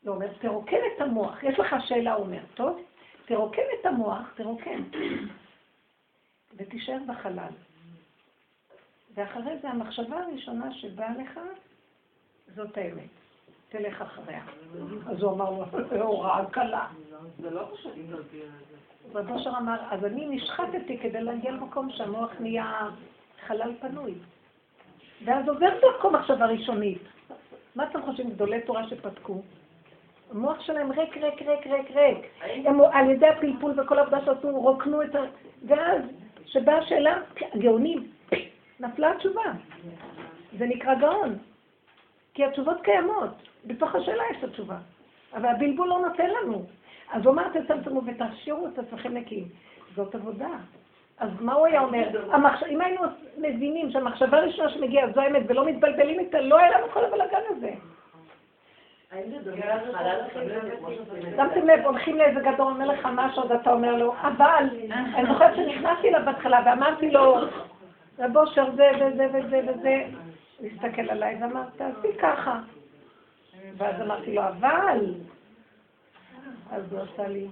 [0.04, 1.42] לא אומר, תרוקן את המוח.
[1.42, 2.80] יש לך שאלה, הוא אומר, טוב?
[3.24, 4.82] תרוקן את המוח, תרוקן.
[6.56, 7.52] ותישאר בחלל.
[9.14, 11.40] ואחרי זה המחשבה הראשונה שבאה לך,
[12.54, 13.08] זאת האמת.
[13.68, 14.42] תלך אחריה.
[15.06, 15.64] אז הוא אמר לו,
[16.02, 16.86] הוראה קלה.
[17.38, 17.92] זה לא פשוט
[19.14, 22.88] רב אושר אמר, אז אני נשחטתי כדי להגיע למקום שהמוח נהיה
[23.46, 24.14] חלל פנוי.
[25.24, 27.02] ואז עובר דרכו מחשבה ראשונית.
[27.74, 29.42] מה אתם חושבים, גדולי תורה שפתקו?
[30.30, 32.18] המוח שלהם ריק, ריק, ריק, ריק, ריק.
[32.66, 35.18] הם על ידי הפלפול וכל העבודה שעשו, רוקנו את ה...
[35.66, 36.02] ואז,
[36.46, 37.18] שבאה השאלה,
[37.58, 38.06] גאונים,
[38.80, 39.52] נפלה התשובה.
[40.58, 41.38] זה נקרא גאון.
[42.34, 43.30] כי התשובות קיימות.
[43.66, 44.76] בתוך השאלה יש התשובה.
[45.32, 46.66] אבל הבלבול לא נותן לנו.
[47.10, 49.48] אז הוא אמר, תצמצמו ותשאירו את עצמכם נקיים.
[49.96, 50.48] זאת עבודה.
[51.20, 52.08] אז מה הוא היה אומר?
[52.32, 52.62] המחש...
[52.62, 53.02] אם היינו
[53.38, 57.70] מבינים שהמחשבה הראשונה שמגיעה זו האמת ולא מתבלבלים איתה, לא היה לנו כל הבלאגן הזה.
[61.36, 64.64] שמתם לב, הולכים לאיזה גדול, אומר לך משהו, אז אתה אומר לו, אבל,
[65.14, 67.36] אני זוכרת שנכנסתי אליו בהתחלה ואמרתי לו,
[68.18, 70.04] רב אושר זה וזה וזה וזה,
[70.58, 72.60] הוא הסתכל עליי ואמר, תעשי ככה.
[73.76, 75.14] ואז אמרתי לו, אבל,
[76.70, 77.46] אז הוא עשה לי,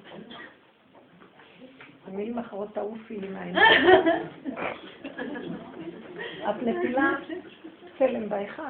[2.09, 3.87] במילים אחרות תעופי לי מהעיניים.
[6.51, 7.11] את נפילה
[7.99, 8.63] צלם בהיכל.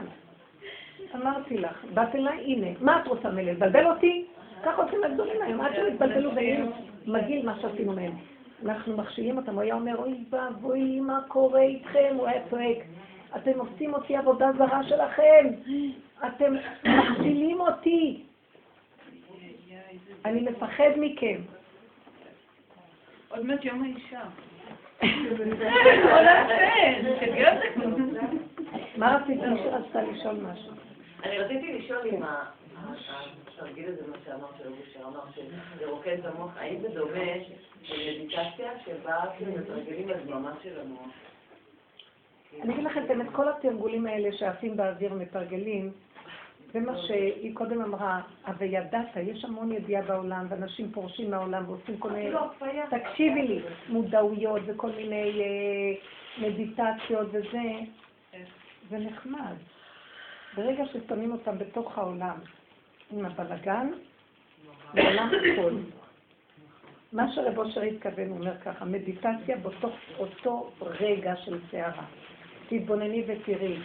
[1.14, 3.44] אמרתי לך, באת אליי, הנה, מה את רוצה ממני?
[3.44, 4.26] לבלבל אותי?
[4.64, 6.66] ככה עושים הגדולים היום, עד שהם התבלבלו ויהיו
[7.06, 8.12] מגעיל מה שעשינו מהם.
[8.64, 12.14] אנחנו מכשילים אותם, הוא היה אומר, אוי ואבוי, מה קורה איתכם?
[12.16, 12.78] הוא היה צועק,
[13.36, 15.46] אתם עושים אותי עבודה זרה שלכם,
[16.26, 16.54] אתם
[16.84, 18.22] מכשילים אותי.
[20.24, 21.40] אני מפחד מכם.
[23.28, 24.20] עוד מעט יום האישה.
[28.96, 30.72] מה רצית רצתה לשאול משהו?
[31.24, 32.22] אני רציתי לשאול אם
[33.46, 35.20] התרגיל הזה, מה שאמר של אושר, אמר
[35.78, 37.32] שלרוקד את המוח, האם זה דומה
[37.88, 39.24] למדיטציה שבה
[39.56, 41.06] מתרגלים הדממה של המוח?
[42.62, 45.92] אני אגיד לכם באמת, כל התרגולים האלה שעפים באוויר מתרגלים,
[46.76, 48.20] זה מה שהיא קודם אמרה,
[48.58, 52.30] וידעת, יש המון ידיעה בעולם, ואנשים פורשים מהעולם ועושים כל מיני...
[52.90, 57.62] תקשיבי לי, מודעויות וכל מיני אה, מדיטציות וזה,
[58.90, 59.54] זה נחמד.
[60.56, 62.36] ברגע ששמים אותם בתוך העולם,
[63.12, 63.90] עם הבלגן,
[64.94, 65.72] לעולם הכל.
[67.12, 72.04] מה שרב אושר התכוון, הוא אומר ככה, מדיטציה בתוך אותו רגע של סערה.
[72.68, 73.78] תתבונני ותראי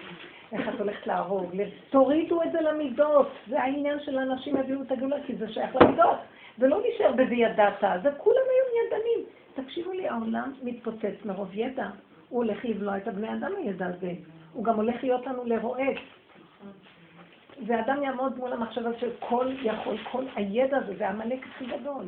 [0.51, 1.51] איך את הולכת להרוג.
[1.89, 3.27] תורידו את זה למידות.
[3.47, 6.17] זה העניין של אנשים יביאו את הגאולה, כי זה שייך למידות.
[6.59, 7.83] ולא נשאר בזה ידעת.
[8.03, 9.25] זה כולם היום ידענים.
[9.53, 11.89] תקשיבו לי, העולם מתפוצץ מרוב ידע.
[12.29, 14.13] הוא הולך לבלוע את הבני אדם הידע הזה.
[14.53, 15.97] הוא גם הולך להיות לנו לרועץ.
[17.67, 22.05] ואדם יעמוד מול המחשבה של כל יכול, כל הידע הזה, זה עמלק הכי גדול.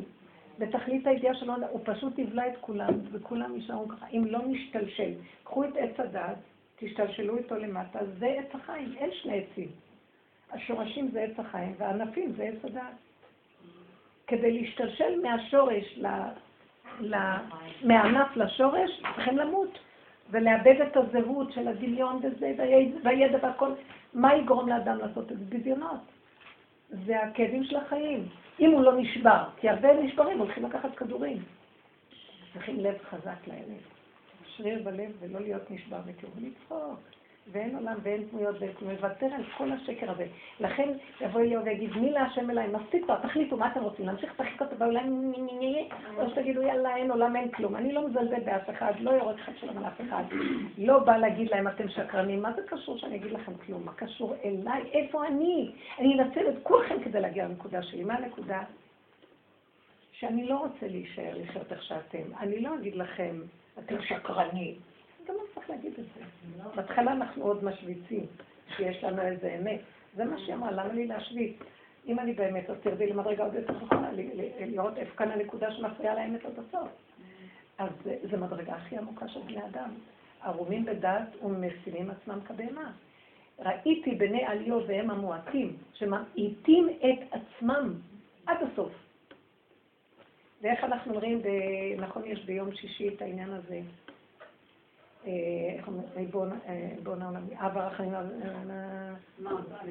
[0.58, 4.06] בתכלית הידיעה שלו, הוא פשוט יבלע את כולם, וכולם יישארו ככה.
[4.12, 5.10] אם לא נשתלשל,
[5.44, 6.36] קחו את עץ הדעת,
[6.78, 9.68] תשתלשלו איתו למטה, זה עץ החיים, אין שני עצים.
[10.52, 12.94] השורשים זה עץ החיים, והענפים זה עץ הדעת.
[14.26, 16.06] כדי להשתלשל מהשורש, ל,
[17.00, 17.16] ל,
[17.82, 19.78] מהענף לשורש, צריכים למות,
[20.30, 22.52] ולאבד את הזהות של הדמיון וזה,
[23.02, 23.72] והידע והכל.
[24.14, 25.44] מה יגרום לאדם לעשות את זה?
[25.48, 26.00] בדיונות.
[27.06, 28.28] זה הכאבים של החיים.
[28.60, 31.42] אם הוא לא נשבר, כי הרבה נשברים הולכים לקחת כדורים.
[32.52, 33.93] צריכים לב חזק לאמת.
[34.56, 37.00] שריר בלב ולא להיות נשבר מכאוב, לצחוק.
[37.52, 40.26] ואין עולם ואין דמויות ואין מוותר על כל השקר הזה.
[40.60, 40.88] לכן
[41.20, 44.76] יבוא אליהו ויגיד, מי להשם אליי, מספיק כבר, תחליטו מה אתם רוצים, להמשיך לתחליט אותו
[44.76, 45.32] בעולם,
[46.16, 47.76] או שתגידו, יאללה, אין עולם, אין כלום.
[47.76, 50.24] אני לא מזלזל באף אחד, לא יורד חד שלום על אף אחד.
[50.78, 53.84] לא בא להגיד להם, אתם שקרנים, מה זה קשור שאני אגיד לכם כלום?
[53.84, 54.82] מה קשור אליי?
[54.92, 55.72] איפה אני?
[55.98, 58.04] אני אנצל את כולכם כדי להגיע לנקודה שלי.
[58.04, 58.62] מה הנקודה?
[60.12, 62.36] שאני לא רוצה להישאר לחיות איך שאתם.
[62.40, 63.40] אני לא אגיד לכם,
[63.78, 64.74] אתם שקרנים.
[65.28, 66.24] גם לא צריך להגיד את זה.
[66.74, 68.26] בהתחלה אנחנו עוד משוויצים,
[68.76, 69.80] שיש לנו איזה אמת.
[70.16, 71.56] זה מה שהיא אמרה, למה לי להשוויץ?
[72.06, 74.10] אם אני באמת, אז תרדי למדרגה עוד יותר חכמה,
[74.60, 76.88] לראות איפה כאן הנקודה שמפריעה לאמת עד הסוף.
[77.78, 77.90] אז
[78.30, 79.90] זו מדרגה הכי עמוקה של בני אדם.
[80.42, 82.92] ערומים בדעת ומשימים עצמם כבהמה.
[83.58, 87.94] ראיתי בני עליות והם המועטים, שממעיטים את עצמם
[88.46, 88.92] עד הסוף.
[90.64, 91.42] ואיך אנחנו אומרים,
[91.98, 93.80] נכון, יש ביום שישי את העניין הזה,
[95.26, 95.30] אה,
[95.76, 98.12] איך אומרים, ריבון העולמי, אב הרחמים,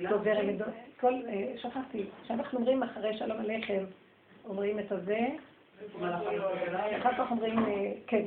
[0.09, 0.39] דובר
[0.99, 3.83] כל, אה, שכחתי, כשאנחנו אומרים אחרי שלום עליכם,
[4.45, 5.27] אומרים את הזה,
[7.01, 8.23] אחר כך אומרים, אה, כן.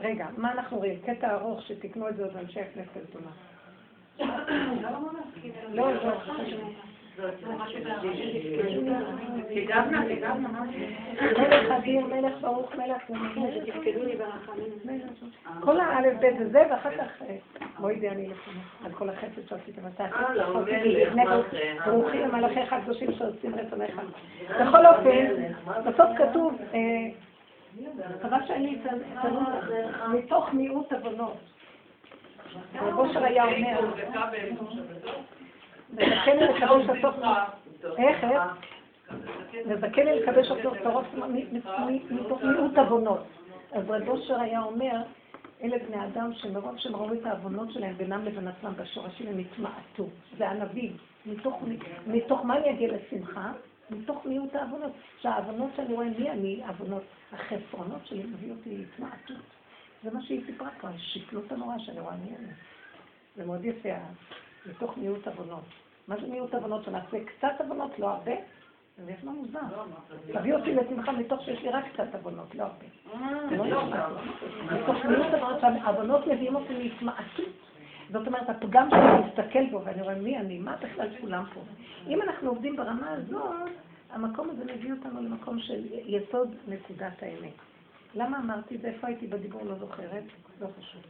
[0.00, 1.00] רגע, מה אנחנו רואים?
[1.06, 3.30] קטע ארוך שתקנו את זה עוד אנשי הכנסת לטובה.
[5.68, 6.12] לא, לא.
[11.20, 13.02] מלך אדיר, מלך ברוך, מלך
[15.60, 17.22] כל האלף בית זה זה, ואחר כך
[17.78, 20.04] מועידי אני לפניך, על כל החסד שעשיתם אתה.
[21.86, 24.00] ברוכים המלאכיך הקדושים שעושים רצונך.
[24.60, 25.26] בכל אופן,
[25.86, 26.58] בסוף כתוב,
[28.22, 28.78] חבל שאני
[30.12, 31.36] מתוך מיעוט עוונות.
[32.74, 33.80] רב אושר היה אומר,
[35.92, 37.14] מזכן לקדש הסוף,
[37.98, 38.42] איך, איך?
[39.66, 41.06] מזכן לקדש הסוף תורף
[42.10, 43.22] מתוך מיעוט עוונות.
[43.72, 45.02] אז רב אושר היה אומר,
[45.62, 50.08] אלה בני אדם שמרוב שהם ראו את העוונות שלהם בינם לבין עצמם בשורשים הם התמעטו.
[50.38, 50.96] זה ענבים.
[52.06, 53.52] מתוך מה אני אגיע לשמחה?
[53.90, 54.92] מתוך מיעוט העוונות.
[55.20, 56.60] שהעוונות שאני רואה, מי אני?
[56.64, 57.02] העוונות.
[57.32, 59.46] החסרונות שלי מביא אותי להתמעטות.
[60.04, 62.52] זה מה שהיא סיפרה פה, השפלות הנורא שאני רואה מי אני.
[63.36, 63.88] זה מאוד יפה,
[64.70, 65.64] מתוך מיעוט עוונות.
[66.08, 66.84] מה זה מיעוט עוונות?
[66.84, 68.32] שנעשה קצת עוונות, לא הרבה?
[68.96, 69.60] זה נשמע מוזר.
[70.32, 72.86] תביא אותי לשמחה מתוך שיש לי רק קצת עוונות, לא הרבה.
[73.56, 73.88] לא
[74.72, 77.46] מתוך מיעוט עוונות, שהעוונות מביאים אותי להתמעטות.
[78.10, 81.60] זאת אומרת, הפגם שאני מסתכל בו ואני רואה מי אני, מה בכלל כולם פה.
[82.08, 83.70] אם אנחנו עובדים ברמה הזאת,
[84.10, 87.52] המקום הזה מביא אותנו למקום של יסוד נקודת האמת.
[88.14, 88.88] למה אמרתי את זה?
[88.88, 89.62] איפה הייתי בדיבור?
[89.64, 90.24] לא זוכרת.
[90.60, 91.02] לא חשוב.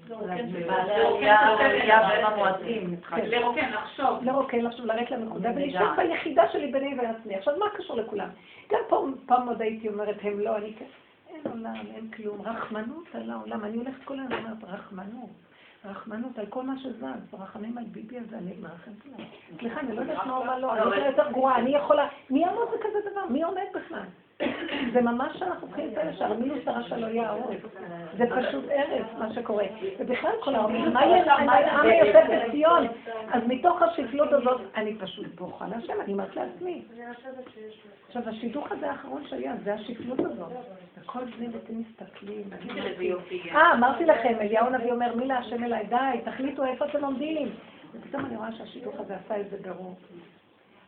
[3.24, 4.24] לרוקן, לחשוב.
[4.24, 7.34] לרוקן, לחשוב, לרדת לנקודה, ולשאול ביחידה שלי ביני ובין עצמי.
[7.34, 8.28] עכשיו, מה קשור לכולם?
[8.70, 8.80] גם
[9.26, 10.84] פעם עוד הייתי אומרת, הם לא, אני כן.
[11.28, 12.42] אין עולם, אין כלום.
[12.42, 13.64] רחמנות על העולם.
[13.64, 15.30] אני הולכת כל היום ואומרת, רחמנות.
[15.84, 19.26] רחמנות על כל מה שזז, רחמים על ביבי הזה, אני מרחמת עליו.
[19.58, 23.10] סליחה, אני לא יודעת מה אומר לו, אני יותר גרועה, אני יכולה, מי יעמוד בכזה
[23.10, 23.26] דבר?
[23.30, 24.04] מי עומד בכלל?
[24.92, 27.60] זה ממש שאנחנו צריכים את הישר, מינוס הרשע לא יהיה העורף.
[28.18, 29.64] זה פשוט הרס, מה שקורה.
[29.98, 32.18] ובכלל כל העולם, מה העם היפה
[32.48, 32.86] בציון?
[33.32, 36.82] אז מתוך השפלות הזאת, אני פשוט בוכה להשם, אני אומרת לעצמי.
[38.06, 40.52] עכשיו, השידוך הזה האחרון שהיה, זה השפלות הזאת.
[40.98, 42.44] וכל בני ביתי מסתכלים.
[43.54, 47.48] אה, אמרתי לכם, אליהו הנביא אומר, מי להשם אליי, די, תחליטו איפה אתם עומדים.
[47.94, 49.94] ופתאום אני רואה שהשידוך הזה עשה איזה ברור.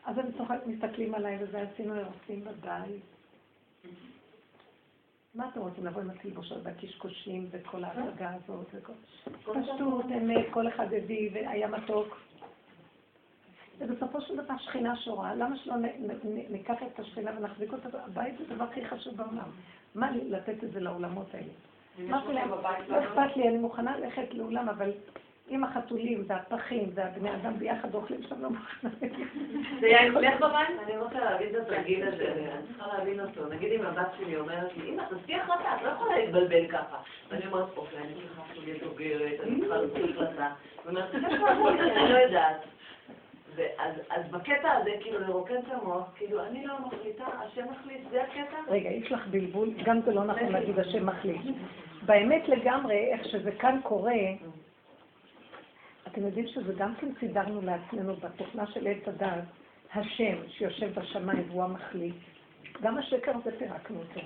[0.06, 0.26] אז הם
[0.66, 3.17] מסתכלים עליי, וזה עשינו אירוסים בבית.
[5.38, 8.74] מה אתם רוצים לבוא עם התלבושות והקשקושים וכל ההצגה הזאת.
[9.44, 12.20] פשטות, אמת, כל אחד הביא והיה מתוק.
[13.78, 15.74] ובסופו של דבר שכינה שורה, למה שלא
[16.50, 17.88] ניקח את השכינה ונחזיק אותה?
[18.04, 19.50] הבית זה הדבר הכי חשוב בעולם.
[19.94, 21.52] מה לי לתת את זה לעולמות האלה?
[22.08, 22.50] אמרתי להם,
[22.88, 24.90] לא אכפת לי, אני מוכנה ללכת לעולם, אבל
[25.48, 28.90] עם החתולים והפחים והבני אדם ביחד אוכלים שם לא מוכנה.
[29.80, 30.68] זה היה אצלך בבית?
[30.86, 33.48] אני רוצה להגיד את התרגיל הזה, אני צריכה להבין אותו.
[33.48, 36.96] נגיד אם הבת שלי אומרת לי, אמא, תעשי החלטה, את לא יכולה להתבלבל ככה.
[37.30, 40.50] ואני אומרת, אוקיי, אני צריכה עכשיו להיות בוגרת, אני צריכה להוציא החלטה.
[40.84, 42.64] ואומרת, אני לא יודעת.
[44.10, 48.56] אז בקטע הזה, כאילו, לרוקן את המוח, כאילו, אני לא מחליטה, השם מחליט, זה הקטע?
[48.68, 51.40] רגע, יש לך בלבול, גם זה לא נכון להגיד השם מחליט.
[52.02, 54.12] באמת לגמרי, איך שזה כאן קורה,
[56.12, 59.44] אתם יודעים שזה גם כן סידרנו לעצמנו בתוכנה של עץ הדת,
[59.94, 62.14] השם שיושב בשמיים והוא המחליט.
[62.82, 64.20] גם השקר הזה פירקנו אותו.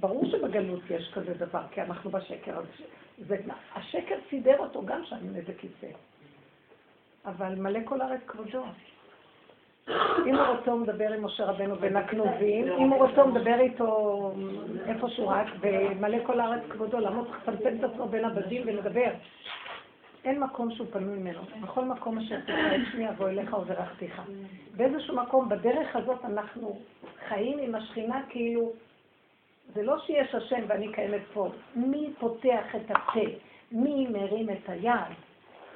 [0.00, 2.84] ברור שבגלות יש כזה דבר, כי אנחנו בשקר הזה.
[3.18, 3.36] זה,
[3.74, 5.96] השקר סידר אותו גם שאני עומד בכיסא.
[7.26, 8.64] אבל מלא כל הארץ כבודו.
[10.26, 13.60] אם הוא רוצה הוא מדבר עם משה רבנו בין הכנובים, אם הוא רוצה הוא מדבר
[13.60, 14.32] איתו
[14.86, 19.10] איפשהו רק, ומלא כל הארץ כבודו, למה הוא צריך לצמצם את עצמו בין הבדים ולדבר?
[20.24, 21.40] אין מקום שהוא פנוי ממנו.
[21.62, 24.22] בכל מקום אשר תקרא את שמי אבוא אליך וברכתיך.
[24.76, 26.78] באיזשהו מקום, בדרך הזאת אנחנו
[27.28, 28.72] חיים עם השכינה כאילו,
[29.74, 31.48] זה לא שיש השם ואני קיימת פה.
[31.76, 33.20] מי פותח את הפה?
[33.72, 35.14] מי מרים את היד?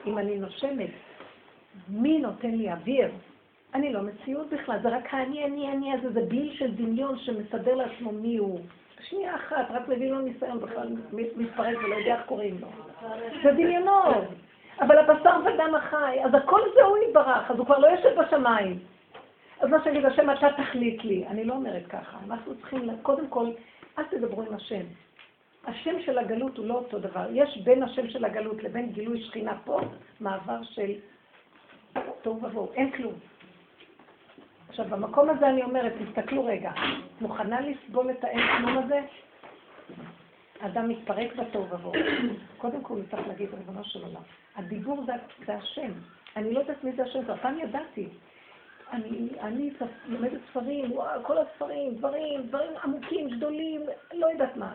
[0.06, 0.90] אם אני נושמת,
[1.88, 3.10] מי נותן לי אוויר?
[3.74, 7.74] אני לא מציאות בכלל, זה רק האני, אני, אני הזה, זה בליל של דמיון שמסדר
[7.74, 8.60] לעצמו מי הוא.
[9.00, 12.68] שנייה אחת, רק מביא לו ניסיון, בכלל מתפרק ולא יודע איך קוראים לו.
[13.42, 14.24] זה דמיונות.
[14.80, 18.78] אבל הבשר ודם החי, אז הכל זה הוא יתברך, אז הוא כבר לא יושב בשמיים.
[19.60, 21.26] אז מה שיגיד השם, אתה תחליט לי.
[21.26, 22.18] אני לא אומרת ככה.
[22.26, 23.46] אנחנו צריכים, קודם כל,
[23.98, 24.82] אל תדברו עם השם.
[25.66, 27.26] השם של הגלות הוא לא אותו דבר.
[27.32, 29.80] יש בין השם של הגלות לבין גילוי שכינה פה,
[30.20, 30.92] מעבר של
[32.22, 32.72] תוהו ובוהו.
[32.74, 33.14] אין כלום.
[34.68, 36.72] עכשיו, במקום הזה אני אומרת, תסתכלו רגע,
[37.20, 39.00] מוכנה לסבול את האין כלום הזה?
[40.60, 41.92] אדם מתפרק בתוהו ובוהו.
[42.58, 44.22] קודם כל הוא צריך להגיד, ריבונו של עולם,
[44.56, 45.12] הדיבור זה,
[45.46, 45.92] זה השם.
[46.36, 48.08] אני לא יודעת מי זה השם, פעם ידעתי.
[48.92, 49.70] אני, אני
[50.06, 53.82] לומדת ספרים, וואו, כל הספרים, דברים, דברים עמוקים, גדולים,
[54.12, 54.72] לא יודעת מה.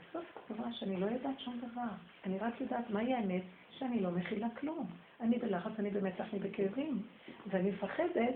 [0.00, 1.88] בסוף קורה שאני לא יודעת שום דבר.
[2.26, 4.86] אני רק יודעת מהי האמת, שאני לא מכילה כלום.
[5.20, 7.02] אני בלחץ, אני במתח, אני בכאבים,
[7.46, 8.34] ואני מפחדת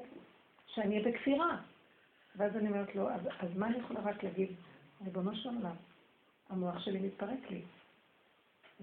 [0.66, 1.56] שאני אהיה בכפירה.
[2.36, 4.48] ואז אני אומרת לו, אז, אז מה אני יכולה רק להגיד?
[5.04, 5.76] ריבונו של עולם,
[6.50, 7.62] המוח שלי מתפרק לי.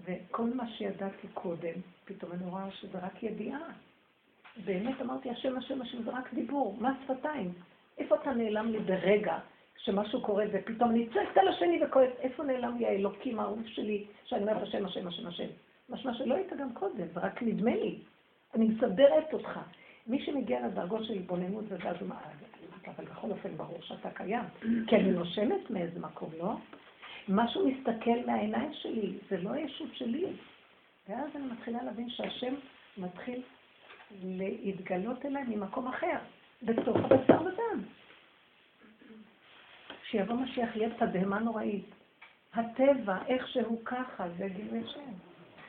[0.04, 3.60] וכל מה שידעתי קודם, פתאום אני רואה שזה רק ידיעה.
[4.64, 7.52] באמת אמרתי, השם, השם, השם, זה רק דיבור, מה שפתיים?
[7.98, 9.38] איפה אתה נעלם לי ברגע
[9.76, 14.42] שמשהו קורה ופתאום אני צועקת על השני וכועס, איפה נעלם לי האלוקים האהוב שלי, שאני
[14.42, 15.48] אומרת השם, השם, השם, השם?
[15.88, 17.98] משמע שלא היית גם קודם, זה רק נדמה לי.
[18.54, 19.60] אני מסדרת אותך.
[20.06, 22.20] מי שמגיע לדרגות של התבוננות ואז מה,
[22.86, 24.44] אבל בכל אופן ברור שאתה קיים,
[24.86, 26.54] כי אני נושמת מאיזה מקום, לא?
[27.28, 30.24] משהו מסתכל מהעיניים שלי, זה לא הישות שלי.
[31.08, 32.54] ואז אני מתחילה להבין שהשם
[32.98, 33.42] מתחיל
[34.22, 36.18] להתגלות אליי ממקום אחר,
[36.62, 37.82] בתוך הבשר ודם.
[40.02, 41.84] כשיבוא משיח יהיה תדהמה נוראית.
[42.54, 45.27] הטבע, איך שהוא ככה, זה גילוי השם.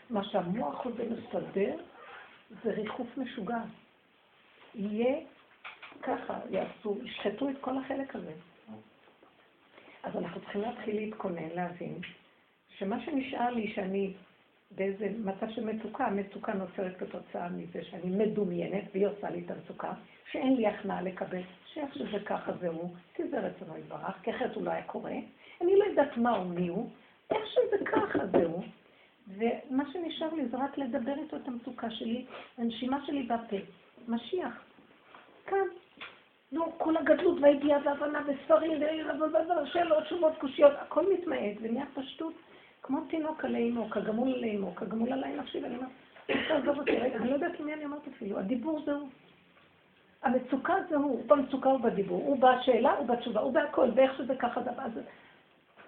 [0.09, 1.75] מה שהמוח הזה מסדר,
[2.63, 3.61] זה ריחוף משוגע.
[4.75, 5.19] יהיה
[6.01, 8.33] ככה, יעשו, ישחטו את כל החלק הזה.
[10.03, 11.97] אז אנחנו צריכים להתחיל להתכונן, להבין,
[12.77, 14.13] שמה שנשאר לי, שאני
[14.71, 19.93] באיזה מצב של מצוקה, המצוקה נוצרת כתוצאה מזה שאני מדומיינת, והיא עושה לי את המצוקה,
[20.31, 21.41] שאין לי הכנעה לקבל,
[21.73, 25.13] שאיך שזה ככה זהו, כי זה רצונו יתברך, כי אחרת הוא לא היה קורה.
[25.61, 26.89] אני לא יודעת מה הוא, מי הוא,
[27.31, 28.63] איך שזה ככה זהו.
[29.37, 32.25] ומה שנשאר לי זה רק לדבר איתו את המצוקה שלי,
[32.57, 33.57] הנשימה שלי בפה.
[34.07, 34.63] משיח.
[35.45, 35.67] כאן.
[36.51, 38.71] נו, כל הגדלות והידיעה והבנה וספרים
[39.63, 42.33] ושאלות, תשובות, קושיות, הכל מתמעט ונהיה פשטות
[42.83, 45.89] כמו תינוק על אימו, כגמול על אימו, כגמול עליי נפשי, ואני אומרת,
[46.47, 49.09] תעזוב אותי רגע, אני לא יודעת למי אני אומרת אפילו, הדיבור זה הוא.
[50.23, 54.61] המצוקה זה הוא, הוא במצוקה ובדיבור, הוא בשאלה, הוא בתשובה, הוא בהכל, ואיך שזה ככה
[54.93, 55.01] זה...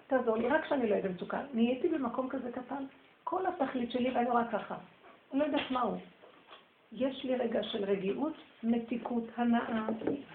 [0.06, 1.40] תעזור לי, רק שאני לא אהיה במצוקה.
[1.54, 2.84] נהייתי במקום כזה קטן,
[3.24, 4.74] כל התכלית שלי, ואני רואה ככה.
[5.32, 5.96] אני לא יודעת מהו.
[6.92, 8.32] יש לי רגע של רגיעות,
[8.62, 9.86] מתיקות, הנאה,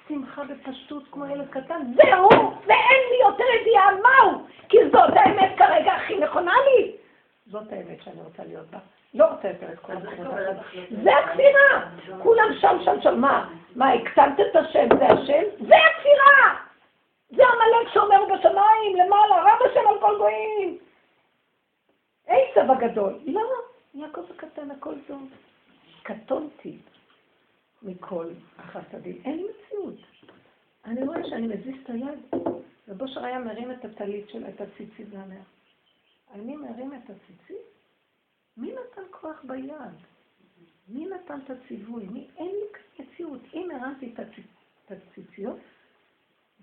[0.07, 2.30] שמחה ופשטות כמו ילד קטן, זהו,
[2.65, 6.91] ואין לי יותר ידיעה מהו, כי זאת האמת כרגע הכי נכונה לי.
[7.47, 8.80] זאת האמת שאני רוצה להיות בה.
[9.14, 10.34] לא רוצה יותר את כל המקומות
[11.03, 11.89] זה הכפירה!
[12.23, 13.22] כולם שם, שם, שם.
[13.22, 13.49] מה?
[13.76, 15.43] מה, הקטנת את השם, זה השם?
[15.68, 16.55] זה הכפירה!
[17.30, 20.77] זה עמלק שאומר בשמיים, למעלה, רב השם על כל גויים.
[22.28, 23.20] עשב הגדול.
[23.26, 23.41] לא,
[23.94, 25.30] יעקב הקטן, הכל טוב.
[26.04, 26.78] קטונתי
[27.84, 28.28] מכל
[28.58, 29.22] החסדים.
[29.26, 29.95] אין לי מציאות.
[30.86, 32.44] אני רואה שאני מזיז את היד,
[32.88, 35.41] ובושר היה מרים את הטלית שלה, את הציצית ואומר,
[36.34, 37.66] אני מרים את הציצית?
[38.58, 39.95] מי נתן כוח ביד?
[40.88, 42.06] מי נתן את הציווי?
[42.06, 42.28] מי?
[42.38, 43.41] אין לי מציאות.
[43.54, 45.58] אם הרמתי את הציציות,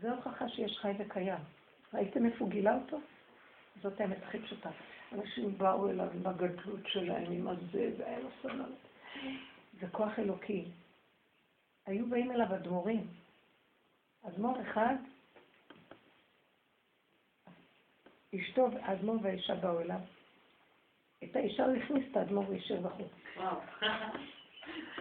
[0.01, 1.39] זו הוכחה שיש חי וקיים.
[1.95, 2.99] ראיתם איפה הוא גילה אותו?
[3.83, 4.71] זאת האמת הכי פשוטה.
[5.15, 8.79] אנשים באו אליו עם הגדלות שלהם, עם הזה, והיה לו סבלנות.
[9.81, 10.65] זה כוח אלוקי.
[11.87, 13.07] היו באים אליו אדמו"רים.
[14.29, 14.95] אדמו"ר אחד,
[18.35, 20.01] אשתו, האדמו"ר והאישה באו אליו.
[21.25, 23.13] את האישה הוא הכניס את האדמו"ר וישב בחוץ.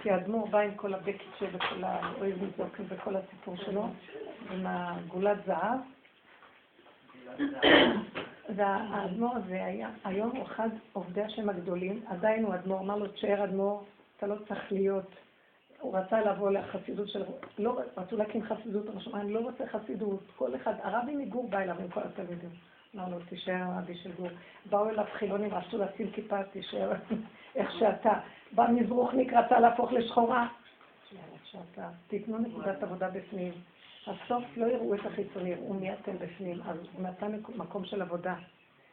[0.01, 3.87] כי האדמו"ר בא עם כל הבקט שלו וכל האוהב מזוקים וכל הסיפור שלו,
[4.51, 5.79] עם הגולת זהב.
[8.55, 13.43] והאדמו"ר הזה היה, היום הוא אחד עובדי השם הגדולים, עדיין הוא אדמו"ר, אמר לו, תשאר
[13.43, 13.83] אדמו"ר,
[14.17, 15.15] אתה לא צריך להיות,
[15.79, 17.23] הוא רצה לבוא לחסידות של,
[17.57, 21.59] לא, רצו להקים חסידות, הוא אמר, אני לא רוצה חסידות, כל אחד, הרבי מגור בא
[21.59, 22.49] אליו עם כל התלמידים.
[22.95, 24.29] אמר לו, תישאר הרבי של גור.
[24.69, 26.91] באו אליו חילונים, רצו לשים כיפה, תישאר
[27.55, 28.13] איך שאתה.
[28.51, 30.47] בא מזרוחניק, רצה להפוך לשחורה.
[31.53, 33.53] שאתה, תיתנו נקודת עבודה בפנים.
[34.07, 36.61] הסוף לא יראו את החיצוני, יראו מי אתם בפנים.
[36.65, 38.35] אז הוא נתן מקום של עבודה.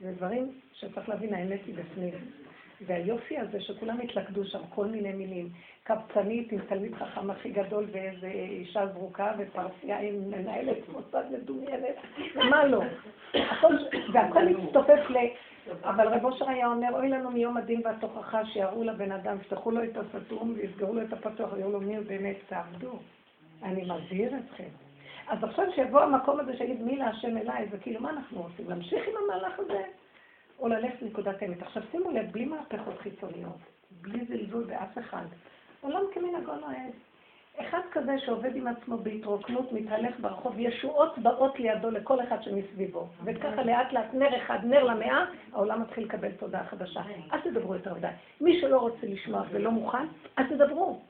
[0.01, 2.15] זה דברים שצריך להבין, האמת היא בפנים.
[2.87, 5.49] והיופי הזה שכולם התלכדו שם, כל מיני מילים.
[5.83, 11.97] קבצנית עם תלמיד חכם הכי גדול ואיזה אישה זרוקה ופרסייה עם מנהלת מוסד מדומיינת,
[12.35, 12.83] ומה לא.
[14.13, 15.17] והכל מצטופף ל...
[15.85, 19.85] אבל רב אושר היה אומר, אוי לנו מיום הדין והתוכחה שיראו לבן אדם, יפתחו לו
[19.85, 22.99] את הסתום ויסגרו לו את הפתוח, ויראו לו מי באמת תעבדו.
[23.63, 24.90] אני מזהיר אתכם.
[25.31, 28.71] אז עכשיו שיבוא המקום הזה שיגיד מי להשם אליי, זה כאילו מה אנחנו עושים?
[28.71, 29.83] להמשיך עם המהלך הזה?
[30.59, 31.63] או ללכת לנקודת האמת.
[31.63, 33.59] עכשיו שימו לב, בלי מהפכות חיצוניות,
[34.01, 35.25] בלי זלזול באף אחד.
[35.81, 36.91] עולם כמנהגו נוהג.
[37.57, 43.09] אחד כזה שעובד עם עצמו בהתרוקנות, מתהלך ברחוב, ישועות באות לידו לכל אחד שמסביבו.
[43.25, 47.01] וככה לאט לאט נר אחד, נר למאה, העולם מתחיל לקבל תודעה חדשה.
[47.33, 48.09] אל תדברו יותר מדי.
[48.41, 50.07] מי שלא רוצה לשמוע ולא מוכן,
[50.39, 51.01] אל תדברו.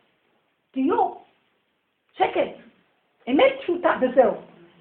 [0.71, 1.15] תהיו.
[2.13, 2.70] שקט.
[3.31, 4.35] אמת פשוטה, וזהו.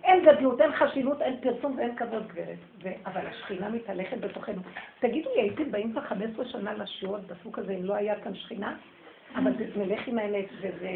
[0.03, 2.57] אין גדלות, אין חשיבות, אין פרסום ואין כבוד גברת.
[2.83, 2.89] ו...
[3.05, 4.61] אבל השכינה מתהלכת בתוכנו.
[4.99, 8.75] תגידו לי, הייתם באים כבר 15 שנה לשיעור הדפוק הזה אם לא היה כאן שכינה?
[9.35, 10.89] אבל נלך עם האמת, וזה...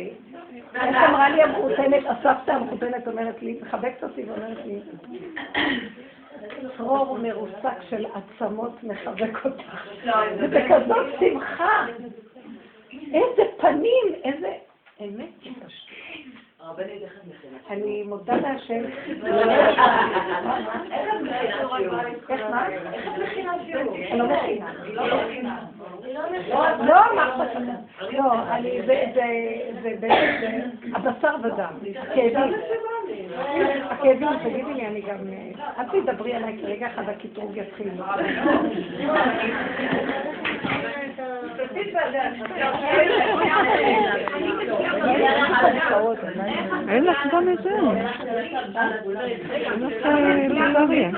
[0.75, 4.79] איך אמרה לי המחותנת, הסבתא המחותנת אומרת לי, מחבקת אותי ואומרת לי,
[6.77, 9.87] צרור מרוסק של עצמות מחבק אותך.
[10.39, 11.85] ובכזאת שמחה.
[12.91, 14.53] איזה פנים, איזה
[15.01, 16.42] אמת פשוט.
[17.69, 18.83] אני מודה להשם.
[20.91, 21.13] איך
[22.19, 23.95] את מכינה שיעור?
[23.95, 24.25] אני לא
[25.25, 25.59] מכינה.
[26.85, 27.55] לא אמרת
[28.11, 28.21] לא,
[29.81, 30.43] זה באמת,
[30.93, 31.73] הבשר ודם.
[32.15, 32.53] כאבים.
[33.89, 35.17] הכאבים, תגידי לי, אני גם...
[35.79, 37.91] אל תדברי עליי, כי רגע אחד הקטרוג יתחיל.
[46.89, 47.69] אין לך גם את זה.
[47.69, 48.05] אין
[49.81, 50.05] לך
[50.49, 51.09] בולגריה.